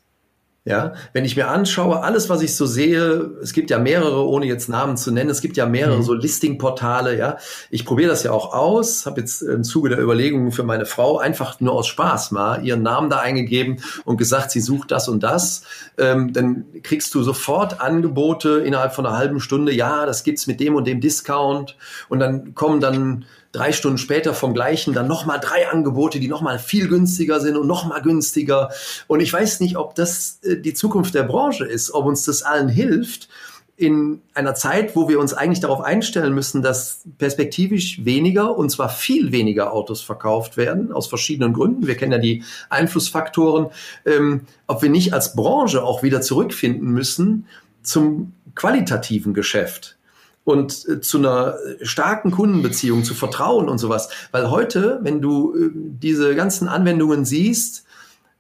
Ja, 0.67 0.95
wenn 1.13 1.27
ich 1.27 1.37
mir 1.37 1.49
anschaue, 1.49 2.03
alles, 2.03 2.31
was 2.31 2.41
ich 2.41 2.57
so 2.57 2.65
sehe, 2.65 3.33
es 3.43 3.53
gibt 3.53 3.69
ja 3.69 3.79
mehrere, 3.79 4.27
ohne 4.27 4.47
jetzt 4.47 4.71
Namen 4.71 4.97
zu 4.97 5.11
nennen, 5.11 5.29
es 5.29 5.43
gibt 5.43 5.59
ja 5.59 5.67
mehrere 5.67 5.99
mhm. 5.99 6.03
so 6.03 6.15
Listing-Portale, 6.15 7.19
ja. 7.19 7.37
Ich 7.69 7.85
probiere 7.85 8.09
das 8.09 8.23
ja 8.23 8.31
auch 8.31 8.55
aus, 8.55 9.05
habe 9.05 9.21
jetzt 9.21 9.43
im 9.43 9.63
Zuge 9.63 9.91
der 9.91 10.01
Überlegungen 10.01 10.53
für 10.53 10.63
meine 10.63 10.87
Frau 10.87 11.19
einfach 11.19 11.61
nur 11.61 11.75
aus 11.75 11.87
Spaß 11.87 12.31
mal 12.31 12.65
ihren 12.65 12.81
Namen 12.81 13.11
da 13.11 13.19
eingegeben 13.19 13.83
und 14.07 14.17
gesagt, 14.17 14.53
sie 14.53 14.61
sucht 14.61 14.91
das 14.91 15.07
und 15.07 15.23
das. 15.23 15.65
Ähm, 15.99 16.33
dann 16.33 16.65
kriegst 16.83 17.15
du 17.15 17.23
sofort 17.23 17.83
Angebote 17.83 18.61
innerhalb 18.61 18.95
von 18.95 19.05
einer 19.05 19.19
halben 19.19 19.41
Stunde, 19.41 19.71
ja, 19.71 20.07
das 20.07 20.25
gibt's 20.25 20.47
mit 20.47 20.61
dem 20.61 20.77
und 20.77 20.87
dem 20.87 21.03
Discount. 21.03 21.77
Und 22.09 22.21
dann 22.21 22.55
kommen 22.55 22.81
dann 22.81 23.27
drei 23.55 23.73
Stunden 23.73 23.99
später 23.99 24.35
vom 24.35 24.53
gleichen 24.53 24.95
dann 24.95 25.07
nochmal 25.07 25.39
drei 25.41 25.69
Angebote, 25.69 26.19
die 26.19 26.29
nochmal 26.29 26.59
viel 26.59 26.89
günstiger 26.89 27.41
sind 27.41 27.57
und 27.57 27.67
nochmal 27.67 28.03
günstiger. 28.03 28.71
Und 29.07 29.21
ich 29.21 29.33
weiß 29.33 29.61
nicht, 29.61 29.77
ob 29.77 29.95
das 29.95 30.41
äh, 30.43 30.57
die 30.57 30.75
Zukunft 30.75 31.15
der 31.15 31.23
Branche 31.23 31.65
ist, 31.65 31.95
ob 31.95 32.05
uns 32.07 32.25
das 32.25 32.43
allen 32.43 32.69
hilft 32.69 33.29
in 33.77 34.23
einer 34.35 34.55
Zeit, 34.55 34.95
wo 34.95 35.09
wir 35.09 35.19
uns 35.19 35.35
eigentlich 35.35 35.61
darauf 35.61 35.81
einstellen 35.81 36.33
müssen, 36.33 36.63
dass 36.63 37.03
perspektivisch 37.19 38.05
weniger, 38.05 38.57
und 38.57 38.71
zwar 38.71 38.89
viel 38.89 39.33
weniger 39.33 39.73
Autos 39.73 40.01
verkauft 40.01 40.57
werden, 40.57 40.93
aus 40.93 41.09
verschiedenen 41.09 41.53
Gründen. 41.53 41.87
Wir 41.87 41.97
kennen 41.97 42.13
ja 42.13 42.19
die 42.19 42.45
Einflussfaktoren, 42.71 43.71
ähm, 44.05 44.43
ob 44.67 44.83
wir 44.83 44.91
nicht 44.91 45.13
als 45.13 45.35
Branche 45.35 45.83
auch 45.83 46.03
wieder 46.03 46.21
zurückfinden 46.21 46.91
müssen 46.91 47.47
zum 47.83 48.33
qualitativen 48.55 49.35
Geschäft 49.35 49.97
und 50.45 50.87
äh, 50.89 51.01
zu 51.01 51.19
einer 51.19 51.57
starken 51.83 52.31
Kundenbeziehung, 52.31 53.03
zu 53.05 53.15
Vertrauen 53.15 53.69
und 53.69 53.79
sowas. 53.79 54.09
Weil 54.31 54.51
heute, 54.51 55.01
wenn 55.03 55.21
du 55.21 55.55
äh, 55.55 55.71
diese 55.73 56.35
ganzen 56.35 56.69
Anwendungen 56.69 57.25
siehst, 57.25 57.85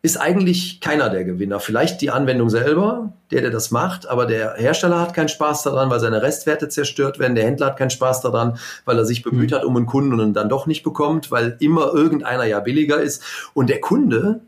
ist 0.04 0.18
eigentlich 0.18 0.82
keiner 0.82 1.08
der 1.08 1.24
Gewinner. 1.24 1.60
Vielleicht 1.60 2.02
die 2.02 2.10
Anwendung 2.10 2.50
selber, 2.50 3.14
der, 3.30 3.40
der 3.40 3.50
das 3.50 3.70
macht, 3.70 4.06
aber 4.06 4.26
der 4.26 4.54
Hersteller 4.56 5.00
hat 5.00 5.14
keinen 5.14 5.30
Spaß 5.30 5.62
daran, 5.62 5.88
weil 5.88 5.98
seine 5.98 6.20
Restwerte 6.20 6.68
zerstört 6.68 7.18
werden. 7.18 7.34
Der 7.34 7.46
Händler 7.46 7.68
hat 7.68 7.78
keinen 7.78 7.88
Spaß 7.88 8.20
daran, 8.20 8.58
weil 8.84 8.98
er 8.98 9.06
sich 9.06 9.22
bemüht 9.22 9.52
mhm. 9.52 9.54
hat 9.54 9.64
um 9.64 9.74
einen 9.78 9.86
Kunden 9.86 10.12
und 10.12 10.20
ihn 10.20 10.34
dann 10.34 10.50
doch 10.50 10.66
nicht 10.66 10.82
bekommt, 10.82 11.30
weil 11.30 11.56
immer 11.58 11.94
irgendeiner 11.94 12.44
ja 12.44 12.60
billiger 12.60 13.00
ist. 13.00 13.22
Und 13.54 13.70
der 13.70 13.80
Kunde, 13.80 14.40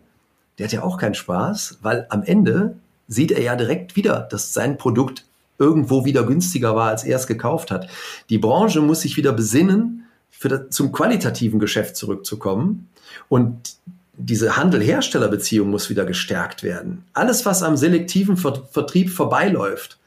der 0.59 0.67
hat 0.67 0.75
ja 0.75 0.83
auch 0.83 0.99
keinen 0.99 1.15
Spaß, 1.15 1.79
weil 1.81 2.07
am 2.11 2.23
Ende 2.23 2.77
sieht 3.09 3.33
er 3.33 3.41
ja 3.41 3.57
direkt 3.57 3.97
wieder, 3.97 4.29
dass 4.31 4.53
sein 4.53 4.77
Produkt 4.77 5.26
irgendwo 5.59 6.05
wieder 6.05 6.25
günstiger 6.25 6.75
war, 6.77 6.89
als 6.89 7.05
er 7.05 7.17
es 7.17 7.27
gekauft 7.27 7.71
hat. 7.71 7.89
Die 8.31 8.39
Branche 8.39 8.81
muss 8.81 9.01
sich 9.01 9.17
wieder 9.17 9.33
besinnen, 9.33 10.05
für 10.31 10.49
das, 10.49 10.71
zum 10.71 10.93
qualitativen 10.93 11.59
Geschäft 11.59 11.97
zurückzukommen. 11.97 12.89
Und 13.29 13.77
diese 14.19 14.57
Handel-Hersteller-Beziehung 14.57 15.71
muss 15.71 15.91
wieder 15.91 16.05
gestärkt 16.05 16.63
werden. 16.63 17.05
Alles, 17.13 17.47
was 17.47 17.63
am 17.63 17.77
selektiven 17.77 18.37
Ver 18.37 18.63
Vertrieb 18.71 19.11
vorbeiläuft, 19.11 19.99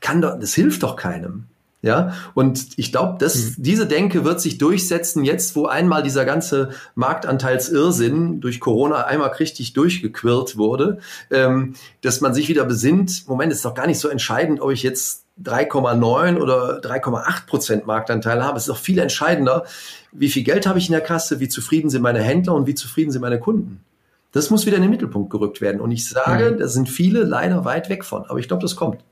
kann 0.00 0.20
doch, 0.20 0.38
das 0.38 0.54
hilft 0.54 0.82
doch 0.82 0.96
keinem. 0.96 1.44
Ja, 1.84 2.14
und 2.34 2.78
ich 2.78 2.92
glaube, 2.92 3.18
dass 3.18 3.34
mhm. 3.34 3.54
diese 3.58 3.86
Denke 3.88 4.24
wird 4.24 4.40
sich 4.40 4.56
durchsetzen, 4.56 5.24
jetzt 5.24 5.56
wo 5.56 5.66
einmal 5.66 6.04
dieser 6.04 6.24
ganze 6.24 6.70
Marktanteilsirrsinn 6.94 8.40
durch 8.40 8.60
Corona 8.60 9.04
einmal 9.06 9.30
richtig 9.30 9.72
durchgequirlt 9.72 10.56
wurde, 10.56 10.98
ähm, 11.32 11.74
dass 12.00 12.20
man 12.20 12.34
sich 12.34 12.48
wieder 12.48 12.64
besinnt, 12.64 13.26
Moment, 13.26 13.52
ist 13.52 13.64
doch 13.64 13.74
gar 13.74 13.88
nicht 13.88 13.98
so 13.98 14.08
entscheidend, 14.08 14.60
ob 14.60 14.70
ich 14.70 14.84
jetzt 14.84 15.24
3,9 15.42 16.38
oder 16.38 16.80
3,8 16.80 17.46
Prozent 17.46 17.86
Marktanteil 17.86 18.44
habe. 18.44 18.58
Es 18.58 18.64
ist 18.64 18.68
doch 18.68 18.76
viel 18.76 19.00
entscheidender, 19.00 19.64
wie 20.12 20.28
viel 20.28 20.44
Geld 20.44 20.68
habe 20.68 20.78
ich 20.78 20.86
in 20.86 20.92
der 20.92 21.00
Kasse, 21.00 21.40
wie 21.40 21.48
zufrieden 21.48 21.90
sind 21.90 22.02
meine 22.02 22.20
Händler 22.20 22.54
und 22.54 22.68
wie 22.68 22.76
zufrieden 22.76 23.10
sind 23.10 23.22
meine 23.22 23.40
Kunden. 23.40 23.82
Das 24.30 24.50
muss 24.50 24.66
wieder 24.66 24.76
in 24.76 24.82
den 24.82 24.90
Mittelpunkt 24.90 25.30
gerückt 25.30 25.60
werden. 25.60 25.80
Und 25.80 25.90
ich 25.90 26.08
sage, 26.08 26.52
mhm. 26.52 26.58
da 26.58 26.68
sind 26.68 26.88
viele 26.88 27.24
leider 27.24 27.64
weit 27.64 27.88
weg 27.88 28.04
von, 28.04 28.24
aber 28.26 28.38
ich 28.38 28.46
glaube, 28.46 28.62
das 28.62 28.76
kommt. 28.76 29.02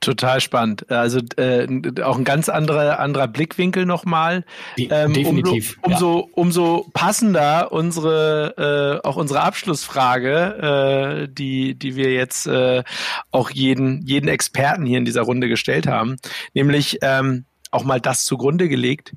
Total 0.00 0.40
spannend. 0.40 0.88
Also 0.92 1.20
äh, 1.36 1.66
auch 2.02 2.18
ein 2.18 2.24
ganz 2.24 2.48
anderer 2.48 3.00
anderer 3.00 3.26
Blickwinkel 3.26 3.84
nochmal. 3.84 4.44
Ähm, 4.76 5.12
Definitiv. 5.12 5.76
Umso, 5.82 6.20
ja. 6.20 6.26
umso, 6.34 6.86
passender 6.94 7.72
unsere 7.72 9.00
äh, 9.02 9.06
auch 9.06 9.16
unsere 9.16 9.40
Abschlussfrage, 9.42 11.24
äh, 11.24 11.28
die 11.28 11.74
die 11.74 11.96
wir 11.96 12.12
jetzt 12.12 12.46
äh, 12.46 12.84
auch 13.32 13.50
jeden 13.50 14.02
jeden 14.06 14.28
Experten 14.28 14.86
hier 14.86 14.98
in 14.98 15.04
dieser 15.04 15.22
Runde 15.22 15.48
gestellt 15.48 15.88
haben, 15.88 16.16
nämlich 16.54 16.98
ähm, 17.02 17.44
auch 17.72 17.82
mal 17.82 18.00
das 18.00 18.24
zugrunde 18.24 18.68
gelegt. 18.68 19.14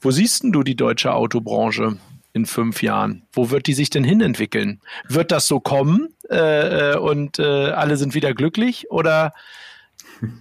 Wo 0.00 0.10
siehst 0.10 0.42
denn 0.42 0.50
du 0.50 0.64
die 0.64 0.76
deutsche 0.76 1.14
Autobranche 1.14 1.98
in 2.32 2.46
fünf 2.46 2.82
Jahren? 2.82 3.22
Wo 3.32 3.50
wird 3.50 3.68
die 3.68 3.74
sich 3.74 3.90
denn 3.90 4.02
hinentwickeln? 4.02 4.80
Wird 5.06 5.30
das 5.30 5.46
so 5.46 5.60
kommen 5.60 6.08
äh, 6.28 6.94
äh 6.94 6.96
und 6.96 7.38
äh, 7.38 7.70
alle 7.70 7.96
sind 7.96 8.14
wieder 8.14 8.34
glücklich 8.34 8.90
oder 8.90 9.32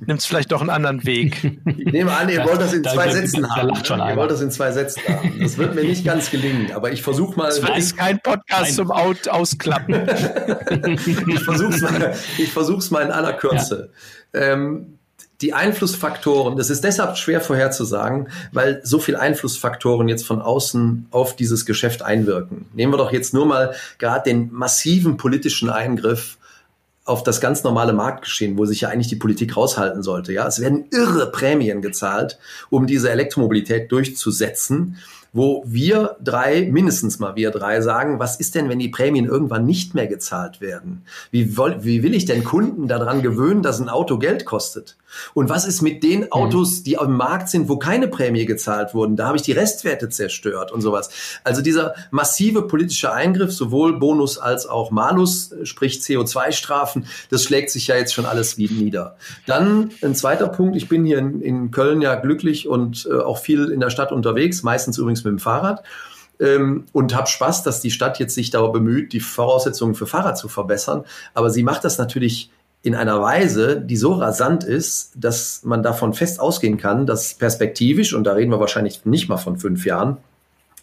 nimmst 0.05 0.27
vielleicht 0.27 0.51
doch 0.51 0.61
einen 0.61 0.69
anderen 0.69 1.05
Weg. 1.05 1.59
Ich 1.65 1.86
nehme 1.91 2.11
an, 2.15 2.30
ihr 2.30 2.43
wollt 2.45 2.61
das 2.61 2.73
in 2.73 2.84
zwei 2.84 3.09
Sätzen 3.09 3.49
haben. 3.49 3.67
Ne? 3.67 4.09
Ihr 4.11 4.15
wollt 4.17 4.32
das 4.32 4.41
in 4.41 4.51
zwei 4.51 4.71
Sätzen 4.71 5.01
haben. 5.07 5.39
Das 5.39 5.57
wird 5.57 5.75
mir 5.75 5.84
nicht 5.84 6.05
ganz 6.05 6.32
gelingen, 6.32 6.71
aber 6.73 6.91
ich 6.91 7.01
versuche 7.01 7.38
mal. 7.38 7.47
Das 7.47 7.77
ist 7.77 7.97
kein 7.97 8.19
Podcast 8.19 8.63
Nein. 8.63 8.73
zum 8.73 8.91
Out 8.91 9.27
Ausklappen. 9.27 9.95
ich 11.27 11.39
versuche 11.39 11.73
es 11.73 11.82
mal, 11.82 12.13
ich 12.38 12.51
versuch's 12.51 12.91
mal 12.91 13.01
in 13.01 13.11
aller 13.11 13.34
Kürze. 13.34 13.91
Ja. 14.34 14.41
Ähm, 14.53 14.99
die 15.41 15.53
Einflussfaktoren, 15.53 16.57
das 16.57 16.69
ist 16.69 16.84
deshalb 16.84 17.17
schwer 17.17 17.39
vorherzusagen, 17.39 18.27
weil 18.51 18.82
so 18.84 18.99
viele 18.99 19.21
Einflussfaktoren 19.21 20.09
jetzt 20.09 20.25
von 20.25 20.41
außen 20.41 21.07
auf 21.11 21.36
dieses 21.36 21.65
Geschäft 21.65 22.01
einwirken. 22.01 22.65
Nehmen 22.73 22.91
wir 22.91 22.97
doch 22.97 23.13
jetzt 23.13 23.34
nur 23.34 23.45
mal 23.45 23.73
gerade 23.99 24.30
den 24.30 24.51
massiven 24.51 25.15
politischen 25.15 25.69
Eingriff 25.69 26.38
auf 27.10 27.24
das 27.24 27.41
ganz 27.41 27.64
normale 27.64 27.91
Marktgeschehen, 27.93 28.57
wo 28.57 28.66
sich 28.66 28.82
ja 28.82 28.89
eigentlich 28.89 29.07
die 29.07 29.16
Politik 29.16 29.57
raushalten 29.57 30.03
sollte. 30.03 30.32
Ja, 30.32 30.47
es 30.47 30.62
werden 30.62 30.86
irre 30.91 31.32
Prämien 31.32 31.82
gezahlt, 31.82 32.38
um 32.70 32.88
diese 32.88 33.10
Elektromobilität 33.10 33.91
durchzusetzen 33.91 34.97
wo 35.34 35.63
wir 35.65 36.17
drei, 36.21 36.67
mindestens 36.71 37.19
mal 37.19 37.36
wir 37.36 37.51
drei, 37.51 37.82
sagen, 37.82 38.19
was 38.19 38.39
ist 38.39 38.55
denn, 38.55 38.69
wenn 38.69 38.80
die 38.80 38.89
Prämien 38.89 39.25
irgendwann 39.25 39.65
nicht 39.65 39.95
mehr 39.95 40.07
gezahlt 40.07 40.61
werden? 40.61 41.03
Wie, 41.32 41.57
wie 41.57 42.03
will 42.03 42.13
ich 42.13 42.25
denn 42.25 42.43
Kunden 42.43 42.88
daran 42.88 43.21
gewöhnen, 43.21 43.61
dass 43.61 43.80
ein 43.80 43.89
Auto 43.89 44.17
Geld 44.17 44.45
kostet? 44.45 44.97
Und 45.34 45.49
was 45.49 45.65
ist 45.65 45.82
mit 45.82 46.03
den 46.03 46.21
mhm. 46.21 46.32
Autos, 46.32 46.84
die 46.84 46.97
auf 46.97 47.05
dem 47.05 47.17
Markt 47.17 47.49
sind, 47.49 47.69
wo 47.69 47.77
keine 47.77 48.07
Prämie 48.07 48.45
gezahlt 48.45 48.93
wurden? 48.93 49.15
Da 49.15 49.27
habe 49.27 49.38
ich 49.38 49.43
die 49.43 49.51
Restwerte 49.51 50.09
zerstört 50.09 50.71
und 50.71 50.82
sowas. 50.82 51.09
Also 51.43 51.61
dieser 51.61 51.95
massive 52.11 52.63
politische 52.63 53.11
Eingriff, 53.11 53.51
sowohl 53.51 53.99
Bonus 53.99 54.38
als 54.38 54.67
auch 54.67 54.91
Malus, 54.91 55.53
sprich 55.63 55.99
CO2-Strafen, 55.99 57.05
das 57.30 57.43
schlägt 57.43 57.71
sich 57.71 57.88
ja 57.88 57.95
jetzt 57.95 58.13
schon 58.13 58.25
alles 58.25 58.57
wieder 58.57 58.73
nieder. 58.73 59.15
Dann 59.45 59.91
ein 60.03 60.15
zweiter 60.15 60.47
Punkt. 60.47 60.75
Ich 60.75 60.89
bin 60.89 61.05
hier 61.05 61.17
in, 61.17 61.41
in 61.41 61.71
Köln 61.71 62.01
ja 62.01 62.15
glücklich 62.15 62.67
und 62.67 63.07
äh, 63.09 63.15
auch 63.15 63.39
viel 63.39 63.65
in 63.69 63.80
der 63.80 63.89
Stadt 63.89 64.11
unterwegs, 64.11 64.63
meistens 64.63 64.97
übrigens 64.97 65.18
mit 65.24 65.32
dem 65.32 65.39
Fahrrad 65.39 65.84
ähm, 66.39 66.86
und 66.93 67.15
habe 67.15 67.28
Spaß, 67.28 67.63
dass 67.63 67.82
die 67.82 67.91
Stadt 67.91 68.20
jetzt 68.20 68.36
sich 68.36 68.49
darüber 68.49 68.74
bemüht, 68.74 69.13
die 69.13 69.20
Voraussetzungen 69.20 69.95
für 69.95 70.07
Fahrrad 70.07 70.38
zu 70.38 70.47
verbessern. 70.47 71.03
Aber 71.34 71.49
sie 71.49 71.63
macht 71.63 71.84
das 71.84 71.97
natürlich 71.97 72.51
in 72.82 72.95
einer 72.95 73.22
Weise, 73.22 73.82
die 73.82 73.97
so 73.97 74.13
rasant 74.13 74.63
ist, 74.63 75.11
dass 75.15 75.63
man 75.63 75.84
davon 75.84 76.13
fest 76.13 76.39
ausgehen 76.39 76.78
kann, 76.78 77.05
dass 77.05 77.34
perspektivisch, 77.34 78.13
und 78.13 78.24
da 78.24 78.34
reden 78.34 78.51
wir 78.51 78.59
wahrscheinlich 78.59 79.05
nicht 79.05 79.28
mal 79.28 79.38
von 79.38 79.57
fünf 79.57 79.86
Jahren, 79.86 80.17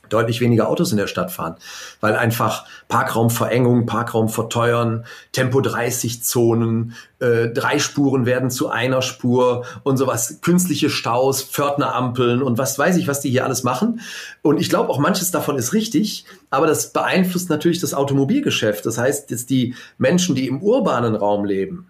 deutlich 0.09 0.40
weniger 0.40 0.68
Autos 0.68 0.90
in 0.90 0.96
der 0.96 1.07
Stadt 1.07 1.32
fahren, 1.32 1.57
weil 2.00 2.16
einfach 2.16 2.66
Parkraumverengung, 2.88 3.86
Parkraum 3.86 4.28
verteuern, 4.28 5.04
Tempo 5.32 5.61
30 5.61 6.22
Zonen, 6.22 6.94
äh, 7.18 7.48
drei 7.48 7.78
Spuren 7.78 8.26
werden 8.26 8.50
zu 8.50 8.68
einer 8.68 9.02
Spur 9.02 9.64
und 9.82 9.96
sowas, 9.96 10.38
künstliche 10.42 10.90
Staus, 10.90 11.42
Pförtnerampeln 11.42 12.42
und 12.42 12.59
was 12.59 12.78
weiß 12.78 12.96
ich, 12.96 13.09
was 13.09 13.20
die 13.20 13.30
hier 13.30 13.44
alles 13.44 13.62
machen. 13.62 14.00
Und 14.42 14.61
ich 14.61 14.68
glaube 14.68 14.90
auch 14.90 14.98
manches 14.98 15.30
davon 15.30 15.57
ist 15.57 15.72
richtig, 15.72 16.24
aber 16.50 16.66
das 16.66 16.92
beeinflusst 16.92 17.50
natürlich 17.50 17.80
das 17.80 17.94
Automobilgeschäft. 17.94 18.86
Das 18.86 18.98
heißt, 18.98 19.30
jetzt 19.30 19.50
die 19.50 19.74
Menschen, 19.98 20.34
die 20.34 20.46
im 20.46 20.62
urbanen 20.62 21.14
Raum 21.14 21.44
leben, 21.44 21.88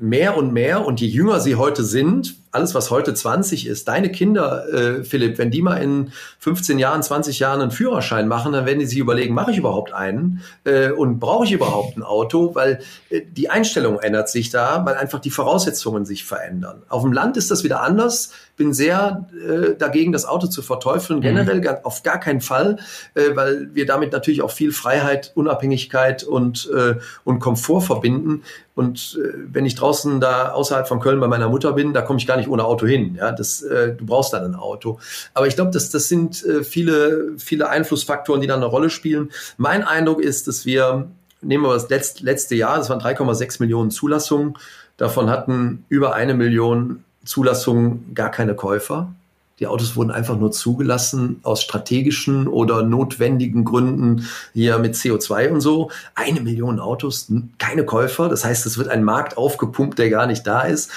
mehr 0.00 0.36
und 0.36 0.52
mehr 0.52 0.86
und 0.86 1.00
je 1.00 1.08
jünger 1.08 1.40
sie 1.40 1.56
heute 1.56 1.84
sind, 1.84 2.36
alles, 2.52 2.74
was 2.74 2.90
heute 2.90 3.14
20 3.14 3.66
ist, 3.66 3.86
deine 3.86 4.10
Kinder, 4.10 4.66
äh, 4.72 5.04
Philipp, 5.04 5.38
wenn 5.38 5.50
die 5.50 5.62
mal 5.62 5.76
in 5.76 6.12
15 6.40 6.78
Jahren, 6.78 7.02
20 7.02 7.38
Jahren 7.38 7.60
einen 7.60 7.70
Führerschein 7.70 8.26
machen, 8.26 8.52
dann 8.52 8.66
werden 8.66 8.80
die 8.80 8.86
sich 8.86 8.98
überlegen, 8.98 9.34
mache 9.34 9.52
ich 9.52 9.58
überhaupt 9.58 9.92
einen 9.92 10.42
äh, 10.64 10.90
und 10.90 11.20
brauche 11.20 11.44
ich 11.44 11.52
überhaupt 11.52 11.96
ein 11.96 12.02
Auto, 12.02 12.54
weil 12.54 12.80
äh, 13.10 13.20
die 13.30 13.50
Einstellung 13.50 14.00
ändert 14.00 14.28
sich 14.28 14.50
da, 14.50 14.84
weil 14.84 14.96
einfach 14.96 15.20
die 15.20 15.30
Voraussetzungen 15.30 16.04
sich 16.04 16.24
verändern. 16.24 16.82
Auf 16.88 17.02
dem 17.02 17.12
Land 17.12 17.36
ist 17.36 17.50
das 17.50 17.62
wieder 17.62 17.82
anders. 17.82 18.32
Bin 18.60 18.74
sehr 18.74 19.26
äh, 19.32 19.74
dagegen, 19.74 20.12
das 20.12 20.26
Auto 20.26 20.46
zu 20.46 20.60
verteufeln, 20.60 21.20
mhm. 21.20 21.22
generell 21.22 21.62
gar, 21.62 21.80
auf 21.84 22.02
gar 22.02 22.20
keinen 22.20 22.42
Fall, 22.42 22.76
äh, 23.14 23.34
weil 23.34 23.70
wir 23.72 23.86
damit 23.86 24.12
natürlich 24.12 24.42
auch 24.42 24.50
viel 24.50 24.70
Freiheit, 24.70 25.32
Unabhängigkeit 25.34 26.24
und, 26.24 26.70
äh, 26.76 26.96
und 27.24 27.38
Komfort 27.38 27.80
verbinden. 27.80 28.42
Und 28.74 29.18
äh, 29.18 29.32
wenn 29.50 29.64
ich 29.64 29.76
draußen 29.76 30.20
da 30.20 30.52
außerhalb 30.52 30.86
von 30.86 31.00
Köln 31.00 31.20
bei 31.20 31.26
meiner 31.26 31.48
Mutter 31.48 31.72
bin, 31.72 31.94
da 31.94 32.02
komme 32.02 32.18
ich 32.18 32.26
gar 32.26 32.36
nicht 32.36 32.50
ohne 32.50 32.64
Auto 32.66 32.86
hin. 32.86 33.14
Ja, 33.14 33.32
das, 33.32 33.62
äh, 33.62 33.94
du 33.94 34.04
brauchst 34.04 34.34
dann 34.34 34.44
ein 34.44 34.54
Auto. 34.54 34.98
Aber 35.32 35.46
ich 35.46 35.54
glaube, 35.54 35.70
das, 35.70 35.88
das 35.88 36.08
sind 36.08 36.44
äh, 36.44 36.62
viele, 36.62 37.32
viele 37.38 37.70
Einflussfaktoren, 37.70 38.42
die 38.42 38.46
dann 38.46 38.60
eine 38.60 38.66
Rolle 38.66 38.90
spielen. 38.90 39.30
Mein 39.56 39.84
Eindruck 39.84 40.20
ist, 40.20 40.48
dass 40.48 40.66
wir, 40.66 41.08
nehmen 41.40 41.64
wir 41.64 41.72
das 41.72 41.88
letzte, 41.88 42.24
letzte 42.24 42.56
Jahr, 42.56 42.76
das 42.76 42.90
waren 42.90 43.00
3,6 43.00 43.56
Millionen 43.60 43.90
Zulassungen. 43.90 44.58
Davon 44.98 45.30
hatten 45.30 45.86
über 45.88 46.14
eine 46.14 46.34
Million 46.34 47.04
Zulassungen 47.24 48.14
gar 48.14 48.30
keine 48.30 48.54
Käufer. 48.54 49.12
Die 49.58 49.66
Autos 49.66 49.94
wurden 49.94 50.10
einfach 50.10 50.38
nur 50.38 50.52
zugelassen 50.52 51.40
aus 51.42 51.62
strategischen 51.62 52.48
oder 52.48 52.82
notwendigen 52.82 53.66
Gründen 53.66 54.26
hier 54.54 54.78
mit 54.78 54.94
CO2 54.94 55.50
und 55.50 55.60
so. 55.60 55.90
Eine 56.14 56.40
Million 56.40 56.80
Autos, 56.80 57.30
keine 57.58 57.84
Käufer. 57.84 58.30
Das 58.30 58.44
heißt, 58.44 58.64
es 58.64 58.78
wird 58.78 58.88
ein 58.88 59.04
Markt 59.04 59.36
aufgepumpt, 59.36 59.98
der 59.98 60.08
gar 60.08 60.26
nicht 60.26 60.46
da 60.46 60.62
ist. 60.62 60.90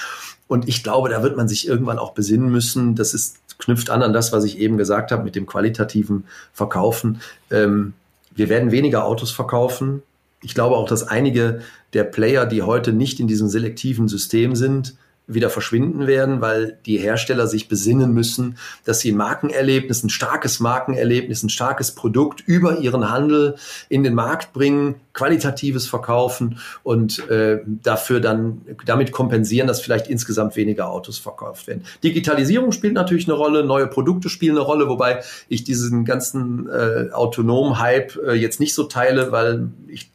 Und 0.48 0.70
ich 0.70 0.82
glaube, 0.82 1.10
da 1.10 1.24
wird 1.24 1.36
man 1.36 1.50
sich 1.50 1.68
irgendwann 1.68 2.00
auch 2.00 2.14
besinnen 2.14 2.50
müssen. 2.50 2.96
Das 2.96 3.14
ist, 3.14 3.38
knüpft 3.58 3.90
an 3.90 4.02
an 4.02 4.14
das, 4.14 4.32
was 4.32 4.46
ich 4.46 4.58
eben 4.60 4.78
gesagt 4.78 5.12
habe 5.12 5.24
mit 5.24 5.36
dem 5.36 5.46
qualitativen 5.46 6.26
Verkaufen. 6.54 7.22
Ähm, 7.52 7.94
wir 8.32 8.50
werden 8.50 8.72
weniger 8.72 9.06
Autos 9.06 9.32
verkaufen. 9.32 10.04
Ich 10.42 10.54
glaube 10.54 10.76
auch, 10.76 10.88
dass 10.88 11.04
einige 11.04 11.62
der 11.94 12.04
Player, 12.04 12.46
die 12.46 12.62
heute 12.62 12.94
nicht 12.94 13.20
in 13.20 13.28
diesem 13.28 13.50
selektiven 13.50 14.08
System 14.08 14.56
sind, 14.56 14.96
wieder 15.26 15.50
verschwinden 15.50 16.06
werden, 16.06 16.42
weil 16.42 16.78
die 16.86 16.98
Hersteller 16.98 17.48
sich 17.48 17.70
besinnen 17.70 18.14
müssen, 18.14 18.58
dass 18.84 19.00
sie 19.00 19.12
ein 19.12 19.18
Markenerlebnis, 19.18 20.04
ein 20.04 20.10
starkes 20.10 20.60
Markenerlebnis, 20.60 21.44
ein 21.44 21.50
starkes 21.50 21.92
Produkt 21.92 22.44
über 22.46 22.80
ihren 22.80 23.10
Handel 23.10 23.56
in 23.88 24.04
den 24.04 24.16
Markt 24.16 24.52
bringen, 24.52 24.96
qualitatives 25.14 25.88
verkaufen 25.88 26.60
und 26.84 27.30
äh, 27.30 27.62
dafür 27.66 28.20
dann 28.20 28.62
damit 28.86 29.12
kompensieren, 29.12 29.68
dass 29.68 29.80
vielleicht 29.80 30.08
insgesamt 30.08 30.56
weniger 30.56 30.90
Autos 30.90 31.20
verkauft 31.20 31.68
werden. 31.68 31.84
Digitalisierung 32.04 32.72
spielt 32.72 32.94
natürlich 32.94 33.28
eine 33.28 33.38
Rolle, 33.38 33.64
neue 33.64 33.88
Produkte 33.88 34.28
spielen 34.28 34.58
eine 34.58 34.66
Rolle, 34.66 34.90
wobei 34.90 35.24
ich 35.48 35.64
diesen 35.64 36.04
ganzen 36.04 36.68
äh, 36.68 37.12
autonomen 37.14 37.80
Hype 37.80 38.18
äh, 38.18 38.34
jetzt 38.34 38.60
nicht 38.60 38.74
so 38.74 38.84
teile, 38.84 39.32
weil 39.32 39.70
ich 39.88 40.13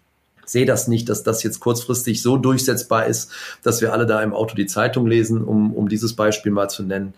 sehe 0.49 0.67
das 0.67 0.89
nicht, 0.89 1.09
dass 1.09 1.23
das 1.23 1.43
jetzt 1.43 1.61
kurzfristig 1.61 2.23
so 2.23 2.37
durchsetzbar 2.37 3.07
ist, 3.07 3.31
dass 3.63 3.81
wir 3.81 3.93
alle 3.93 4.07
da 4.07 4.23
im 4.23 4.33
Auto 4.33 4.55
die 4.55 4.67
Zeitung 4.67 5.07
lesen, 5.07 5.43
um, 5.43 5.73
um 5.75 5.89
dieses 5.89 6.15
Beispiel 6.15 6.53
mal 6.53 6.69
zu 6.69 6.83
nennen. 6.83 7.15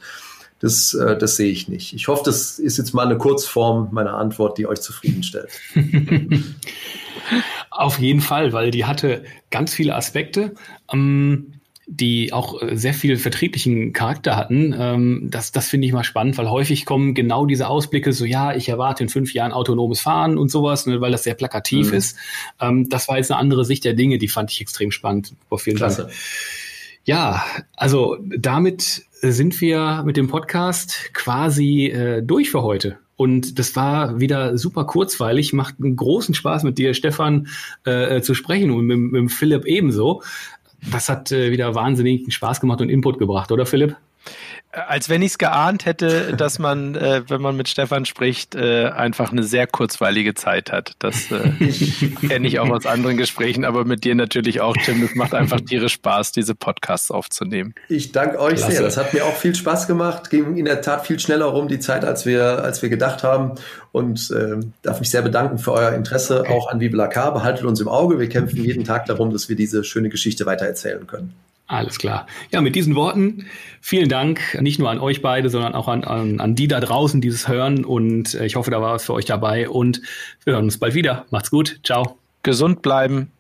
Das, 0.61 0.93
äh, 0.93 1.17
das 1.17 1.37
sehe 1.37 1.51
ich 1.51 1.69
nicht. 1.69 1.95
Ich 1.95 2.09
hoffe, 2.09 2.23
das 2.25 2.59
ist 2.59 2.77
jetzt 2.77 2.93
mal 2.93 3.07
eine 3.07 3.17
Kurzform 3.17 3.89
meiner 3.93 4.15
Antwort, 4.15 4.59
die 4.59 4.67
euch 4.67 4.81
zufriedenstellt. 4.81 5.49
Auf 7.71 7.99
jeden 7.99 8.21
Fall, 8.21 8.53
weil 8.53 8.71
die 8.71 8.85
hatte 8.85 9.25
ganz 9.51 9.73
viele 9.73 9.95
Aspekte. 9.95 10.55
Ähm, 10.93 11.60
die 11.93 12.33
auch 12.33 12.63
äh, 12.63 12.77
sehr 12.77 12.95
viel 12.95 13.17
vertrieblichen 13.17 13.93
Charakter 13.93 14.37
hatten. 14.37 14.75
Ähm, 14.79 15.27
das 15.29 15.51
das 15.51 15.69
finde 15.69 15.89
ich 15.89 15.93
mal 15.93 16.05
spannend, 16.05 16.39
weil 16.39 16.49
häufig 16.49 16.87
kommen 16.87 17.15
genau 17.15 17.47
diese 17.47 17.69
Ausblicke, 17.69 18.13
so 18.13 18.25
ja, 18.25 18.55
ich 18.55 18.69
erwarte 18.69 19.03
in 19.03 19.09
fünf 19.09 19.35
Jahren 19.35 19.51
autonomes 19.51 20.01
Fahren 20.01 20.39
und 20.39 20.51
sowas, 20.51 20.87
ne, 20.87 21.01
weil 21.01 21.11
das 21.11 21.25
sehr 21.25 21.35
plakativ 21.35 21.91
mhm. 21.91 21.97
ist. 21.97 22.17
Ähm, 22.61 22.89
das 22.89 23.09
war 23.09 23.17
jetzt 23.17 23.33
eine 23.33 23.41
andere 23.41 23.65
Sicht 23.65 23.85
der 23.85 23.95
Dinge, 23.95 24.19
die 24.19 24.29
fand 24.29 24.53
ich 24.53 24.61
extrem 24.61 24.93
spannend. 24.93 25.35
Auf 25.49 25.63
vielen 25.63 25.77
Klasse. 25.77 26.03
Dank. 26.03 26.15
Ja, 27.05 27.45
also 27.77 28.19
damit 28.21 29.03
sind 29.21 29.61
wir 29.61 30.05
mit 30.07 30.17
dem 30.17 30.29
Podcast 30.29 31.13
quasi 31.13 31.87
äh, 31.87 32.23
durch 32.23 32.51
für 32.51 32.63
heute. 32.63 32.99
Und 33.17 33.59
das 33.59 33.77
war 33.77 34.19
wieder 34.19 34.57
super 34.57 34.85
kurzweilig, 34.85 35.53
macht 35.53 35.75
einen 35.79 35.97
großen 35.97 36.35
Spaß 36.35 36.63
mit 36.63 36.79
dir, 36.79 36.95
Stefan, 36.95 37.49
äh, 37.85 38.23
zu 38.23 38.33
sprechen 38.33 38.71
und 38.71 38.87
mit, 38.87 38.99
mit 38.99 39.31
Philipp 39.31 39.67
ebenso. 39.67 40.23
Das 40.91 41.09
hat 41.09 41.33
äh, 41.33 41.51
wieder 41.51 41.75
wahnsinnig 41.75 42.33
Spaß 42.33 42.61
gemacht 42.61 42.81
und 42.81 42.89
Input 42.89 43.19
gebracht, 43.19 43.53
oder 43.53 43.67
Philipp? 43.67 43.97
Als 44.73 45.09
wenn 45.09 45.21
ich 45.21 45.33
es 45.33 45.39
geahnt 45.39 45.85
hätte, 45.85 46.33
dass 46.37 46.61
man, 46.61 46.95
äh, 46.95 47.23
wenn 47.29 47.41
man 47.41 47.57
mit 47.57 47.69
Stefan 47.69 48.05
spricht, 48.05 48.55
äh, 48.55 48.87
einfach 48.87 49.33
eine 49.33 49.43
sehr 49.43 49.67
kurzweilige 49.67 50.35
Zeit 50.35 50.71
hat. 50.71 50.93
Das 51.01 51.31
äh, 51.33 51.51
kenne 52.29 52.47
ich 52.47 52.61
auch 52.61 52.69
aus 52.69 52.87
anderen 52.87 53.17
Gesprächen, 53.17 53.65
aber 53.65 53.85
mit 53.85 54.05
dir 54.05 54.15
natürlich 54.15 54.61
auch, 54.61 54.77
Tim. 54.77 55.03
Es 55.03 55.17
macht 55.17 55.35
einfach 55.35 55.61
tierisch 55.61 55.95
Spaß, 55.95 56.31
diese 56.31 56.55
Podcasts 56.55 57.11
aufzunehmen. 57.11 57.75
Ich 57.89 58.13
danke 58.13 58.39
euch 58.39 58.57
Klasse. 58.57 58.73
sehr. 58.73 58.83
Das 58.83 58.97
hat 58.97 59.13
mir 59.13 59.25
auch 59.25 59.35
viel 59.35 59.57
Spaß 59.57 59.89
gemacht. 59.89 60.31
Ging 60.31 60.57
in 60.57 60.67
der 60.67 60.83
Tat 60.83 61.05
viel 61.05 61.19
schneller 61.19 61.47
rum 61.47 61.67
die 61.67 61.81
Zeit, 61.81 62.05
als 62.05 62.25
wir, 62.25 62.63
als 62.63 62.81
wir 62.81 62.91
gedacht 62.91 63.25
haben. 63.25 63.57
Und 63.91 64.31
äh, 64.31 64.65
darf 64.83 65.01
mich 65.01 65.11
sehr 65.11 65.23
bedanken 65.23 65.59
für 65.59 65.73
euer 65.73 65.93
Interesse 65.95 66.41
okay. 66.41 66.53
auch 66.53 66.71
an 66.71 66.79
Vive 66.79 66.97
la 66.97 67.09
Car. 67.09 67.35
Behaltet 67.35 67.65
uns 67.65 67.81
im 67.81 67.89
Auge. 67.89 68.21
Wir 68.21 68.29
kämpfen 68.29 68.63
jeden 68.63 68.85
Tag 68.85 69.07
darum, 69.07 69.33
dass 69.33 69.49
wir 69.49 69.57
diese 69.57 69.83
schöne 69.83 70.11
Geschichte 70.11 70.47
weitererzählen 70.47 71.09
können. 71.09 71.35
Alles 71.71 72.01
klar. 72.01 72.27
Ja, 72.51 72.61
mit 72.61 72.75
diesen 72.75 72.97
Worten 72.97 73.47
vielen 73.81 74.09
Dank 74.09 74.59
nicht 74.61 74.81
nur 74.81 74.91
an 74.91 74.99
euch 74.99 75.23
beide, 75.23 75.51
sondern 75.51 75.77
auch 75.77 75.87
an, 75.87 76.03
an, 76.03 76.41
an 76.41 76.57
die 76.57 76.67
da 76.67 76.81
draußen, 76.81 77.21
die 77.21 77.29
es 77.29 77.47
hören. 77.47 77.85
Und 77.85 78.35
äh, 78.35 78.45
ich 78.45 78.57
hoffe, 78.57 78.73
da 78.73 78.83
war 78.83 78.95
was 78.95 79.05
für 79.05 79.13
euch 79.13 79.25
dabei. 79.25 79.69
Und 79.69 80.03
wir 80.43 80.55
hören 80.55 80.65
uns 80.65 80.79
bald 80.79 80.95
wieder. 80.95 81.27
Macht's 81.31 81.49
gut. 81.53 81.79
Ciao. 81.85 82.19
Gesund 82.43 82.83
bleiben. 82.83 83.31